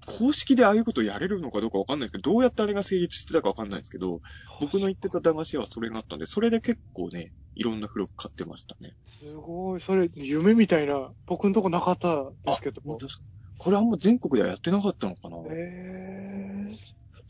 [0.06, 4.22] 公式でああいうことやれるのかどうかわかんないですけど、どうやってあれが成立してたかわかんないですけど、
[4.60, 8.94] 僕の言ってた駄菓子屋はそれがあったんで、それで結構ね、いろんな付録買ってましたね。
[9.06, 9.82] すごい。
[9.82, 12.98] それ、夢みたいな、僕のとこなかったですけども。
[13.58, 15.38] これあんま全国ではやってなかったのかな？
[15.52, 16.76] ええ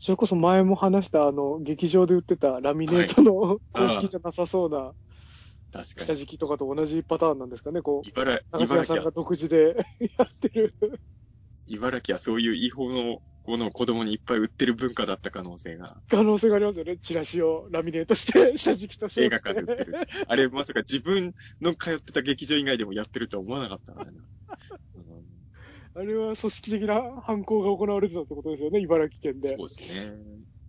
[0.00, 4.92] それこそ前も話した、あの、劇場で売ってたラミネートの 公式じゃなさそうな
[5.72, 6.06] 確かに。
[6.06, 8.08] 下敷きとかと同じパターンなんですかね、こう。
[8.08, 9.76] 茨駄菓子茨城さんが独自で
[10.18, 10.74] やってる。
[11.66, 16.96] 茨城はそういう違法のものを子供にいっぱい売ってる文化だった可能性が、可能性がありますよね。
[16.96, 19.24] チラシをラミネートして、下敷きとして。
[19.24, 19.94] 映画館で売ってる。
[20.26, 24.12] あれ、まさか自分の通ってた劇場以外でもやってるとは思わなかったからな。
[24.96, 25.24] うん
[25.96, 29.56] あれは組織的な犯行が行われてたってことですよね、茨城県で。
[29.56, 30.12] そうですね。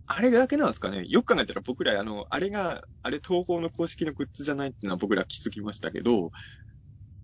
[0.06, 1.04] あれだけなんですかね。
[1.08, 6.30] よく考えたら僕ら、あの、あれが、あれ東宝の公式のグッズじゃないっていうのは僕ら気づきましたけど、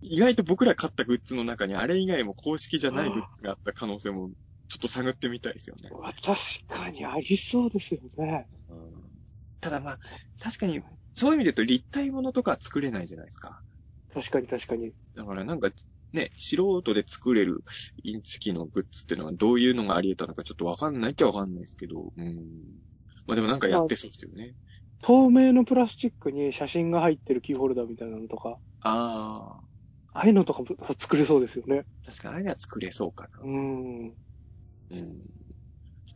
[0.03, 4.29] 意外と僕ら買ったグッズの中にあれ以外も公式じゃないグッズがあった可能性も
[4.67, 5.89] ちょっと探ってみたいですよね。
[6.23, 8.47] 確かにありそうですよね。
[8.69, 9.13] うん
[9.63, 9.99] ただまあ、
[10.41, 10.81] 確かに、
[11.13, 13.61] そういう意味で言うと立体物とかは作れないじゃないですか。
[14.13, 14.91] 確かに確かに。
[15.15, 15.69] だからなんか、
[16.11, 17.63] ね、素人で作れる
[18.03, 22.35] インチキのグッズっていうのはどういうのがあり得たのかちょっとわかんないっちゃわかんないですけど、うん。
[23.25, 24.53] まあでもなんかやってそうですよね。
[25.01, 29.63] 透明のプラスチックに写真が入ってるキーホルダーみたいなのとか、ああ、
[30.13, 30.67] ああいうのとかも
[30.97, 31.85] 作れそうですよね。
[32.05, 33.43] 確かにあれは作れそうかな。
[33.43, 34.07] うん。
[34.07, 34.09] う
[34.95, 35.21] ん。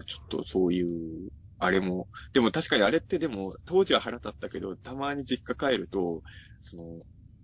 [0.05, 6.21] ちょっとそういう、あれも、でも確かにあれってでも、当時は腹立ったけど、たまに実家帰ると、
[6.61, 7.01] その、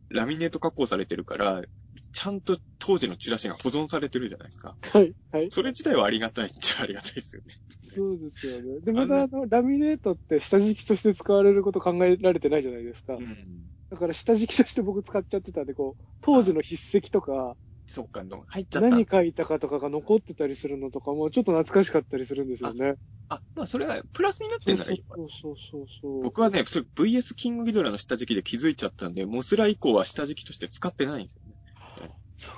[0.10, 1.64] ラミネート加工されてるから、
[2.12, 4.78] ちゃんと当時のチラシが保存されてるじゃないですか。
[4.82, 5.50] はい、はい。
[5.50, 7.54] それ自体はありがたいっちゃありがたいですよね。
[7.82, 8.80] そうですよね。
[8.82, 13.16] で、またあの、ラミネートって下敷きとして使われること考えられてないじゃないですか。
[13.16, 13.73] うん。
[13.94, 17.56] だから下敷きとして僕使っちゃってたんで、こう、当時の筆跡とか、
[17.86, 18.90] そっか、の入っちゃった。
[18.90, 22.96] 何書いたかとかが残ってたりするのとかも、ちょっと懐かしかったりするんですよね。
[23.30, 25.16] あ、まあそれはプラスになってんならいいわ。
[25.16, 26.24] そうそうそうそう。
[26.24, 32.12] 僕はね、それ VS キングギドラの下敷きで気づいちゃったんで、モスラ以降は下敷きとして使ってないんですよね。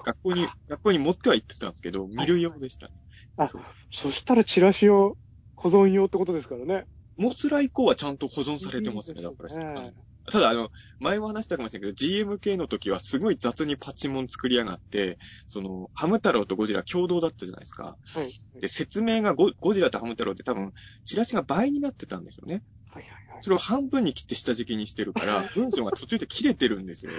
[0.06, 2.94] 学校に、学校に持っては行ってたんですけど、見る用でしたね。
[3.36, 5.18] あそうそしたらチラシを
[5.56, 6.86] 保存用ってことですからね。
[7.18, 9.50] モスラ以降はちゃんと保存されてますね、だから。
[9.50, 9.94] いいですねはい
[10.32, 17.98] ただ、あの、前も話したかもしれないけど、GMK の時はすごい雑にパチモン作りやがって、その、ハム太郎とゴジラ共同だったじゃないですか。
[18.14, 18.60] はい。
[18.60, 20.74] で、説明がゴゴジラとハム太郎って多分、
[21.04, 22.64] チラシが倍になってたんですよね。
[22.90, 23.44] はいはいはい。
[23.44, 27.12] それを半分に切って下敷きにしてるから、 文章が途中で切れてるんですよ。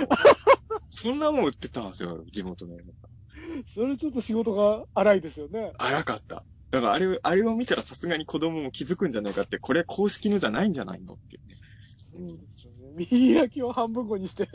[0.90, 2.84] そんなもん売ってたんですよ、地元の映
[3.66, 5.72] それちょっと仕事が荒いですよね。
[5.78, 6.44] 画荒かった。
[6.70, 11.56] だからあれ、あれを見たらさすがに子供も気づくんじゃないかって、これ公式のじゃないんじゃないのっていうね。
[12.12, 13.06] そうですよね。
[13.10, 14.48] 見開きを半分後にして。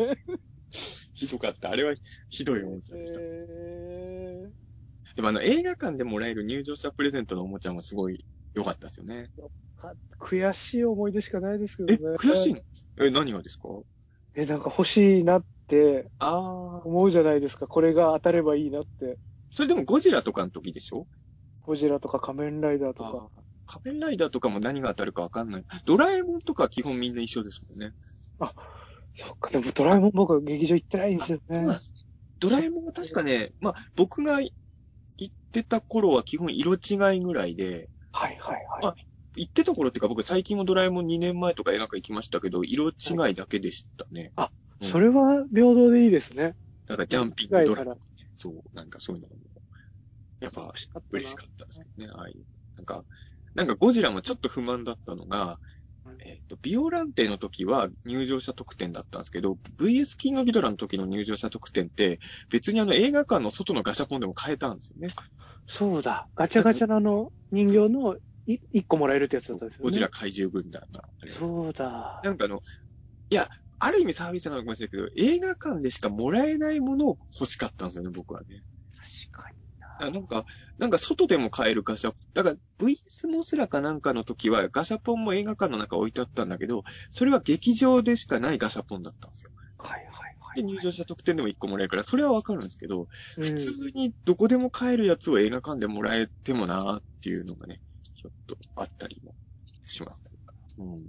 [1.14, 1.70] ひどかった。
[1.70, 1.94] あれは
[2.30, 3.20] ひどいおもちゃでした。
[3.22, 4.50] え
[5.16, 9.30] でもあの映画館でもらえる入場者プレゼントのおもちゃもすごい良かったですよね。
[9.80, 12.04] ー、悔しい思い出しかないですけどえ、ね。
[12.18, 12.62] 悔しいの？
[13.00, 13.68] え、何がですか？
[14.36, 16.40] え、なんか欲しいなってああ。
[16.86, 17.68] 思うじゃないですか。
[17.68, 19.18] これが当たればいいなって。
[19.50, 21.08] それでもゴジラとかの時でしょ？
[21.64, 23.28] ゴジラとか仮面ライダーとか。
[23.68, 25.66] 仮面ライダーとかも何が当たるかわかんない。
[25.86, 27.92] ドラえもんとかは基本みんな一緒ですもんね。
[29.14, 31.74] そっか、でもドラえもん僕は劇場行ってないんですよねそうなん。
[31.76, 31.94] です。
[32.40, 34.52] ドラえもんは確かね、まあ、僕が行
[35.24, 38.86] ってた頃は基本色違いぐらいで、はいはいはい。
[38.88, 38.96] あ
[39.38, 44.34] 行ってた頃っていうか僕最近もドラえもん2年前とか映画館行きましたけど、色違いだけでしたね。
[44.38, 44.48] うん
[44.84, 46.56] それは平等でいいですね。
[46.88, 47.98] だからジャンピングドラえもん違いから。
[48.34, 49.36] そう、なんかそういうのも
[50.40, 50.74] やっぱ
[51.12, 52.44] 嬉しかったですけどね、ああいう。
[52.76, 53.06] なんか、
[53.54, 55.60] なんかゴジラもちょっと不満だったのが、
[56.20, 62.20] えっ、と、ビオランテの時は入場者特典だったんですけど、VS キングギドラの時の入場者特典って、
[62.50, 65.14] 別にあの映画館の外のガシャポンでも買えたんですよね。
[65.68, 66.28] そうだ。
[66.36, 68.18] ガチャガチャのあの人形の
[68.48, 69.84] い一個もらえるってやつだったんですよね。
[69.84, 71.04] ゴジラ怪獣軍団が。
[71.28, 72.20] そうだ。
[72.24, 72.60] なんかあの、
[73.30, 73.48] いや、
[73.80, 78.64] ある意味サービスなのかもしれないけど、映画館でしかもらえないものを欲しかったんですよね、僕はね。
[80.10, 80.46] なんか、
[80.78, 89.52] なんか外でも買えるガシャ、だから VS モスラかなんかの時はガシャポンも映画館の中置いてあったんだけど、それは劇場でしかないガシャポンだったんですよ。
[89.84, 89.90] な。
[89.90, 90.10] はいはい
[90.40, 90.62] はい。
[90.62, 93.08] で、入場者特典でも1個もらえるから、それはわかるんですけど、
[93.38, 97.82] うん普通にどこでも買えるやつを映画館でもらえてもなーっていうのがね、
[98.16, 99.36] ちょっとあったりも
[99.88, 100.22] します。
[100.78, 101.06] うん。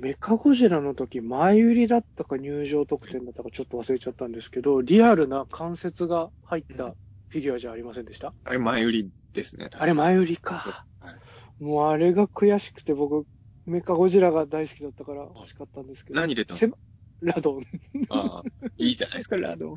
[0.00, 6.96] メカゴジラの時、前売りだったか入場特典だったかちょっと忘れちゃったんですけど、リアルな関節が入った
[7.32, 9.70] フィギュアじゃありませんでした、あれ前売りですね。
[9.72, 10.86] あれ前売りか。
[11.00, 13.24] はいもうあれが悔しくて僕、
[13.66, 16.20] メカゴジラが大好きだったから欲しかったんですけど。
[16.20, 16.76] 何出たんですか
[17.20, 17.62] ラドン。
[18.10, 18.42] ああ、
[18.76, 19.76] いいじゃないですか、ラドン。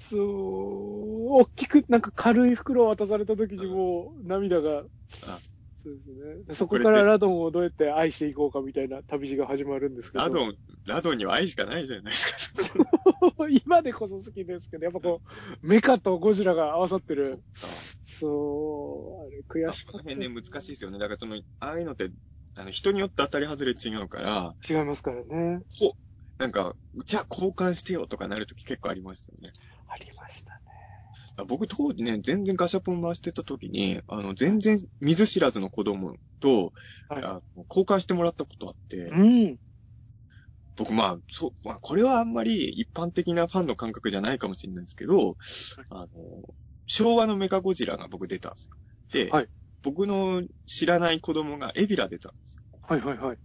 [0.00, 0.22] そう、
[1.42, 4.82] 大きく、なんか軽い袋を渡された時にもう涙が、
[5.26, 5.38] あ
[5.86, 6.54] そうですね。
[6.56, 10.24] そこからラドンをどうやって愛していこうかみたいな旅路が始まるんですけど。
[10.24, 12.84] ラドン、ラドンには愛しかないじゃないですか。
[13.64, 15.22] 今でこそ好きですけど、やっぱこ
[15.62, 17.40] う、メカとゴジラが合わさってる。
[18.04, 19.92] そう、あれ悔あしかった。
[19.92, 20.98] この辺ね、難しいですよね。
[20.98, 22.10] だからその、ああいうのって、
[22.56, 25.60] あの、人によって当たり外れ違うから、違いますからね。
[25.78, 29.52] こう、なんか、じゃあ交換してよとかなるとき結構ありましたよね。
[29.88, 30.55] ありました
[31.44, 36.72] 僕当時ね、全然ガシャポン回してた時に、あの、全然見ず知らずの子供と、
[37.08, 39.56] はいあの交換してもらったことあって、うん。
[40.76, 45.36] 僕まあ、そう、まあ、これはあんまり一般的なファンの感覚じゃないかもしれないんですけど、
[45.90, 46.08] あの、
[46.86, 48.70] 昭和のメカゴジラが僕出たんです
[49.12, 49.24] よ。
[49.24, 49.48] で、はい
[49.86, 52.62] 僕の知らない子供がエビラ出たんですよ。
[52.82, 53.38] はいはいはい。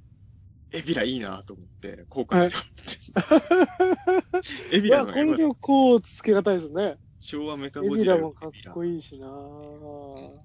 [0.73, 2.81] エビラいいなと思って、交換し
[3.13, 4.39] てもらっ
[4.71, 4.75] て。
[4.75, 6.97] エいや、ビラのこれでこうつけがたいですね。
[7.21, 10.35] 昭和メカゴジラのラもかっこいいしなぁ。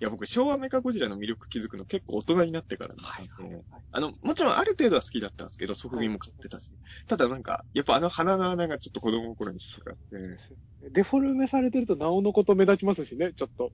[0.00, 3.64] いや、僕、昭和メカゴジラの魅力気づくの結構大人になってからなんはいで、はいはい。
[3.90, 6.72] あの、もちろんある程度は好きだったんですけど、側面も買ってたし。
[7.08, 9.98] ただなんか、やっぱあの鼻の穴がちょっと子供の頃に引っかかっ
[10.82, 13.72] て、デフォルメされてるとなおのこと目立ちますしね、ちょっと。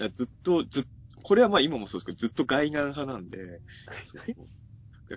[0.00, 0.84] いやずっと、ずっ
[1.22, 3.60] これはまあ今もそうですけど、ずっと外眼派なんで、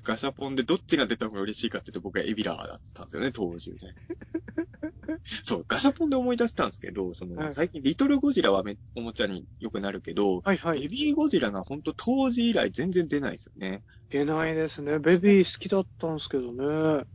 [0.04, 3.78] ガシャポンでどっちが出た方が嬉しいかって言うと僕はエビラーだったんですよね、当時ね。
[5.44, 10.82] そう、ガシャポンで思い出したんですけど、その、はい最近リトルゴジラはめおもちゃによくなるけど、はいはい。
[10.82, 13.84] ベビーゴジラが本当当時以来全然出ないですよね。
[14.10, 15.00] 出ないですね。
[15.00, 17.06] ベビー好きだったんですけどね。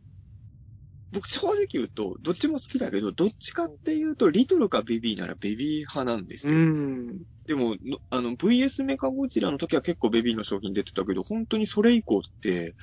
[1.12, 6.58] 僕正直言うと、どっちも好きだけど、どっちかっていうと、リトルかベビーならベビー派なんですうよ。
[6.58, 7.22] ん。
[7.46, 12.74] でも、のあの、VS メカゴジラの時は結構ベビーの商品出てたけど、本当にそれ以降って、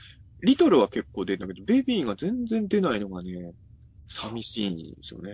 [0.43, 3.51] リトルは結構出るんだけど、ベビーが全然出ないのがね、
[4.11, 5.31] 寂しいんですよね。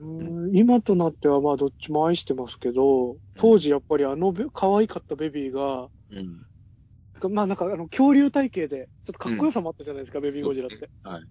[0.00, 7.34] うん今となってはまあどっちも愛してますけど、当時やっぱりあのべ可愛かったベビーが、うん。
[7.34, 10.88] まあなんかあの恐竜体型で、ちょっとかっこよさもあったじゃないですか、ベビーゴジラって。
[11.04, 11.22] はい。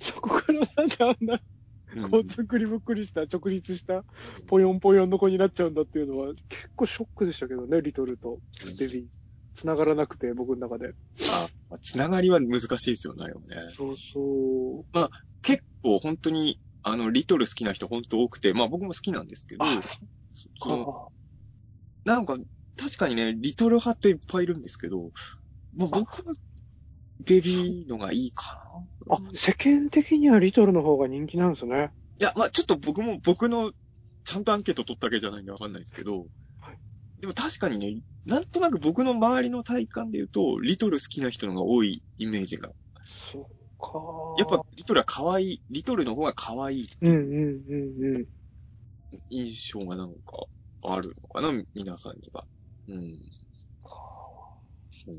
[0.00, 1.40] そこからなんであんな、
[1.94, 4.04] うんこうつくりぶっくりした、直立した、
[4.46, 8.40] ぽよんぽよんの子になっちゃうんだっていうのは、結構ショックでしたけどね、リトルと
[8.78, 9.06] ベビー。
[9.54, 10.94] 繋がらなくて、僕の中で。
[11.30, 13.72] あ、まあつながりは難しいですよね、あれはね。
[13.74, 15.10] そうそう。
[15.40, 19.80] 結構本当に、あの、リトル好きな人本当多くて、まあ僕も好きなんですけど、あ、
[20.32, 21.08] そその
[22.04, 22.36] なんか、
[22.76, 25.12] 確かにね、リトル派っていっぱいいるんですけど、
[25.74, 26.34] まあ、僕は、
[27.24, 28.54] ベビーのがいいか
[29.08, 29.16] な。
[29.16, 31.90] あ、世間的にはリトルの方が人気なんですね。
[32.20, 33.72] いや、まあちょっと僕も、僕の、
[34.24, 36.28] ちゃんとアンケート取ったわけじゃないんでわかんないですけど、はい
[37.22, 42.70] でも確かにね、なんとなく僕の周りの体感で言うと、リトル好きな人の方が多いイメージが。
[43.06, 43.44] そっ
[43.78, 43.92] か。
[44.38, 48.26] やっぱ、リトルは可愛い、リトルの方が可愛いうんうんうんうん。
[49.30, 50.46] 印象がなんか
[50.82, 52.44] あるのかな、皆さんには。
[52.88, 53.20] うん。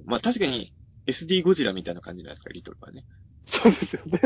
[0.05, 0.73] まあ確かに
[1.07, 3.05] SD ゴジラみたいな感じじゃないですか、リトルはね。
[3.45, 4.19] そうですよね。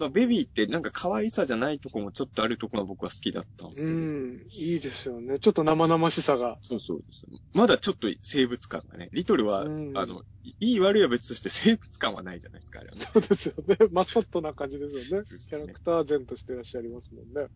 [0.00, 3.98] まあ、ベビーってなんか可愛さじゃないとこもちょっとあるとこが僕は好きだったんですうけど。
[3.98, 4.40] ん。
[4.50, 5.38] いいですよね。
[5.38, 6.56] ちょっと生々しさが。
[6.62, 7.26] そうそうです。
[7.52, 9.10] まだちょっと生物感がね。
[9.12, 13.02] リトルは、うんあの、いい悪いは別として生物感はないじゃないですか、あれはね。
[13.12, 13.76] そうですよね。
[13.92, 15.18] マスコットな感じですよね。
[15.18, 17.50] ねキャラクター前としていらっしゃいますもんね。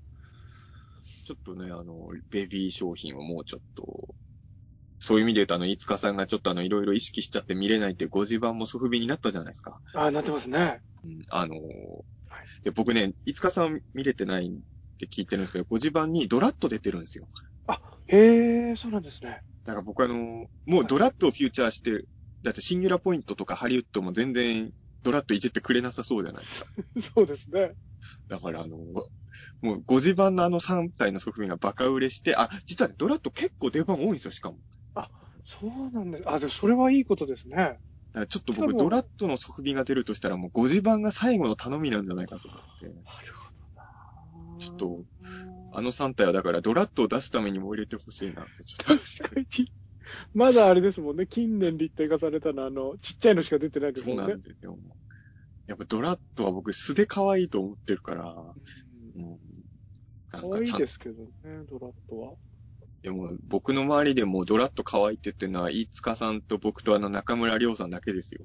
[1.24, 4.14] ちょっとね、あの、ベビー商品をもうちょっと、
[4.98, 9.80] そういう意味で言うと、あの、いつかさんがちょっとあの、いろいろ意識しちゃって見れないってご自慢もソフビになったじゃないですか。
[9.94, 10.80] ああ、なってますね。
[11.04, 11.58] うん、あのー
[12.64, 14.50] で、僕ね、いつかさん見れてないっ
[14.98, 17.28] て聞いてるんですけど、ご自慢にドラッと出てるんですよ。
[18.06, 19.42] へえ、そうなんですね。
[19.64, 22.08] だから僕あの、もうドラッドをフューチャーしてる。
[22.42, 24.70] だってシンギュラポイントとかハリウッドも全然
[25.02, 26.70] ドラッドいじってくれなさそうじゃないですか。
[27.00, 27.74] そうですね。
[28.28, 28.76] だからあの、
[29.62, 34.58] もう5時版のあの3体のソフビがバカ売れして、あ、実はね、ドラッド結構出番多いんですよ、しかも。
[35.44, 36.24] そうなんです。
[36.26, 37.78] あ、でもそれはいいことですね。
[38.14, 42.86] だからちょっと僕、ドラッドのソフビが出るとしたらもう5時版が最後の頼みなんじゃないかと思って。
[42.86, 42.98] なる
[43.34, 44.58] ほどな。
[44.60, 45.04] ちょっと、
[45.72, 49.04] あの3体はだからドラッドを出すためにも入れてほしいなって、ちょっと。
[49.24, 49.72] 確かに。
[50.32, 51.26] まだあれですもんね。
[51.26, 54.32] 近年立体化されたのは、あの、ちっちゃいのしか出てないですそうもんね。
[54.34, 54.78] なんですよ。
[55.66, 58.34] やっぱドラッドは僕素で可愛いと思ってるから、
[59.16, 59.38] うん
[60.30, 61.30] 可愛いですけどね、
[61.70, 62.32] ドラットは。
[63.04, 68.40] でも僕の周りでもドラッド可愛いって言ってるのは、飯塚さんと僕とあの中村亮さんだけですよ。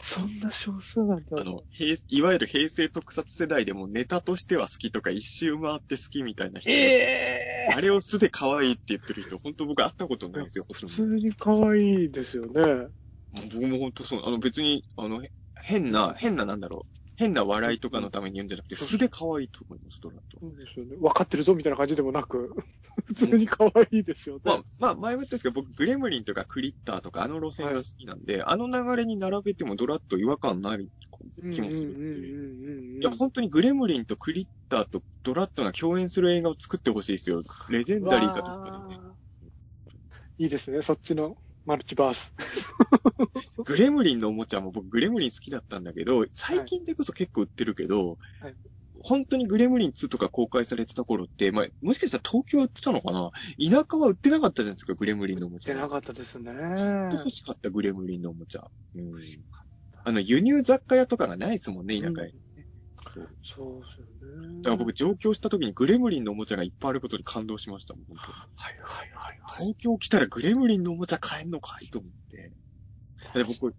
[0.00, 1.38] そんな少数なんだ。
[1.38, 6.70] あの、平いわゆる平成特撮世代でもネタとしては好きとか一周回って好きみたいな人。
[6.70, 12.52] ええあれを素で可愛いって言ってる人、本当僕会ったことないんですよ、普通に可愛いですよね。
[12.54, 12.88] ど
[13.52, 15.30] 僕も本当そう、あの別に、あの、へ
[15.60, 16.97] 変な、変ななんだろう。
[17.18, 20.38] 変な笑いとかのために言うんじゃなくて、素で可愛いと思います、ドラッド。
[20.38, 20.96] そうですよね。
[20.98, 22.54] 分かってるぞみたいな感じでもなく、
[23.06, 24.42] 普通に可愛いですよね。
[24.44, 30.88] まあ、まあ、前も言ったんですけど、僕、グレムリンとかクリッターとかあの路線が好きなんで、あの流れに並べてもドラッド違和感ない
[31.50, 32.20] 気もするんで。
[32.20, 37.42] るいや、本当にグレムリンとクリッターとドラッドが共演する映画を作ってほしいですよ。
[37.68, 39.00] レジェンダリーかどっかでね。
[40.38, 41.36] いいですね、そっちの
[41.68, 42.32] マルチバース。
[43.62, 48.54] グレムリンのおもちゃも僕グレムリン好きだったんだけど、最近でこそ結構売ってるけど、はい
[49.00, 53.30] 本当にグレムリン2とか公開されてた頃って、まあ、もしかしたら東京は売ってたのかな？
[53.64, 55.74] 田舎は売ってなかったじゃないですか、グレムリンのおもちゃ。
[55.74, 56.50] 出なかったですね。
[56.50, 58.68] ずっと欲しかったグレムリンのおもちゃ。
[58.96, 59.12] うん。
[60.02, 62.32] あの、輸入雑貨屋とかがないですもんね、田舎へ。
[63.12, 63.28] そう。
[63.42, 64.62] そうですよね。
[64.62, 68.38] だから僕上京した時にグレムリンのおもちゃがいっぱいあることに感動しましたもん、本当に。
[68.56, 69.64] はいはいはいはい。
[69.64, 72.52] 東京来たらグレムリンのおもちゃ買えんのかいと思って。
[73.34, 73.74] で僕、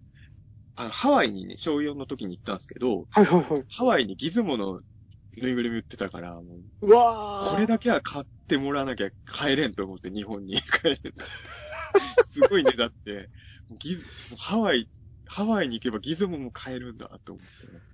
[0.76, 3.64] あの、ハワイにね、小4の時に行ったんですけど、はいはいはい。
[3.70, 4.80] ハワイにギズモの
[5.36, 6.42] ぬいぐるみ売ってたから、も
[6.82, 10.96] う、うわーこれだけは買ってもらわなきゃ帰れんと思って、日本に帰れん。
[12.28, 13.30] すごいね、だって、
[13.78, 14.04] ギズ、
[14.38, 14.88] ハワイ、
[15.26, 17.89] ハワイに行けばギズモも買えるんだと思って。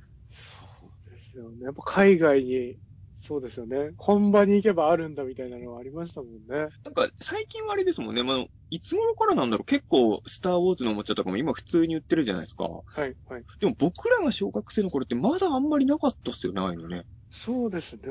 [1.36, 1.64] ですよね。
[1.64, 2.78] やっぱ海外に、
[3.18, 3.90] そうですよね。
[3.96, 6.68] 本場に行けばあるんだみたいなのはありましたもんね。
[6.84, 8.22] なんか、最近はあれですもんね。
[8.22, 9.64] まあ、いつ頃からなんだろう。
[9.64, 12.64] 結構、スターウォーズのおもちゃとかも今普通に売ってるじゃないですか。
[12.64, 13.44] はいはい。
[13.60, 17.04] でも僕らが小学生の頃ってまだあんまりなかったっすよね、ああいうのね。
[17.30, 18.02] そうですね。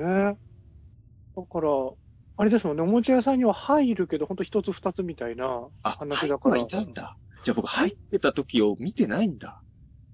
[1.35, 1.69] だから、
[2.37, 2.83] あれですもんね。
[2.83, 6.55] おもちゃ屋さんには入るけど、ほんと一つ二つみたいなあ、話だから。
[6.55, 7.17] 入ってはいたんだ。
[7.43, 9.61] じゃあ僕入ってた時を見てないんだ。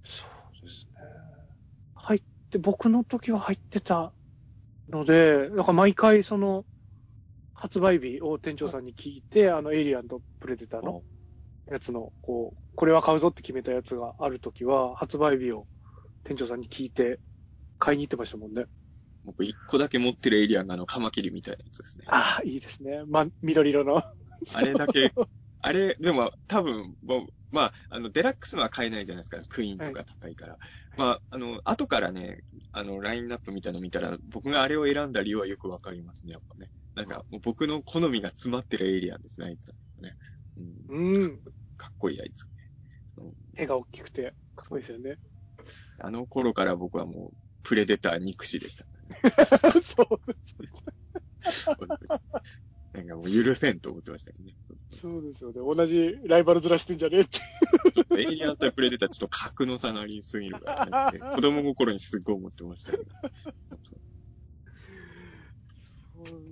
[0.04, 0.26] そ
[0.62, 2.22] うですね。
[2.52, 4.14] 入って、僕の時は入ってた
[4.90, 6.66] ので、だから毎回その、
[7.54, 11.04] 発売日を店長さんに聞いて、あの、エイリアンとプレデターの
[11.70, 15.68] やつの、こう、これは買うぞって決めたやつがある時は、発売日を
[16.24, 17.20] 店長さんに聞いて、
[17.78, 18.66] 買いに行ってましたもんね。
[19.24, 22.06] 僕一個だけ持ってるエイリアンがあの、カマキリみたいなやつですね。
[22.08, 23.04] ああ、いいですね。
[23.08, 24.04] ま、緑色の。
[24.54, 25.14] あれだけ、
[25.62, 29.42] あれ、でも多分、もう、まあ、あの、デラックスのは買えないじゃないですか。
[29.50, 30.58] クイーンとか高いから。
[30.98, 32.40] まあ、あの、後からね、
[32.72, 36.70] あの、ラインナップみたいなの見たら、僕があれを選んだ理由はよくわかりますね、やっぱね。
[36.96, 40.16] なんか、もう僕の好みが詰まってるエイリアンですね、あいつはね。
[40.58, 41.18] うん。
[41.18, 41.42] うん。
[41.78, 42.46] かっこいいあいつ。
[43.18, 45.18] うん絵が大きくて、かっこいいですよね。
[46.00, 48.86] あの頃から僕はもう、プレデター憎しでした。
[49.82, 50.22] そう。
[52.94, 54.54] なんかもう許せんと思ってましたけどね。
[54.92, 55.60] そうですよね。
[55.60, 57.40] 同じライバルずらしてんじゃねえって。
[58.20, 61.20] エイリアン対プレデターちょっと格の差がありすぎるからね。
[61.36, 63.06] 子供心にすっごい思ってましたけど。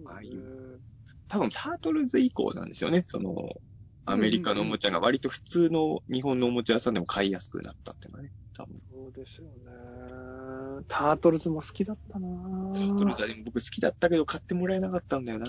[0.06, 0.80] ああいう
[1.28, 3.04] 多分、タートルズ以降なんですよね。
[3.06, 3.62] その、
[4.06, 8.32] アメリカのおもちゃが割と普通の日本のおもちゃ屋さんでも買いやすくなったっていうのはね。
[8.58, 8.82] 多分。
[8.92, 10.84] そうですよね。
[10.88, 12.28] タートルズも好きだったな
[12.74, 15.46] タートルズは僕好きだったけど買ってもらえなかったんだよな。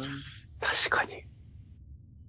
[0.61, 1.25] 確かに。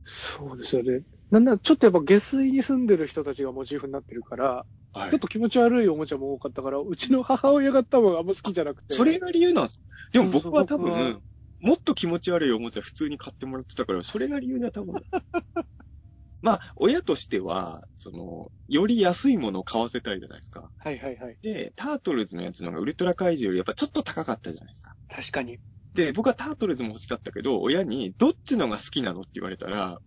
[0.03, 1.03] そうですよね。
[1.29, 8.95] なんならちょっとやっぱ下水に住んでる人たちがモチーフになってるから、はちょっと気持ち悪いおもちゃも多かったから、うちの母親が多分あんま好きじゃなくて。
[8.95, 9.81] それが理由なんです。
[10.11, 11.21] でも僕は多そうそう僕は分、
[11.59, 14.95] もっと気持ち悪いおもちゃ普通に買ってもらってたから、それが理由だ多分。
[16.41, 20.71] まあ、親としては、その、より安いものを買わせたいじゃないですか。
[20.79, 21.37] はいはいはい。
[21.43, 24.95] で、タートルズのやつの方がウルトラ怪獣よりやっぱちょっと高かったじゃないですか。
[25.07, 25.59] 確かに。
[25.93, 29.99] で、僕はタートルズも欲しかったけど、親に、どっちのが好きなのって言われたら、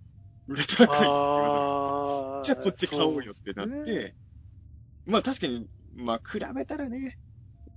[0.49, 1.25] ウルトラ怪獣
[2.43, 4.15] じゃあこっち買おうよってなって、
[5.07, 7.17] まあ確かに、まあ比べたらね、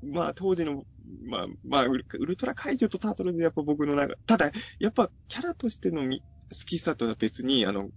[0.02, 0.84] まあ当時の、
[1.30, 2.06] まあ、まあウル
[2.38, 6.24] トラ怪獣とタートルズやっぱ僕の中、ただ、やっぱキャラとしてのみ
[6.68, 7.90] きさとは別に、あの、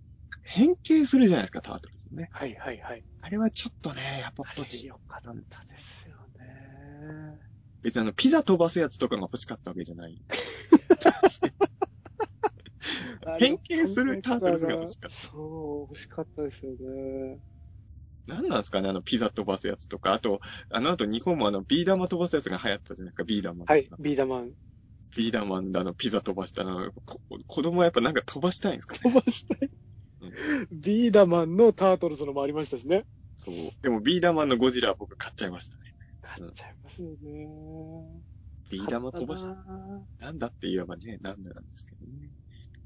[0.42, 2.28] 変形するじゃないですか、タートルズね。
[2.32, 3.04] はいはいはい。
[3.22, 4.84] あれはちょっとね、やっぱあ欲しい。
[4.84, 7.49] れ良かったですよね。
[7.82, 10.20] 別にあの、ピザ飛ばすやつとかが欲しかったわけじゃない。
[13.38, 15.40] 変形するタートルズが欲しかったそう、
[15.92, 17.40] 欲しかったですよね。
[18.26, 20.12] なんなんですかね、あの、ピザ飛ばすやつとか。
[20.12, 20.40] あと、
[20.70, 23.64] あの後日本もあの、ビー玉飛ばすやつが流行ったじゃないですか、ビー玉。
[23.64, 24.52] はい、ビーダマン。
[25.16, 29.00] ビーダーマンだの、ピザ飛ばしたの、こ子供はやっぱなんか飛ばしたいんですかね。
[29.02, 29.70] 飛ばしたい。
[30.70, 33.04] ビーダマンのタートルズのもありましたしね。
[33.38, 33.54] そう。
[33.82, 35.89] でもビーダーマンのゴジラは僕買っちゃいましたね。
[36.38, 37.48] 買っちゃいますよね。
[38.70, 39.56] ビー玉飛ばしたな
[40.20, 42.30] なんだって言えばね、なんだなんですけどね。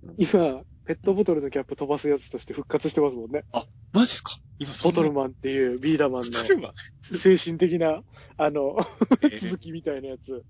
[0.04, 3.44] うん今、ペットボトルのキャップ飛ばすやつとして復活してますもんね。
[3.92, 4.32] マジですか？
[4.58, 6.30] 今ボトルマンっていうビーダマンの
[7.18, 8.02] 精神的な、
[8.36, 8.76] あの、
[9.22, 10.44] えー続きみたいなやつ。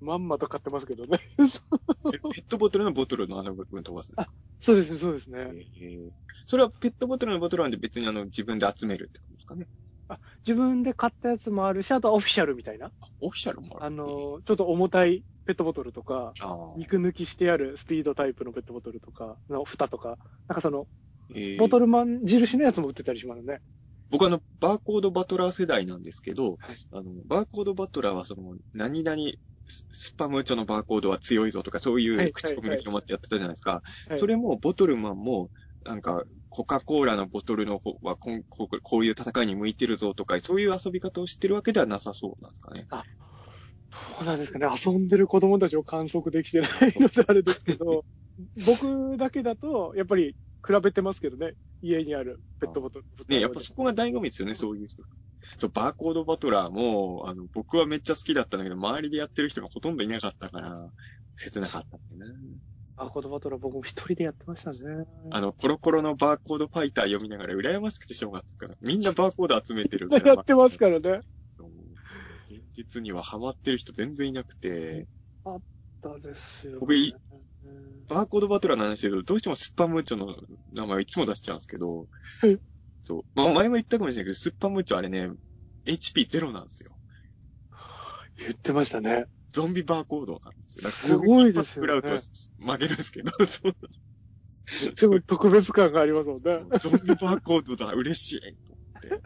[0.00, 1.18] まんまと買ってますけどね。
[1.38, 4.32] えペットボトルのボトルのあの部分飛ばすんですか？
[4.60, 5.38] そうですね、そうですね。
[5.40, 6.10] えー
[6.46, 9.66] それはペットボトルのボトルなんで別にあの自分で集めるってことですかね？
[10.46, 12.90] 自分で買ったやつもあるし、あとはオフィシャルみたいな。
[13.20, 13.86] オフィシャルもある。
[13.86, 20.18] あの、ちょっと重たいペットボトルとか、あー肉抜きしてあるスピードタイプのペットボトルとか、の蓋とか、
[20.48, 20.86] なんかその、
[21.34, 23.60] えーボトルマン印のやつも売ってたりしますね。
[24.10, 26.56] 僕あの、バーコードバトラー世代なんですけど、はい
[26.92, 29.16] あの、バーコードバトラーはその、何々
[29.66, 33.82] ススパムーチョのバーコードは強いぞとか、そういはいう口コミが広まってやってたじゃないですか。
[34.08, 35.50] はいそれも、ボトルマンも、
[35.84, 42.86] なんか、コカ・コーラのボトルの方はこんこうこういう戦いに向いてるぞとか、そういう遊び方をしてるわけではなさそうなんですかね。
[43.90, 44.66] そうなんですかね。
[44.66, 48.04] 遊んでる子供たちを観測できてないのであれですけど、
[48.66, 50.36] 僕だけだと、やっぱり
[50.66, 51.54] 比べてますけどね。
[51.82, 53.04] 家にあるペットボトル。
[53.28, 55.02] ね、やっぱそこが醍醐味ですよね、そういう人。
[55.58, 60.90] そう、バーコードバトラーも、あの、僕はめっちゃ好きだったんだけど、周りでやってる人がほとんどいなかったから、
[61.36, 62.38] 切なかったんだよな。
[62.96, 64.78] バーコードバトルは僕も一人でやってましたね。
[65.30, 70.34] あの、コロコロのバーコードファイター読みながら羨ましくてしょうがなかったから、みんなバーコード集めてるから。
[70.34, 71.20] やってますからね。
[72.48, 75.06] 現実にはハマってる人全然いなくて、
[75.44, 76.78] だですよ、ね。
[76.80, 77.14] 僕い
[78.08, 80.36] バーコードバトラーの話で言うと、どうしてもスッパムーチョの
[80.72, 82.06] 名前をいつも出しちゃうんですけど
[82.40, 82.58] はい、
[83.02, 83.24] そう。
[83.34, 85.30] まあ、前も言ったかもしれないけど、スッパムーチョあれね、
[85.86, 86.90] HP ゼロなんですよ。
[88.38, 89.26] 言ってましたね。
[89.54, 90.90] ゾンビバーコードなんですよ。
[90.90, 93.74] すごいですよね食らうと負けるんですけど、そう
[94.96, 96.78] でも特別感がありますもんね。
[96.80, 99.22] ゾンビバーコードだ、嬉しいと思って。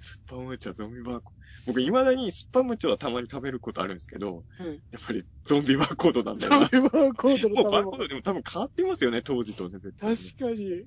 [0.00, 1.42] スッパムーチョはゾンビバーコード。
[1.66, 6.66] 僕、未だにスッパムーチョはたまに食べることあるんですけど、うんやっぱりゾンビバーコードなんだよな。
[6.68, 7.84] ゾンビバーコードもうバー。
[7.84, 10.16] コードでも多分変わってますよね、当時とね、絶対ね。
[10.16, 10.84] 確かに。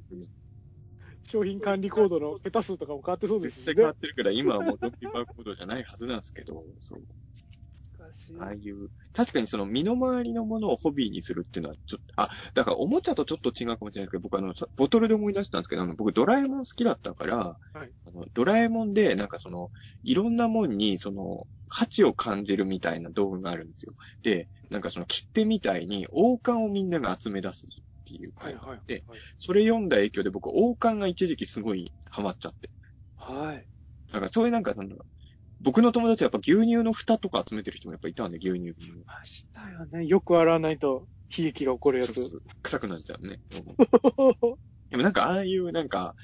[1.28, 3.66] 商品管理コードの桁数とかも変わってそうですしね。
[3.66, 7.02] 絶対変わってるから、今はもうゾンビバーコードじゃないはずなんですけど、そう。
[8.40, 17.38] ああいう、確かにその身の回りのものをホビーにするっていうのはちょっと、あ、だからおもちゃとちょっと違うかもしれないですけど、僕あの、さボトルで思い出したんですけど、あの僕ドラえもん好きだったから、
[17.74, 19.72] はいあのドラえもんでなんかその、
[20.04, 23.94] いろんなもんにその、価値を感じるみたいな道具があるんですよ。
[24.24, 28.82] で、なんかその切手みたいに王冠をみんなが集め出すっていうはいはい。
[28.88, 29.04] で、
[29.38, 32.70] それ読んだ影響で僕王冠が一時期すごいハマっちゃって。
[33.18, 33.68] はい。
[34.12, 34.96] だからそういうなんかその、
[35.66, 39.00] 僕の友達はやっぱ牛乳の蓋とか集めてる人もやっぱいたんで、牛乳瓶の。
[39.00, 40.06] ましたよね。
[40.06, 42.14] よく洗わないと悲劇が起こるやつ。
[42.14, 43.40] そうそう臭くなっちゃうね。
[44.92, 46.16] でもなんかああいうなんか、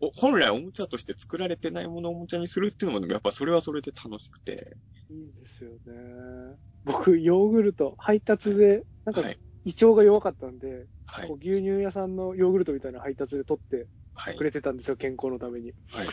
[0.00, 4.76] お本来おもちゃとして作られてないものをおもちゃにするっていうのもやっぱそれはそれで楽しくて。
[5.10, 6.56] いいですよね。
[6.84, 9.38] 僕、ヨーグルト、配達で、なんかはい。
[9.64, 14.44] 胃腸が弱かったんで、はい牛乳屋さんのヨーグルトみたいな配達で取ってはいく。
[14.44, 15.72] れてたんですよ、健康のために。
[15.90, 16.06] はい。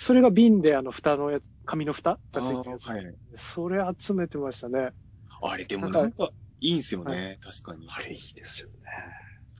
[0.00, 2.86] それが瓶であの蓋のやつ、紙の蓋あがついてるやつ。
[2.86, 3.14] ーはい。
[3.36, 4.92] それ集めてましたね。
[5.42, 7.38] あれでもななんんかいいんすよね。
[7.42, 7.88] 確かに。
[7.90, 8.74] あれいいですよね。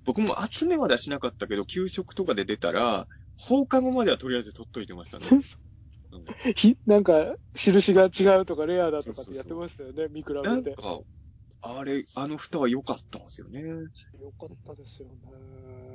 [0.04, 3.06] 僕も集めまではしなかったけど、給食とかで出たら、
[3.36, 5.26] 放課後まではとりあえず取っといてましたね。
[6.86, 10.42] なんか、印が違うとかレアだとかってやってましたよね、見比べて。
[10.42, 11.00] なんか、
[11.62, 13.60] あれ、あの蓋は良かったんですよね。
[13.60, 15.14] よかったですよね。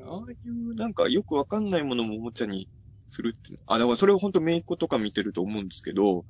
[0.07, 2.69] ああいう、なんかよくわかんないものもおもちゃに
[3.09, 3.59] するって。
[3.67, 6.25] あ、だからそれを本当メイコとか見てると思うんですけど、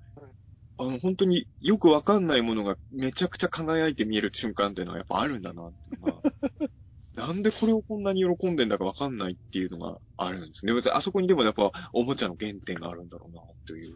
[0.78, 10.74] あの、本当によくわかんないものがめちゃくちゃ輝いて見える瞬間っていうのはやっぱあるんだなっていうのがなんでこれをこんなに喜んでんだかわかんないっていうのがあるんですね。
[10.74, 13.96] 別にあそこにでもやっぱおもちゃの原点があるんだろうなという。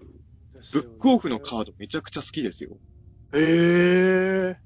[0.74, 2.78] ブックオフのカードめちゃくちゃ好きですよ。
[3.34, 4.60] ええ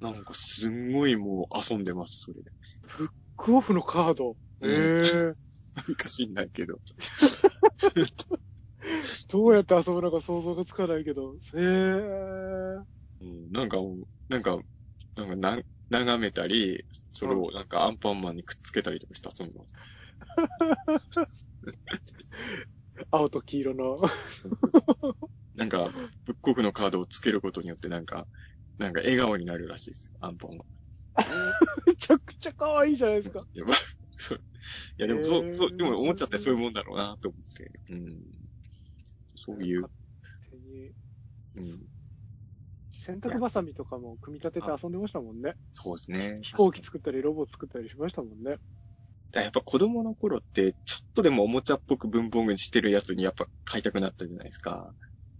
[0.00, 0.04] ー。
[0.04, 2.50] なんかすんごいもう遊んでます、それで。
[2.98, 4.36] ブックオフのカード？
[4.62, 5.34] ええー。
[5.74, 6.80] なんか知んないけど。
[9.28, 11.34] どうやって遊ぶのか想像がつかないけど。
[11.54, 12.84] ええー。
[13.20, 13.78] うん、なんか、
[14.28, 14.58] なんか、
[15.16, 19.74] なんか、なん、眺めたり、それをなんかアンパンマンにくっつけたりとかして遊んでます。
[23.10, 23.98] 青と黄色の。
[25.54, 25.90] なんか、
[26.24, 28.26] 仏国のカードをつけることによってなんか、
[28.78, 30.64] なんか笑顔になるらしいですよ、アンパンは。
[31.86, 33.46] めちゃくちゃ可愛いじゃないですか。
[33.52, 33.76] いや、まあ、
[34.16, 34.44] そう。
[34.98, 37.70] いや、でも、そう、そう、でも思っちゃってそういうもんだろうな、と思って。
[37.90, 38.22] うん。
[39.34, 39.90] そういう、
[41.56, 41.80] うん。
[42.92, 45.54] 洗濯バサミとかも組み立てて遊んでましたもんね。
[45.72, 46.38] そうですね。
[46.42, 48.58] 飛行機作ったりロボ作ったりしましたもんね。
[49.32, 54.94] だやっぱ子供の頃って、ちょっとでもおもちゃっぽく文房具にしてるやつにやっぱ買いたくなったじゃないですか。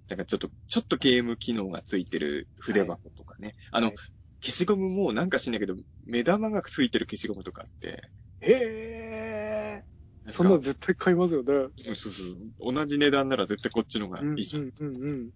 [0.08, 3.54] なんかちょっと、ちょっとゲーム機能がついてる筆箱とかね。
[3.70, 3.96] あの、はい
[4.44, 8.02] 消しゴムもなんか知んないけど、目玉がついてる消しゴムとかあって。
[8.42, 9.82] へ
[10.24, 10.32] なんかー。
[10.32, 11.52] そんなの絶対買いますよね。
[11.86, 12.22] うんそうそ
[12.70, 12.74] う。
[12.74, 14.72] 同じ値段なら絶対こっちの方がうん、うん、いいじゃん。
[14.78, 15.30] うん、うん。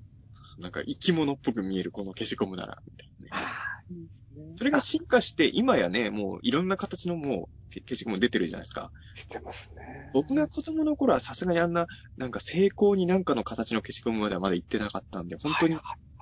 [0.58, 3.28] なんか生き物っぽく見えるこの消しゴムなら、みたいなね。
[3.30, 4.54] ああ、いいですね。
[4.56, 8.90] それが進化して、今やね、もういろんな形のもうけ消しゴム出てるじゃないですか。
[9.14, 10.10] してますね。
[10.14, 15.78] 僕が子供の頃はさすがにあんな、なんか成功になんかの形の消しゴムまではまだ行ってなかったんで、本当に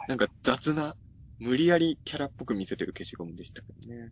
[0.08, 0.96] なんか雑な、
[1.38, 4.10] 無理やりキャラっぽく見せてる消しゴムでしたけどね。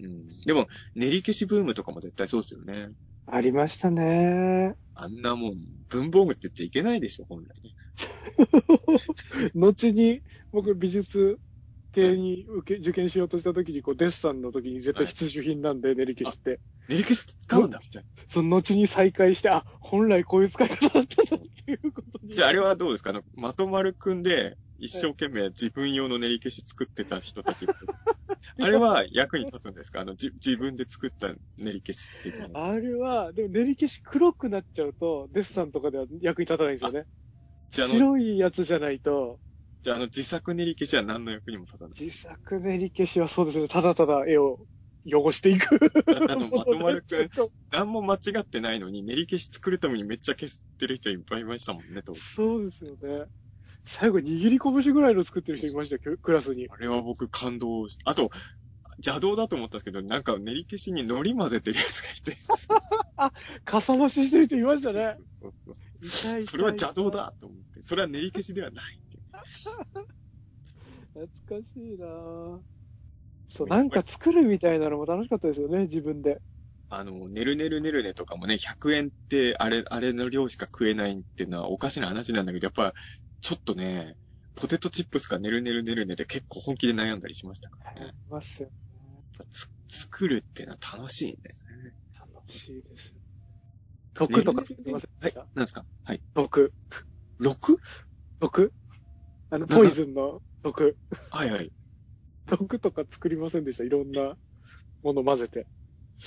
[0.00, 0.28] うん。
[0.44, 2.90] でも、練り消しブームとかも絶対そうですよね。
[3.26, 4.74] ありましたね。
[4.94, 5.54] あんなもん、
[5.88, 7.72] 文房具って言っちゃいけないでしょ、本来ね。
[9.54, 10.22] 後に、
[10.52, 11.38] 僕美術
[11.92, 16.60] 系に受け受験しようとした時に、こう、デッサンの時に絶対必需品なんで、練り消しって。
[16.88, 18.04] 練り消し使うんだ、じゃあ。
[18.28, 22.32] その後に再開して、あ、本来こういう使い方だったんだっていうことに。
[22.32, 23.10] じゃああれはどうですか？
[23.10, 27.66] あの、まとまるくんで、一生懸命自分用の練り消し作ってた人たち。
[28.58, 30.00] あれは役に立つんですか？
[30.00, 32.50] あの、じ自分で作った練り消しっていうのは。
[32.52, 37.06] あれは、でも練り消し黒くなっちゃうと、デッサンとかでは役に立たないんですよね。
[37.70, 39.40] じゃあ、あの、白いやつじゃないと、
[39.82, 41.98] じゃあ、あの、自作練り消しは何の役にも立たない。
[41.98, 44.66] 自作練り消しはそうですね、ただただ絵を
[45.06, 45.78] 汚していく。
[46.28, 47.30] あの、まとまるくん、
[47.70, 53.26] 何も間違ってないのに、練り消し作るためにめっちゃ消してる人いっぱいいましたもんね、当時そうですよね。
[53.86, 56.68] 最後握り拳ぐらいの作ってる人いましたよ、クラスに。
[56.70, 58.30] あれは僕感動し、あと、
[58.98, 62.36] 邪道だと思ったんですけど、なんか練り消しに海苔混ぜてるやつがいて、
[63.64, 65.16] かさ増ししてる人いましたね。
[65.40, 69.00] そうそう痛いそれは邪道だと思って、それは練り消しではない。
[71.14, 72.60] 懐かしいなぁ
[73.46, 76.40] そう、なんか作るみたいなのも楽しかったですよね、自分で。
[76.88, 82.94] あの、ねるねるねるねとかもね、100円って、あれ、あれの量しか食えないっていうのはおかしな話なんだけど、やっぱ、
[83.44, 84.16] ちょっとね、
[84.54, 88.06] ポテトチップスかねるねるねるねで結構本気で悩んだりしましたからね。
[88.08, 89.22] ありますよね。
[89.50, 91.92] つ作るっていうのは楽しいんですね。
[92.18, 93.12] 楽しいです。
[94.14, 95.84] 毒とか作りませんでした、なんですか？
[96.04, 96.22] はい。
[96.34, 96.72] 毒。
[97.38, 97.76] 6?
[98.40, 98.72] 毒
[99.50, 100.96] あの、ポイズンの毒。
[101.30, 101.70] はいはい。
[102.46, 103.84] 毒とか作りませんでした？
[103.84, 104.38] いろんな
[105.02, 105.66] もの混ぜて。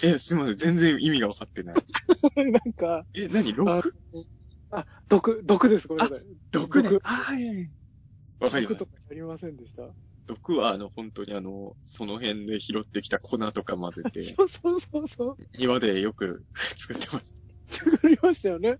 [0.04, 0.56] え、すみません。
[0.58, 1.76] 全然意味が分かってない。
[2.52, 3.54] なんか、え、何？
[3.54, 3.94] あ ?6?
[4.72, 5.88] あ、毒、毒です。
[5.88, 6.26] ごめんなさい。
[6.52, 7.00] 毒ね毒。
[7.04, 7.74] あはい。
[8.40, 8.88] わかりま毒とす。
[8.88, 9.96] かやりませんでした？
[10.28, 15.40] 毒は、あの、本当にあの、その辺で拾ってきた粉とか混ぜて、 そうそうそうそう。
[15.58, 17.42] 庭でよく 作ってました。
[17.70, 18.80] 作りましたよね。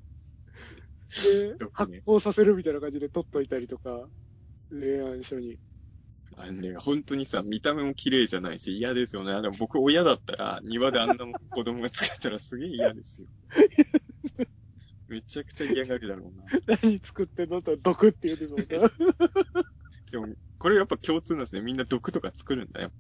[1.16, 4.08] で、毒発ね酵させるみたいな感じで取っといたりとか、
[4.72, 5.60] 恋愛書に。
[6.36, 9.34] あのね、本当にさ、見た目も綺麗じゃないし嫌ですよね。
[9.34, 13.28] あの、僕親だったら、庭であんな子供が作ったらすげえ嫌ですよ。
[15.08, 16.44] めちゃくちゃ嫌がるだろうな。
[16.84, 17.62] 何作ってんの？
[17.62, 18.90] と毒って言うてるの？
[18.90, 18.94] か。
[20.12, 21.62] でも、これやっぱ共通なんですね。
[21.62, 22.92] みんな毒とか作るんだよ、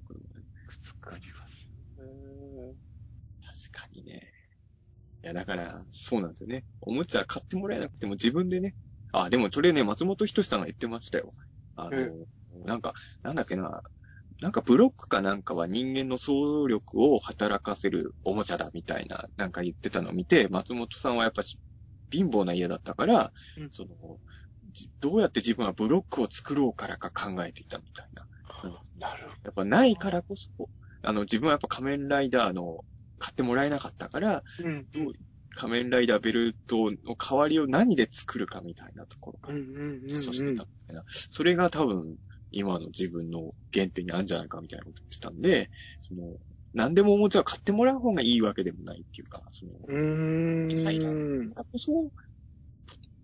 [0.82, 2.76] 作りますよね。
[3.72, 4.32] 確かにね。
[5.24, 6.64] いや、だから、そうなんですよね。
[6.82, 8.76] おもちゃ買ってもらえなくても自分でね。
[9.14, 11.32] あ、でもそれね、松本人志さんが言ってましたよ。
[11.76, 12.28] あの、う
[12.66, 12.94] なんか、
[13.24, 13.82] なんだっけな。
[14.42, 21.58] なんかブロックかなんかは人間の想像力を働かせるおもちゃだみたいな、なんか言ってたのを見て、松本さんはやっぱし
[22.12, 23.90] 貧乏な家だったから、うんその、
[24.74, 28.26] じどうやって自分はブロックを作ろうからか考えていたみたいな。
[28.98, 30.50] なるほやっぱないからこそ、
[31.04, 32.84] あの、自分はやっぱ仮面ライダーの
[33.20, 34.68] 買ってもらえなかったから、ど。
[34.68, 34.88] うん。
[34.92, 35.14] どう
[35.56, 40.08] 仮面ライダーベルトの代わりを何で作るかみたいなところからうんうんうん、うん。
[40.08, 41.04] 基礎してたみたいな。
[41.08, 42.18] それが多分、
[42.52, 45.70] 今の自分の原点にあるんじゃないかみたいなこと言ってたんで、
[46.02, 46.38] その、
[46.78, 50.68] 何でもおもちゃを買ってもらう方がいいわけでもないっていうか、その、うん。
[50.70, 52.10] だからこそ、っ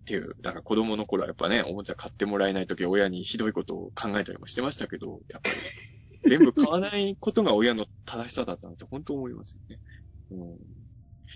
[0.06, 5.56] ていう、だから子供の頃はやっぱね、おもちゃ買ってもらえないとき親にひどいことを考えたりもしてましたけど、やっぱり、
[6.30, 9.78] 全部買わないことが親の正しさだったなって本当思いますよね。
[10.32, 10.48] うん、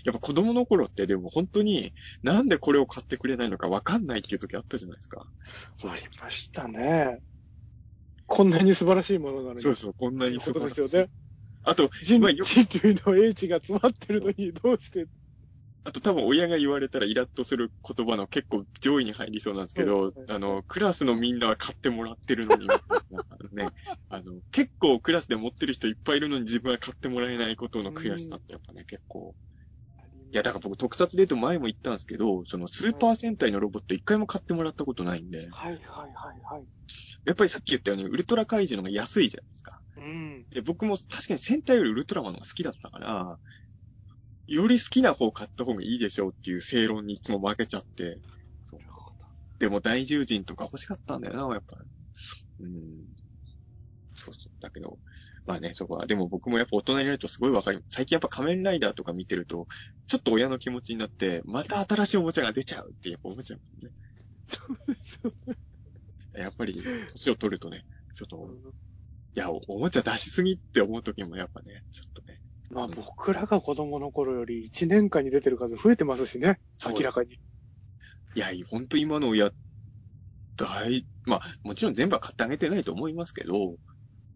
[0.03, 5.25] やっぱ子供の頃ってでも本当になんでこれを買ってくれないのかわかんないっていう時あったじゃないですか。
[5.75, 7.21] そうありましたね。
[8.25, 9.61] こんなに素晴らしいものなのに。
[9.61, 11.09] そうそう、こんなに素晴らしいですよね。
[11.63, 15.07] あと、人まあよ人類の英知が詰まってるのに、どうして？
[15.85, 22.73] あと多分親が言われたらイラッとする言葉の結構上位に入りそうなんですけど、あの、クラスのみんなは買ってもらってるのに、ね、
[24.09, 29.35] あの、結構クラスで持ってる人いっぱいいるのに自分は買ってもらえないことの悔しさってやっぱね、結構。
[30.31, 36.11] いや、だから僕特撮で言うと前も言ったんですけど、そのスーパー戦隊のロボット一回も買ってもらったことないんで、はいはいはい
[36.51, 36.65] はい。
[37.25, 39.78] やっぱりさっき言ったようにウルトラ怪獣の方が安いじゃないですか。
[40.51, 40.55] うん。
[40.55, 43.39] で、僕も確かに戦隊よりウルトラマンの方が好きだったから、
[44.47, 48.19] より好きな方買った方がいいでしょうっていう正論にいつも負けちゃって、
[48.65, 48.79] そう
[49.59, 51.77] でも大獣人とか欲しかったんだよな、やっぱ。
[52.59, 53.05] うん。
[54.13, 54.53] そうそう。
[54.61, 54.97] だけど、
[55.45, 56.07] まあね、そこは。
[56.07, 59.67] でも僕もやっぱ大人になるとすごいわかり、最近やっぱ仮面ライダーとか見てると、
[60.07, 63.93] ちょっと親の気持ちになって、また新しいおもちゃが出ちゃうってやっぱ思っちゃうもんね。
[66.33, 66.81] やっぱり、
[67.11, 68.88] 年を取るとね、ちょっと、い
[69.39, 72.39] やお、おもちゃ出しすぎって思う時もやっぱね、ちょっとね。
[72.69, 76.59] まあ僕らが子供の頃より1年間に出てる数増えてますしね。
[76.85, 77.33] 明らかに。
[78.35, 79.51] いや、ほんと今の親、
[80.55, 83.77] 大、まあ、もちろん全部は買ってあげてないと思いますけど、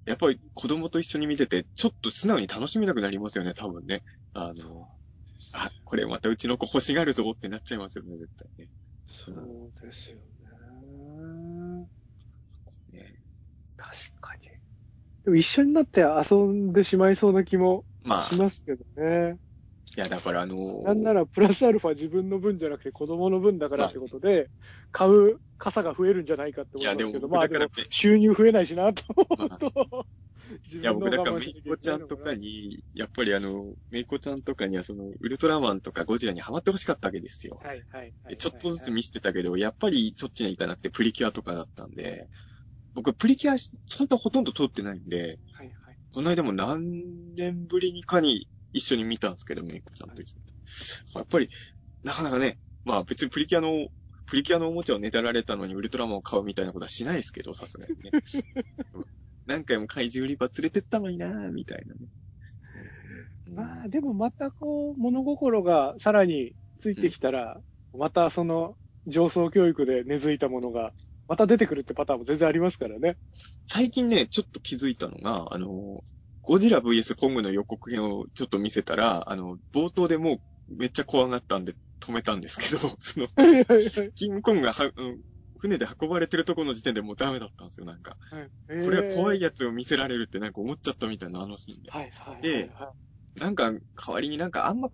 [0.06, 4.04] やっぱり子供と一緒に見てて、ちょっと素直に楽しみたくなりますよね、多分ね。
[4.34, 4.88] あの、
[5.54, 8.70] あ、これまたうちの子欲しがるぞってなっちゃいますよね、絶対ね。
[9.06, 11.88] そうですよね。
[12.92, 13.16] ね
[13.78, 14.53] 確かに。
[15.24, 19.38] でも一緒になって遊んでしまいそうな気もまあ、しますけどね。
[19.96, 24.50] いや、だからあのなんならプラスアルファ自分の分じゃなくて子供の分だからってことで、
[24.92, 30.08] 買う傘が増えるんじゃないかって思いますけど、まあでもだからね収入増えないしなと思うと、
[30.68, 37.58] 自いや、僕だから、めいちゃんとかに、やっぱりあの、めいこちゃんとかにはその、ウルトラマンとかゴジラにハマってほしかったわけですよ。
[37.62, 38.34] はいはいはい。
[38.34, 42.30] でちょっとずつ見せてたけど、やっぱりそっちには行かなくてプリキュアとかだったんで、
[42.94, 43.58] 僕プリキュア、
[43.98, 45.98] ほんとほとんど通ってないんで、はいはい。
[46.14, 50.44] この間も何年ぶりにかに一緒に見たんですけど、めいこちゃんと一緒に。
[51.16, 51.50] やっぱり、
[52.04, 53.88] なかなかね、まあ別にプリキュアの、
[54.26, 58.12] プリキュアのおもちゃをねだられたのにウルトラマンを買うみたいなことはしないですけど、さすがにね。
[59.46, 62.08] 何回も怪獣売り場連れてったのになぁ、みたいなね。
[63.54, 67.60] まあでもまたこう、物心がさらについてきたら、
[67.98, 68.76] またその
[69.08, 70.94] 上層教育で根付いたものが、
[71.28, 73.18] また出てくるってパターンも全然ありますからね。
[73.68, 76.04] 最近ね、ちょっと気づいたのが、あの、
[76.42, 83.28] ゴジラ VS コングの予告編をちょっと見せたら、あの、冒頭でもうめっちゃ怖がったんで止めたんですけど、 その、
[84.16, 85.20] キングコングがは、うん
[85.60, 88.18] 船で運ばれてるところの時点でもうダメだったんですよ、なんか。
[88.30, 88.84] はい。
[88.84, 91.90] これは怖いややつを見せられるってなんか思っちゃったみたいな、あのシーンで。
[91.90, 92.42] はいはいはい。
[92.42, 92.70] で
[93.36, 93.82] なんか、代
[94.14, 94.90] わりになんかあんま、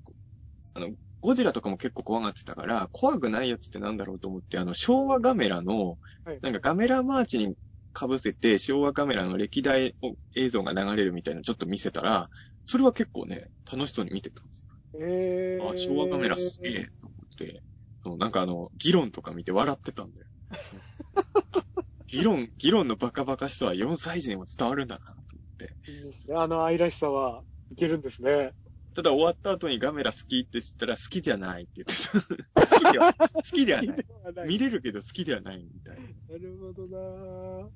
[0.75, 7.55] あの、ゴジラとかも結構怖がってたから、怖くないやつってなんだろうと思って、あの、昭和ガメラの、はいなんかガメラマーチに
[7.97, 9.95] 被せて、昭和カメラの歴代
[10.35, 12.29] 映像が流れるみたいなのちょっと見せたら、
[12.63, 14.69] それは結構ね、楽しそうに見てたんですよ。
[15.01, 17.63] えー、あ、昭和カメラすげえと思って、
[18.03, 20.27] そうなんかあの、議論とか見て笑ってたんだよ。
[22.07, 25.91] 議論、議論のバカバカしさは4歳児にも伝わるんだなと思って。
[25.91, 26.37] いいですね。
[26.37, 28.53] あの愛らしさはいけるんですね。
[28.93, 32.65] ただ終わった後にガメラ好きって知ったら好きじゃないって言ってた。
[32.67, 34.47] 好きでは、好きではない。
[34.47, 36.03] 見れるけど好きではないみたいな。
[36.27, 37.71] なるほどなぁ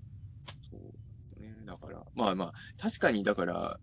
[0.70, 1.40] そう。
[1.40, 3.80] ね、だから、まあまあ、確かにだから、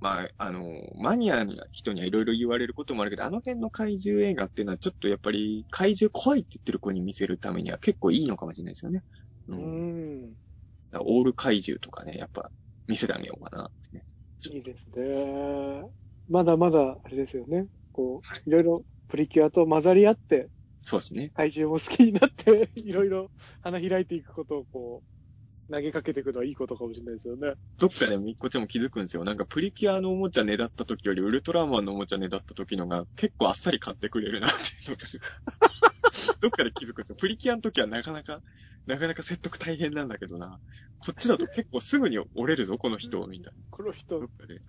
[0.00, 0.62] まあ、あの、
[0.96, 9.04] マニアな人にはいろいろ言われることもあるけど、あの辺の怪獣映画っていうのはちょっとやっぱり怪獣怖いって言ってる子に見せるためには結構いいのかもしれないですよね。
[9.46, 10.22] ううん。
[10.26, 10.34] ん。
[10.90, 12.50] だからオール怪獣とかね、やっぱ
[12.88, 14.04] 見せてあげようかなってね。
[14.50, 15.92] いいですね。
[16.32, 17.66] まだまだ、あれですよね。
[17.92, 20.48] こう、いろいろプリキュアと混ざり合って、
[20.80, 21.30] そうですね。
[21.36, 23.30] 怪獣も好きになって、 いろいろ
[23.60, 25.02] 花開いていくことをこ
[25.68, 27.52] う、投げかけていくのはいいことかもしれないですよね。
[27.78, 29.24] どっかでみっこちゃんも気づくんですよ。
[29.24, 35.02] なんかプリキュアのおもちゃねだった時よりウルトラマンのおもちゃねだった時のが結構あっさり買ってくれるなっていうのが
[36.40, 37.16] どっかで気づくんですよ。
[37.16, 38.42] プリキュアの時はなかなか、
[38.86, 40.58] なかなか説得大変なんだけどな。
[40.98, 44.20] こっちだと結構すぐに折れるぞ、この人、みたいこの人な。
[44.20, 44.60] どっ、かで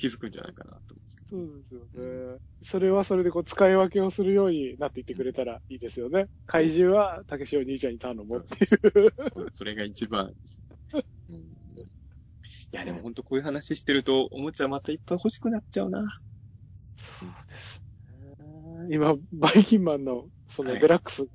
[0.00, 1.28] 気づくんじゃないかなと思うんですけど。
[1.30, 2.38] そうですよね。
[2.62, 6.28] それはそれでこう使い分けをするようになっていってくれたらいいですよね。
[6.46, 9.12] 怪獣は、たけしお兄ちゃんに頼もうっていう。
[9.34, 10.62] そうそれが一番です
[10.94, 11.04] ね。
[11.28, 11.86] うん、い
[12.72, 16.02] や、でも本当こういう話してると、おもちゃまたいっぱい欲しくなっちゃうな。
[18.90, 21.28] 今、バイキンマンの、そのはいデラックス、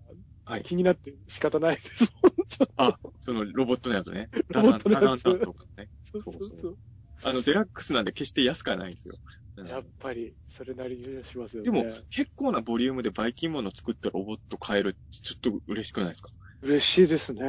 [0.44, 2.32] はい気になって仕方ないですもん。
[2.48, 4.30] ちょっとあ、そのロボットのやつね。
[4.52, 5.90] ダロボダン、ダダンットのやつタンとかね。
[6.12, 6.78] そうそうそう。
[7.26, 9.16] あの、デラックスなんで決して安くはないんですよ。
[9.58, 11.84] うんやっぱり、それなりにしますよでね。
[11.84, 16.30] も、結構なボリュームでバイキンマンの作ったロボット買えるってちょっと嬉しくないですか？
[16.62, 17.42] 嬉しいですね。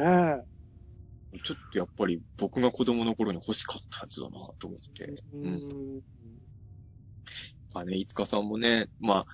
[1.43, 5.05] ちょっとやっぱり僕が子供の頃に欲しかったやつだなと思って。
[5.33, 6.01] ううんん。
[7.73, 9.25] まあね、いつかさんもね、まあ、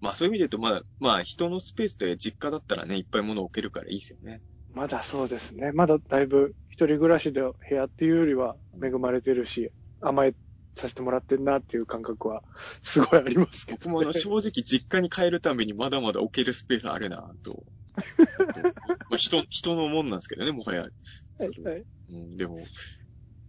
[0.00, 4.40] まあそういう意味で言うと、まあ、まあ人のスペースで実家だったらね、いっぱい物置けるからいいですよね。
[4.72, 5.72] まだそうですね。
[5.72, 9.70] まだだいぶ一人暮らしで部屋っていうよりは恵まれてるし、
[10.00, 10.34] 甘え
[10.76, 12.42] させてもらってんなっていう感覚は
[12.82, 17.62] すごいありますけど、僕もあの正直実家に帰るためにまだまだ置けるスペースあるなと。
[19.08, 20.88] まあ人、人のもんなんですけどね、もはや。
[21.38, 22.58] それはいうん、でも、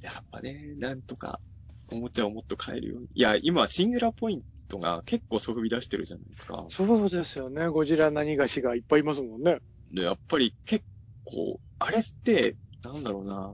[0.02, 1.40] やっぱね、なんとか、
[1.92, 3.08] おもちゃをもっと買えるように。
[3.16, 6.64] いや、今、シングラーポイントが結構そび出してるじゃないですか。
[6.70, 7.68] そうですよね。
[7.70, 9.58] ゴジラ何がしがいっぱいいますもんね。
[9.92, 10.86] で、やっぱり結
[11.24, 12.56] 構、あれって、
[12.92, 13.54] なんだろうな。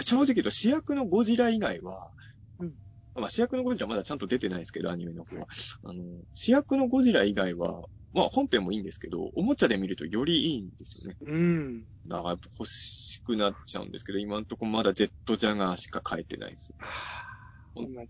[0.00, 2.10] 正直言うと主役のゴジラ以外は、
[2.58, 2.72] うん
[3.14, 5.46] まあ主役のゴジラまだちゃんと出てないですけど、アニメの方は。
[5.84, 6.02] あの、
[6.32, 7.84] 主役のゴジラ以外は、
[8.14, 11.16] まあ本編もいいんですけど、おもちゃで見るとよりいいんですよね。
[11.20, 11.84] うん。
[12.06, 16.74] だからやっぱ欲しくなっちゃうんですけど、今のところまだジェットジャガーしか買えてないです。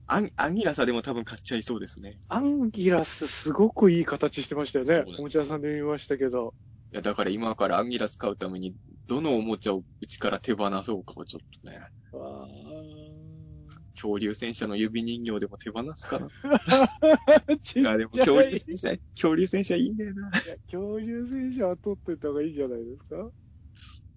[0.06, 2.19] アンアンギラサでも多分買っちゃいそうですね。
[2.28, 6.55] アンギラスすごくいい形してましたよねおもちゃ屋さんで見ましたけど。
[6.93, 8.74] いや、だから今からアンギラス買うために、
[9.07, 11.79] どのおもちゃをうちから手放そうかをちょっとね。
[12.12, 12.47] わ
[13.95, 16.27] 恐竜戦車の指人形でも手放すかな。
[16.27, 20.31] ー ちっいや、でもちゃい恐竜戦車、恐竜戦車いいんだよな。
[20.31, 23.31] 恐竜戦車は取っといた方がいいじゃないですか？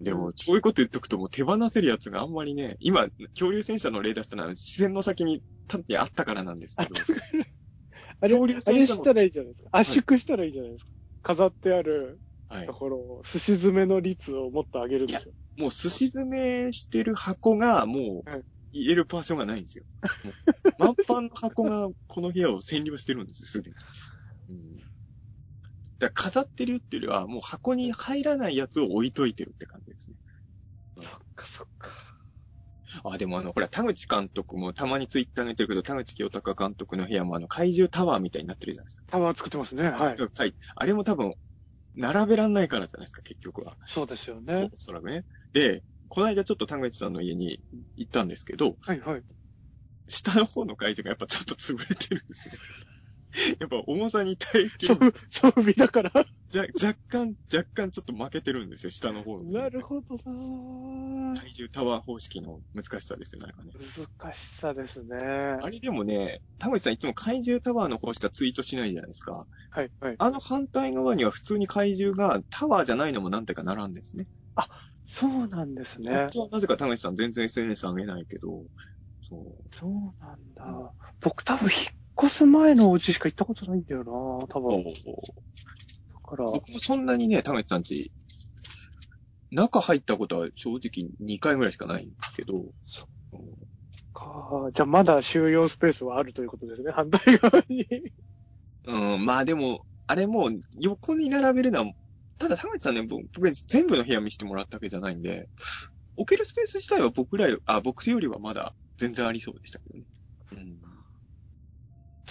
[0.02, 6.95] でも、そういうこと言っとくともう手放せるやつがあんまりね、今、恐竜戦車の例出したのは自然の先に立ってあったからなんですけど、
[8.22, 9.70] あれ、恐竜あれ戦車のしたらいいじゃないですか。
[9.72, 10.91] 圧縮したらいいじゃないですか。
[11.24, 12.16] 飾ってあるはい
[12.65, 12.73] と。
[12.73, 15.34] ころを、寿司詰めの率をもっと上げるんですよ。
[15.57, 18.43] もう寿司詰めしてる箱がもうはい
[18.76, 19.85] 入れる場所がないんですよ。
[20.77, 23.76] 満帆の箱がこの部屋を占領してるんですよ、すでに。
[24.49, 24.88] うん、だか
[25.99, 30.17] ら飾ってるっていうよりは、もう箱に入らないやつを置いといてるって感じですね。
[30.97, 31.89] そっかそっか。
[33.03, 39.03] あ、でもあの、ほら、田口監督もたまにツイッターに言ってるけど、田口清隆監督の部屋もあの、怪獣タワーみたいになってるじゃないですか。
[39.07, 39.89] タワー作ってますね。
[39.89, 40.15] はい。
[40.17, 40.55] はい。
[40.76, 41.34] あれも多分、
[41.95, 43.77] 並べらんないからじゃないですか、結局は。
[43.88, 44.69] そうですよね。
[44.72, 45.23] おそらくね。
[45.53, 47.59] で、この間ちょっと田口さんの家に
[47.95, 49.23] 行ったんですけど、はいはい。
[50.07, 52.57] 下の方の会場がやっぱちょっと潰れてるんですね。
[53.60, 56.12] やっぱ重さに耐えきれ装装備だから。
[56.48, 59.52] じゃ若干、若干ちょっと負けてるんですよ、下の方の。
[59.52, 63.72] なるほどなぁ体重タワー方式の難しさですよね、あれはね。
[64.22, 65.18] 難しさですね。
[65.18, 69.48] あれでもね、田口さんいつも怪獣タワーの方しかツイートしないじゃないですか。
[69.72, 70.16] はいはい。
[70.18, 74.28] あの反対側には普通に怪獣がタワーじゃないのも何てか並んでるんですね。
[75.07, 76.30] そうなんですね本。
[76.32, 78.64] 当はなぜか田口さん全然 SNS 上げないけど、
[79.28, 79.76] そう。
[79.76, 79.91] そう
[80.24, 80.94] なんだ。
[81.22, 81.72] 僕多分引っ
[82.17, 84.83] 越す前のお家しか行ったことないんだよな多分。
[84.83, 84.91] だ
[86.23, 88.11] から、僕もそんなにね、田口さんち、
[89.51, 93.65] 中入ったことは正直2回ぐらいしかないんですけど、そうん
[94.13, 96.91] かじゃあまだ収容スペースはあるということですね。
[96.91, 97.85] 反対側に。
[98.87, 101.93] うん、まあでも、あれもう横に並べるのは、
[102.37, 105.49] ただ田口さんね、僕僕全部の部屋見せてもらったわけじゃないんで、
[106.15, 110.05] 置けるスペース自体は僕らよ、あ、僕よりはまだ全然ありそうでしたけどね。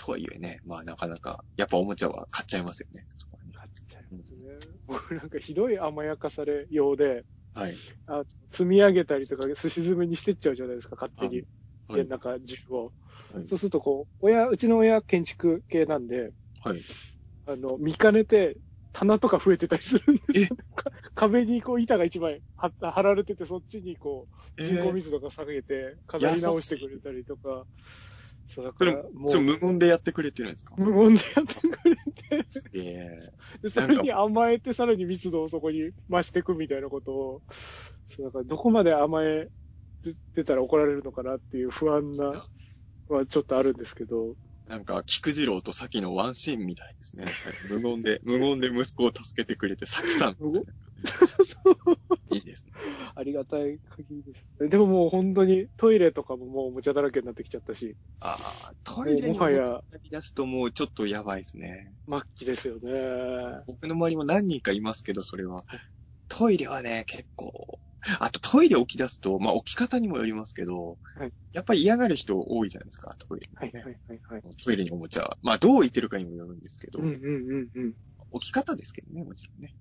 [0.05, 0.11] うん。
[0.13, 3.07] とはいえね、まあなかなか、やっぱおもちゃは買っちゃいますよね。
[3.53, 4.79] 買っちゃいますね。
[4.87, 7.25] 僕なんかひどい甘やかされようで、
[7.55, 7.85] はい。
[8.07, 11.45] あ積み上げたりとか、寿司詰めにしてっちゃうじゃないですか、勝手に。
[11.89, 12.93] はい家の中中を。
[13.33, 16.33] はいそうするとこう、親、うちの親建築系なんで、
[16.65, 16.85] はい。
[17.47, 18.57] あの、見かねて、
[18.93, 20.57] 棚とか増えてたりするんですよ。
[20.77, 22.73] か壁にこう板が一枚貼
[23.03, 27.67] られてて、そっちにこう、人工密度が下げて、飾り直してくれたりとか。
[28.55, 30.77] そう、だそれから、もちょ、無言でやってくれてるんですか？
[30.79, 31.97] 無言でやってくれ
[32.43, 33.09] て、すげえ。
[33.63, 37.43] でそれに甘えて、さらに密度をそこに増していくみたいなことを、
[38.07, 39.49] そう、だからどこまで甘え
[40.35, 42.27] てたら怒られるのかなっていう不安な、
[43.09, 44.35] はちょっとあるんですけど、
[44.67, 47.27] なんか、菊次郎と咲のワンシーンみたいですね。
[47.77, 50.37] 無言で、無言で息子を助けてくれて、咲さん。
[52.31, 52.73] いいですね。
[53.15, 54.47] ありがたい限りです。
[54.59, 61.93] でももう本当にトイレとかももうおもちゃだらけになってきちゃったし、ああ、トイレにもはや飛び出すともうちょっとやばいですね。
[62.09, 63.63] 末期ですよね。
[63.67, 65.65] 僕の周りも何人かいますけど、それは。
[66.29, 67.79] トイレはね、結構。
[68.21, 74.43] あとトイレ置き出すと、まあ置き方にもよりますけど、はいやっぱり嫌がる人多いじゃないですか、トイレ、はいはいはいはい。
[74.57, 75.37] トイレにおもちゃ。
[75.41, 77.95] まあどう置いてるかにもよるんですけど、うんうんうんうん。
[78.33, 79.73] 置き方ですけどね、もちろんね。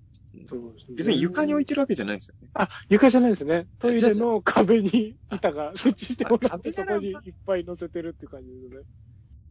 [0.45, 2.49] そうですね別に床に置いてるわけじゃないですよね。
[2.53, 3.67] あ、床じゃないですね。
[3.79, 8.81] トイレの壁に板が設置してもらって、そこにいっぱい乗せてるって感じですね。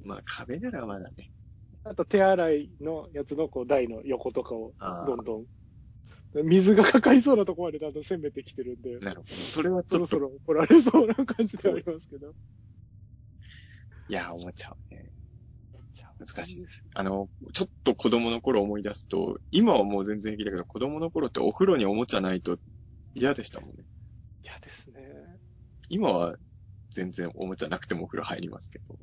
[0.04, 1.30] まあ壁ならまだね。
[1.84, 4.72] あと手洗いのやつのこう台の横とかを
[5.06, 5.46] どんどん
[6.44, 9.34] 水がかかりそうなところまでだんだん攻めてきてるんで、なるほど。
[9.34, 12.32] それはそろそろ怒られそうな感じでありますけど。
[14.08, 15.10] いや、おもちゃはね、
[16.26, 16.66] 難しい。
[16.94, 22.58] あの、ちょっと子供の頃思い出すと、今はもう全然平気だけど、子供の頃ってお風呂におもちゃないと
[23.14, 23.84] 嫌でしたもんね。
[24.42, 25.42] 嫌ですね。
[25.88, 26.36] 今は
[26.90, 28.98] 全然おもちゃなくてもお風呂入りますけど。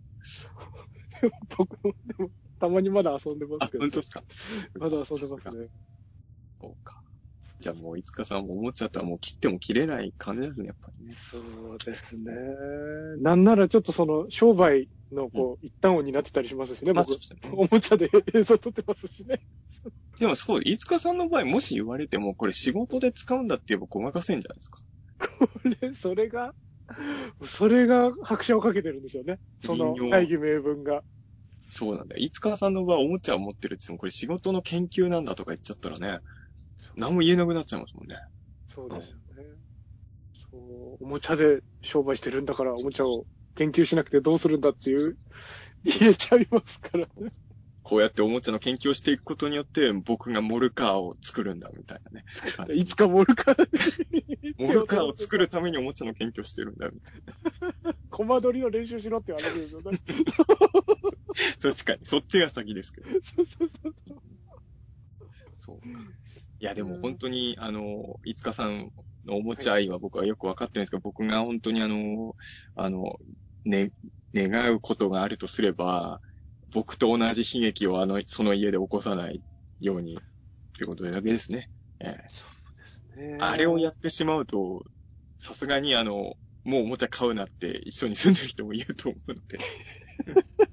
[1.22, 3.84] で も僕も、でも、たまにまだ遊んでまあす、けど。
[3.84, 4.24] 本当ですか？
[4.80, 5.70] まだ遊んでますね。
[6.62, 6.99] そうか。
[7.60, 11.14] じゃあもう、いつかさんもおもちゃとはもう切っても切れない感じですね、やっぱりね。
[11.14, 12.32] そうですね。
[13.22, 17.18] なんならちょっとその、商売のこう、一端を担ってたりしますしね、僕まあそう。
[17.18, 19.42] ですねおもちゃで映像撮ってますしね。
[20.20, 24.80] でもそう、いつかさんの場合、もし言われても、これ仕事で使うんだって言えばごまかせんじゃないですか。
[25.40, 25.50] こ
[25.82, 26.54] れ、それが、
[27.46, 29.40] それが拍車をかけてるんですよね。
[29.66, 31.04] その大義名分が。
[31.70, 32.22] そうなんだよ。
[32.22, 36.20] いつかさんの場合、おもちゃを持ってるって言っても、これ仕事の研究なんだとか言っちゃったらね、
[37.00, 38.18] 何も言えなくなっちゃいますもんね。
[38.68, 39.44] そうですよね。
[40.52, 45.18] そう、おもちゃで商売してるんだから、おもちゃを研究しなくてどうするんだっていう、
[45.84, 47.32] 言えちゃいますからね。
[47.82, 52.26] こうやっておもちゃの研究をしていくことによって、僕がモルカーを作るんだ、みたいなね。
[52.76, 53.68] いつかモルカー
[54.58, 57.10] モルカーを作るためにおもちゃの研究をしてるんだ、みた
[57.92, 59.92] いコマ撮りの練習しろって言われよね。
[59.92, 59.98] な。
[61.72, 63.10] 確かに、そっちが先ですけど。
[63.10, 63.96] そうそうそう。
[65.60, 65.88] そうか。
[66.60, 68.92] いや、でも本当に、あの、いつかさん
[69.26, 72.36] のおもちゃ愛は僕はよくわかってるんですけど、僕が本当にあの、
[72.76, 73.16] あの、
[73.66, 73.92] ね、
[74.34, 76.22] 願うことがあるとすれば、
[76.74, 79.42] 僕と同じ悲劇をあの、その家で起こさない
[79.80, 80.18] ように、っ
[80.78, 81.70] てことだけですね。
[82.00, 84.84] ええあれをやってしまうと、
[85.38, 89.60] さすがにあの、もうおもちゃ買うなって一緒に住んでる人もいると思うので。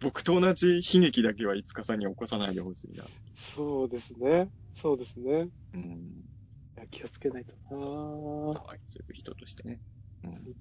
[0.00, 3.04] 僕と同じ悲劇だけはいつかさんに起こさないでほしいな。
[3.34, 4.48] そうですね。
[4.74, 5.48] そうですね。
[5.74, 5.82] うん。
[5.82, 7.52] いや気をつけないと
[8.52, 9.80] な愛する人としてね。
[10.24, 10.54] うん。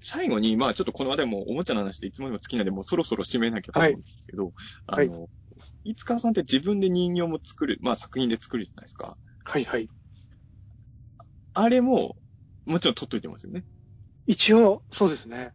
[0.00, 4.52] 最後に、まあちょっとこの話題もおもちゃの話でいつもでも好きなんで、もうそろそろ締めなきゃと思うんですけど、
[4.86, 5.28] あの、
[5.84, 9.16] いつかさんって自分で人形も作る、まあ作品で作るじゃないですか。
[9.44, 9.88] はいはい。
[11.54, 12.16] あれも、
[12.64, 13.64] もちろん撮っといてますよね。
[14.26, 15.52] 一応、そうですね。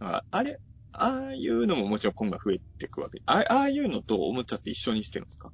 [0.00, 0.60] ああれ、
[1.02, 3.20] ああいうのももちろん今後増えていくわけ。
[3.26, 5.52] あああいうのとおもちゃって一緒にしてるんですか？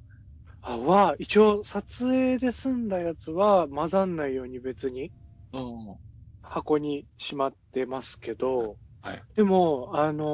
[0.61, 5.13] あは、一応、撮影で済んだやつは混ざんないように別に
[5.53, 5.99] あ
[6.43, 9.25] 箱にしまってますけど、はい。
[9.37, 10.25] でも、あの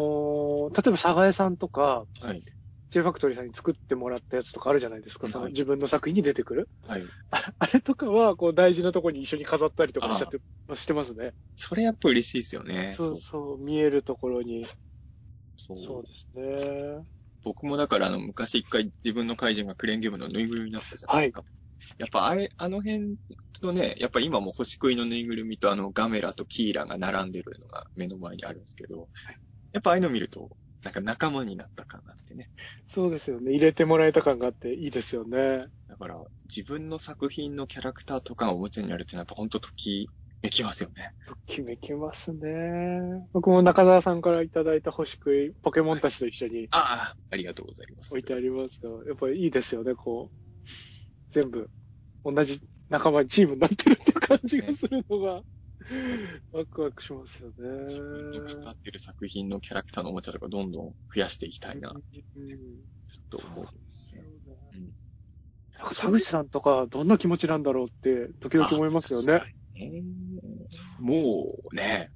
[0.72, 2.44] ー例えば、佐賀江さんとか、はい。
[2.90, 6.70] J ファクトリーさんに作ってもらったやつとかあるじゃないですか、自分の作品に出てくる。
[6.82, 7.12] はい。
[7.30, 10.40] あ あれとかは、こう、大事なとこに一緒に飾ったりとかしちゃって、
[10.76, 11.34] してますね。
[11.56, 12.96] それやっぱ嬉しいですよね。
[12.96, 14.66] そうそう、見えるところに。
[15.68, 17.04] そうそうですね。
[17.44, 21.44] 僕もだからあの、昔一回自分の怪人がクレーンゲームのぬいぐるみになったじゃないですか。
[21.98, 23.16] やっぱあれ、あの辺
[23.60, 29.08] とね、やっぱ今も星食いのぬいぐるみとあのガメラとキーラが並んでるのが目の前にあるんですけど、
[29.72, 30.50] やっぱああいうの見ると、
[30.84, 32.48] なんか仲間になった感があってね。
[32.86, 33.52] そうですよね。
[33.52, 35.66] 入れてもらえた感があっていいですよね。
[35.88, 39.60] だから自分の作品のキャラクターとかがおもちゃになるってのはやっぱほんと
[40.42, 41.12] ときめきますよね。
[41.26, 43.00] ときめきますね。
[43.32, 48.12] 僕も中澤さんからいただいた星食い、ポケモンたちと一緒にああ、ありがとうございます。
[48.12, 50.36] 置いてありますが、やっぱりいいですよね、こう。
[51.30, 51.68] 全部、
[52.24, 55.42] 同じ仲間にチームになってるって感じがするのが、
[56.52, 57.84] ワクワクしますよね。
[57.84, 62.02] 自分のってる作品のキャラクターのおもちゃとかどんどん増やしていきたいな、うん
[63.30, 63.68] と思う。
[64.14, 64.92] うん
[65.78, 69.44] なんか田口さんとか、どんな気持ちなんだろうって、時々思いますよね。
[70.98, 72.10] もうね、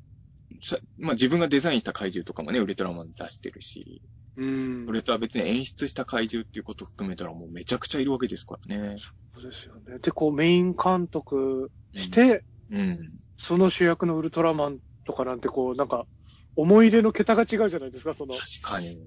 [0.61, 4.03] さまあ自分がデザインした怪獣とかもね、ウルトラマン出してるし、
[4.37, 4.87] うん。
[4.87, 8.99] それとは別に演出した怪獣っていうことを含めたらもうめちゃくちゃいるわけですからね。
[9.35, 9.99] そうですよね。
[9.99, 12.99] で、こう、メイン監督して、うん。
[13.37, 16.07] その主役のウルトラマンとかなんて、こう、なんか、
[16.57, 18.35] 思い入れの桁が違うじゃないですか、その。
[18.35, 18.99] 確かに。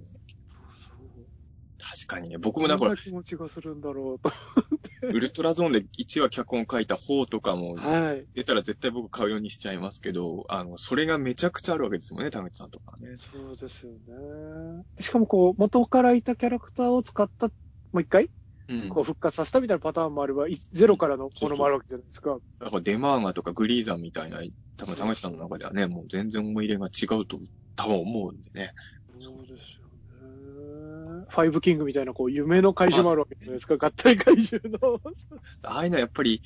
[1.95, 2.37] そう確かにね。
[2.37, 4.31] 僕もだからどんな、気持ちがするんだろうと。
[5.07, 8.25] ウルトラゾーンで1話脚本書いた方とかも、はい。
[8.33, 13.15] 出たら絶対僕買うようにしちゃいますけど、あの、それがめちゃくちゃあるわけですもんね、田口さんとかね。
[13.17, 14.83] そうですよね。
[14.99, 17.53] しかもこう、元からいたキャラクターを使った、も
[17.93, 18.29] う一回、
[18.67, 18.89] うん。
[18.89, 22.37] こう復活させたみたいなパターンもあれば、いゼロからのものもあるわけじゃないですか。
[22.59, 24.41] だからデマーガとかグリーザンみたいな、
[24.77, 27.37] 多分田口さんの中ではね、もう全然思い入れが違うと
[27.75, 28.73] 多分思うんでね。
[29.21, 29.74] そうです。
[31.35, 33.75] ファイブキングみたいな、こう、夢の怪獣もあるわけじゃないですか。
[33.75, 35.01] 合体怪獣の。
[35.63, 36.41] ああいうのはやっぱり、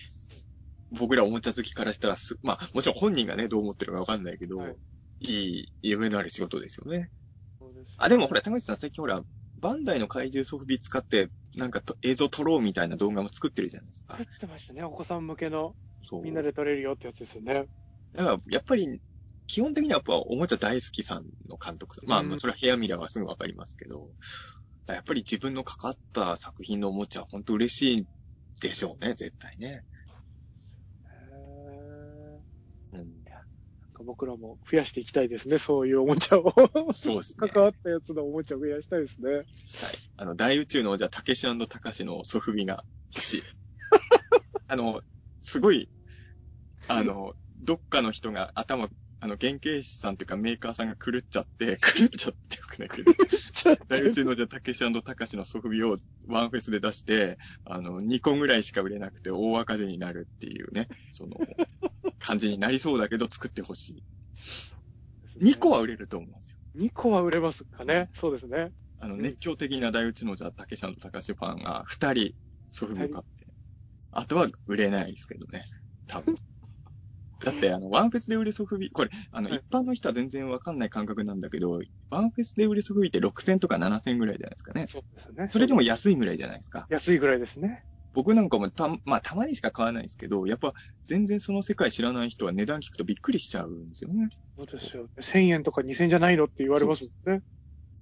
[0.91, 4.76] 僕らおもちゃ好きからしたらす、まあ、もちろん本人がね、どう思ってるかわかんないけど、はい
[5.20, 7.11] い、い夢のある仕事ですよね。
[7.60, 9.22] そうですよあ、でもほら、田口さん最近ほら、
[9.60, 14.16] バンダイの怪獣ソフビ使って、なんかと映像撮ろうみたいな動画も作ってるじゃないですか。
[14.16, 14.84] 作ってましたね。
[14.84, 16.24] お子さん向けの、そう。
[16.24, 17.68] みんなで撮れるよってやつですよね。
[18.16, 18.99] だから、やっぱり、
[19.45, 22.06] 基本的にはやっぱおもちゃ大好きさんの監督。
[22.06, 24.11] まあ、うんそれはヘアミラーはすぐわかりますけど、
[24.94, 28.07] やっぱり自分のかかった作品のおもちゃは本当嬉しい
[28.61, 29.84] でしょうね、絶対ね。
[31.11, 31.16] へ
[32.94, 32.99] うん。
[32.99, 35.60] ーなんか僕らも増やしていきたいですね。
[35.60, 36.53] そういうおもちゃを。
[36.91, 37.49] そうですね。
[37.49, 39.32] 関わったやつのおもちゃを増やしたいですね。
[39.32, 39.45] はい。
[40.18, 42.84] あの、大宇宙の王者、たけしたかしのソフビが
[43.14, 43.41] 欲しい。
[44.68, 45.02] あの、
[45.41, 45.90] すごい、
[46.88, 48.90] あの、どっかの人が頭、
[49.21, 52.89] あの、原型師さんっていうかメーカーさんが狂っちゃって、 狂っちゃってよくない？
[52.89, 53.13] けど、
[53.87, 55.97] 大宇宙の王者、たけしたかしのソフビを
[56.27, 61.35] ワンフェスで出して、あの、2個ぐらいしか売れなくて大赤字になるっていうね、その、
[62.19, 64.03] 感じになりそうだけど作ってほしい。
[65.45, 66.57] 2個は売れると思うんですよ。
[66.75, 68.09] 2個は売れますかね？
[68.13, 68.71] そうですね。
[68.99, 72.35] あの、うん熱狂的な大内のじゃ、竹下の高橋ファンが二人、
[72.71, 73.47] ソフビを買って。
[74.11, 75.63] あとは売れないですけどね。
[76.07, 76.35] 多分。
[77.44, 81.80] だって、あの、ワンフェスで売るソフビ、これ、あの、はい一般の人は全然わかんない感覚なんだけど、
[82.10, 84.88] ワンフェスで売るソフビって6000とか7000ぐらいじゃないですかね。
[84.88, 85.48] そうですね。
[85.52, 86.86] それでも安いぐらいじゃないですか。
[86.90, 87.84] 安いぐらいですね。
[88.14, 90.74] 僕なんかもた、まあ、たまにしか買わないですけど、やっぱ、
[91.06, 94.30] 全然その世界知らない人は値段聞くとびっくりしちゃうんですよね。
[94.57, 95.07] そうですよ。
[95.22, 97.41] 1000円とか2000円じゃないのって言われますもんね。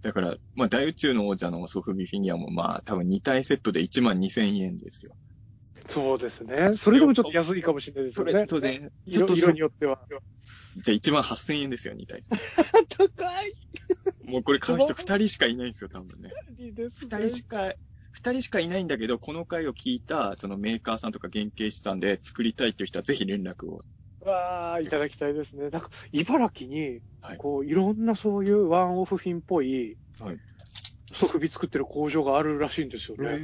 [0.02, 5.16] だから、まあ、大宇宙の王者のソフビフィギュアも、まあ、多分2体セットで1万2000円ですよ。
[5.88, 6.74] そうですね。
[6.74, 8.48] それでもちょっと安いかもしれないですそれ、よね。
[8.48, 10.00] 当然、ちょっ色と色によっては。
[10.78, 12.22] じゃあ1万8000円ですよ、2体。
[12.90, 13.54] 高い
[14.26, 16.32] もうこれ買う人2人しかいないんですよ、多分ね。
[16.74, 17.74] です2人しか、
[18.12, 23.82] 二人しかいないんだけど、この回を聞いた、そのメーカーさんとか原型師さんで作りたいっていう人はぜひ連絡を。
[24.22, 25.70] わあ、いただきたいですね。
[25.70, 30.38] なんか、茨城にはい、こう、いろんなそういうワンオフ品っぽい、はい
[31.14, 33.40] ソフビ作ってる工場があるらしいんですよね。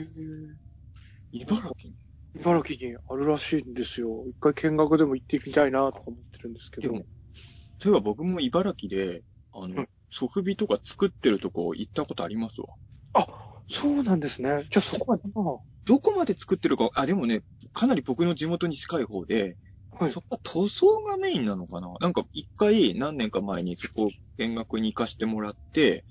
[1.32, 1.94] 茨城
[2.35, 4.23] 茨城にあるらしいんですよ。
[4.27, 6.93] 一回見学でも行ってみたいなとか思ってるんですけど。
[6.93, 7.05] でも、
[7.80, 9.23] そういえば僕も茨城で、
[9.53, 12.68] あのうん、ソフビとか作ってるとこ行ったことありますわ。
[13.14, 13.27] あ、
[13.69, 14.68] そうなんですね。
[14.72, 15.19] じゃあそこは、
[15.85, 17.43] どこまで作ってるか、あ、でもね、
[17.73, 19.57] かなり僕の地元に近い方で、
[19.95, 21.88] はいそこは塗装がメインなのかな？
[22.01, 26.03] なんか一回何年か前にそこ見学に行かしてもらって、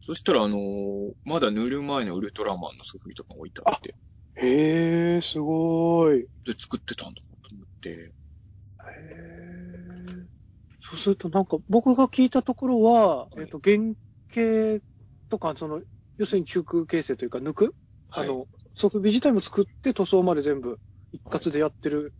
[0.00, 3.94] そしたらあのーまだ塗る前のウルトラマンのソフビとか置いてあって、
[4.36, 6.20] へえ、すごい。
[6.20, 8.12] へで作ってたんだと思って、
[9.10, 9.22] え。
[10.80, 13.94] そうするとなんか僕が聞いたところは、はいえっと、原
[14.34, 14.84] 型
[15.28, 15.80] とか、その、
[16.18, 17.74] 要するに中空形成というか抜く、
[18.10, 20.80] はいあの、ソフビ自体も作って塗装まで全部
[21.12, 22.14] 一括でやってる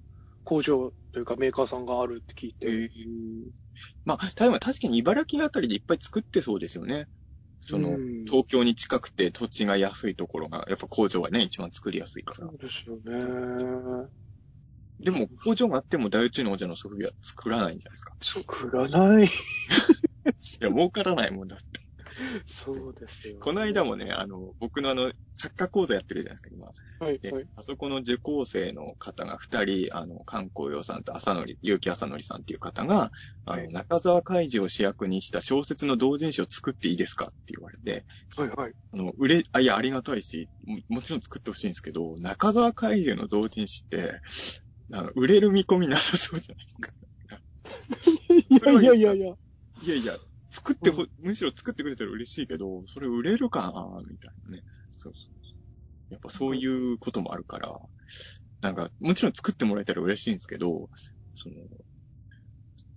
[0.45, 2.71] 工場というかメーカーさんがあるって聞いて。
[2.71, 2.89] えー
[4.05, 7.07] まあ、ただ確かに茨城あたりでいっぱい作ってそうですよね。
[7.63, 12.55] その、うん東京に近くて土地が安いところが、やっぱ工場がね、一番作りやすいからそ。
[12.55, 14.09] うですよね。
[15.01, 18.15] でも、工場があっても大宇宙の王者のソフビは作らないんじゃないですか。
[18.23, 19.27] 作らない。
[19.27, 19.29] い
[20.61, 21.82] や、儲からないもんだって。
[22.47, 26.73] そうですよ、この間もね、あの、僕のあの、サッカー講座やってるじゃないですか、今。
[27.07, 27.47] はい、で、はい。
[27.57, 33.11] あそこの受講生の方が二人、あの、観光洋さんと浅野、結城浅野さんっていう方が、
[33.45, 38.05] あの、はい中沢海二を主役にした小説の同人誌を作っていいですかって言われて、
[38.37, 38.73] はい、はい。
[38.93, 44.21] あの、売れ、あ、いや、ありがたいし、ももちろん作ってほしいんですけど、中沢怪獣の同人誌って、
[44.93, 46.93] あの、売れる見込みなさそうじゃないですか。
[48.79, 49.35] いやいやいやいや。
[49.83, 50.17] いやいや、
[50.53, 54.63] 作ってほ、むしろ作ってくれたら嬉しいけど、それ売れるかなみたいなね。
[54.91, 56.13] そうそう。
[56.13, 57.75] やっぱそういうこともあるから、
[58.61, 60.91] なんか、もちろん作ってもらえたら嬉しいんですけど、
[61.33, 61.55] その、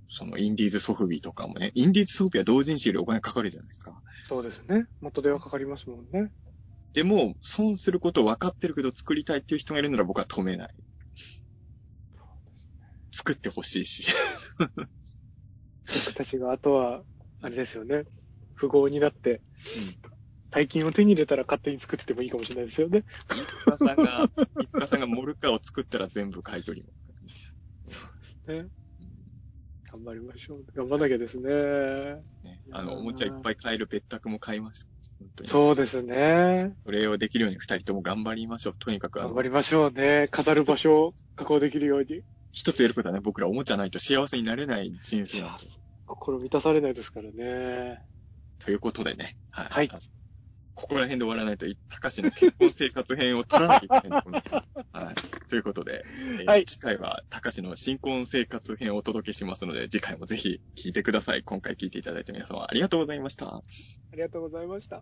[0.08, 4.02] そのインディーズソフビとかもね、インディーズソフビは同人誌よりお金かかるじゃないですか。
[4.26, 4.88] そうですね。
[5.00, 6.34] 元手はかかりますもんね。
[6.92, 10.76] でも、損すること分かってるけど作りたいっていう人がいるなら僕は止めない。
[13.14, 14.14] 作ってほしいし。
[15.88, 17.04] 僕たちがあとは、
[17.46, 18.06] あれですよね。
[18.60, 19.40] 富豪になって、うん
[20.52, 23.04] 大金を手に入れたら勝手に作っててもいいかもしれないですよね。
[23.30, 24.30] 一家さんが、
[24.62, 28.08] 一家さんがモルカーを作ったら全部買い取ります。
[28.48, 28.68] ね。
[29.92, 30.66] 頑張りましょう。
[30.74, 31.50] 頑張らなきゃですね。
[32.50, 34.86] ね、あの、おもちゃいっぱい買える別宅も買いましょ
[35.44, 35.48] う。
[35.48, 36.74] そうですね。
[36.86, 38.76] それをできるように二人とも頑張りましょう。
[38.80, 40.28] とにかく、頑張、りましょうね。
[40.32, 42.22] 飾る場所を確保できるように。
[42.54, 45.66] 一つやることはね、僕らおもちゃないと幸せになれない新種なんで。
[46.06, 48.02] 心満たされないですからね。
[48.60, 49.38] ということでね。
[49.52, 49.88] はい。
[49.88, 50.16] はい
[50.76, 54.68] ここら辺で終わらないと、高橋の結婚生活編を取らなきゃいけないと思います。
[54.92, 55.16] はい。
[55.48, 56.04] ということで、
[56.40, 61.44] えーはい次回は高橋の新婚生活編をお届けしますので、次回もぜひ聞いてください。
[61.44, 63.56] 今回聞いていただいた皆様ありがとうございました。
[63.56, 63.62] あ
[64.16, 65.02] りがとうございました。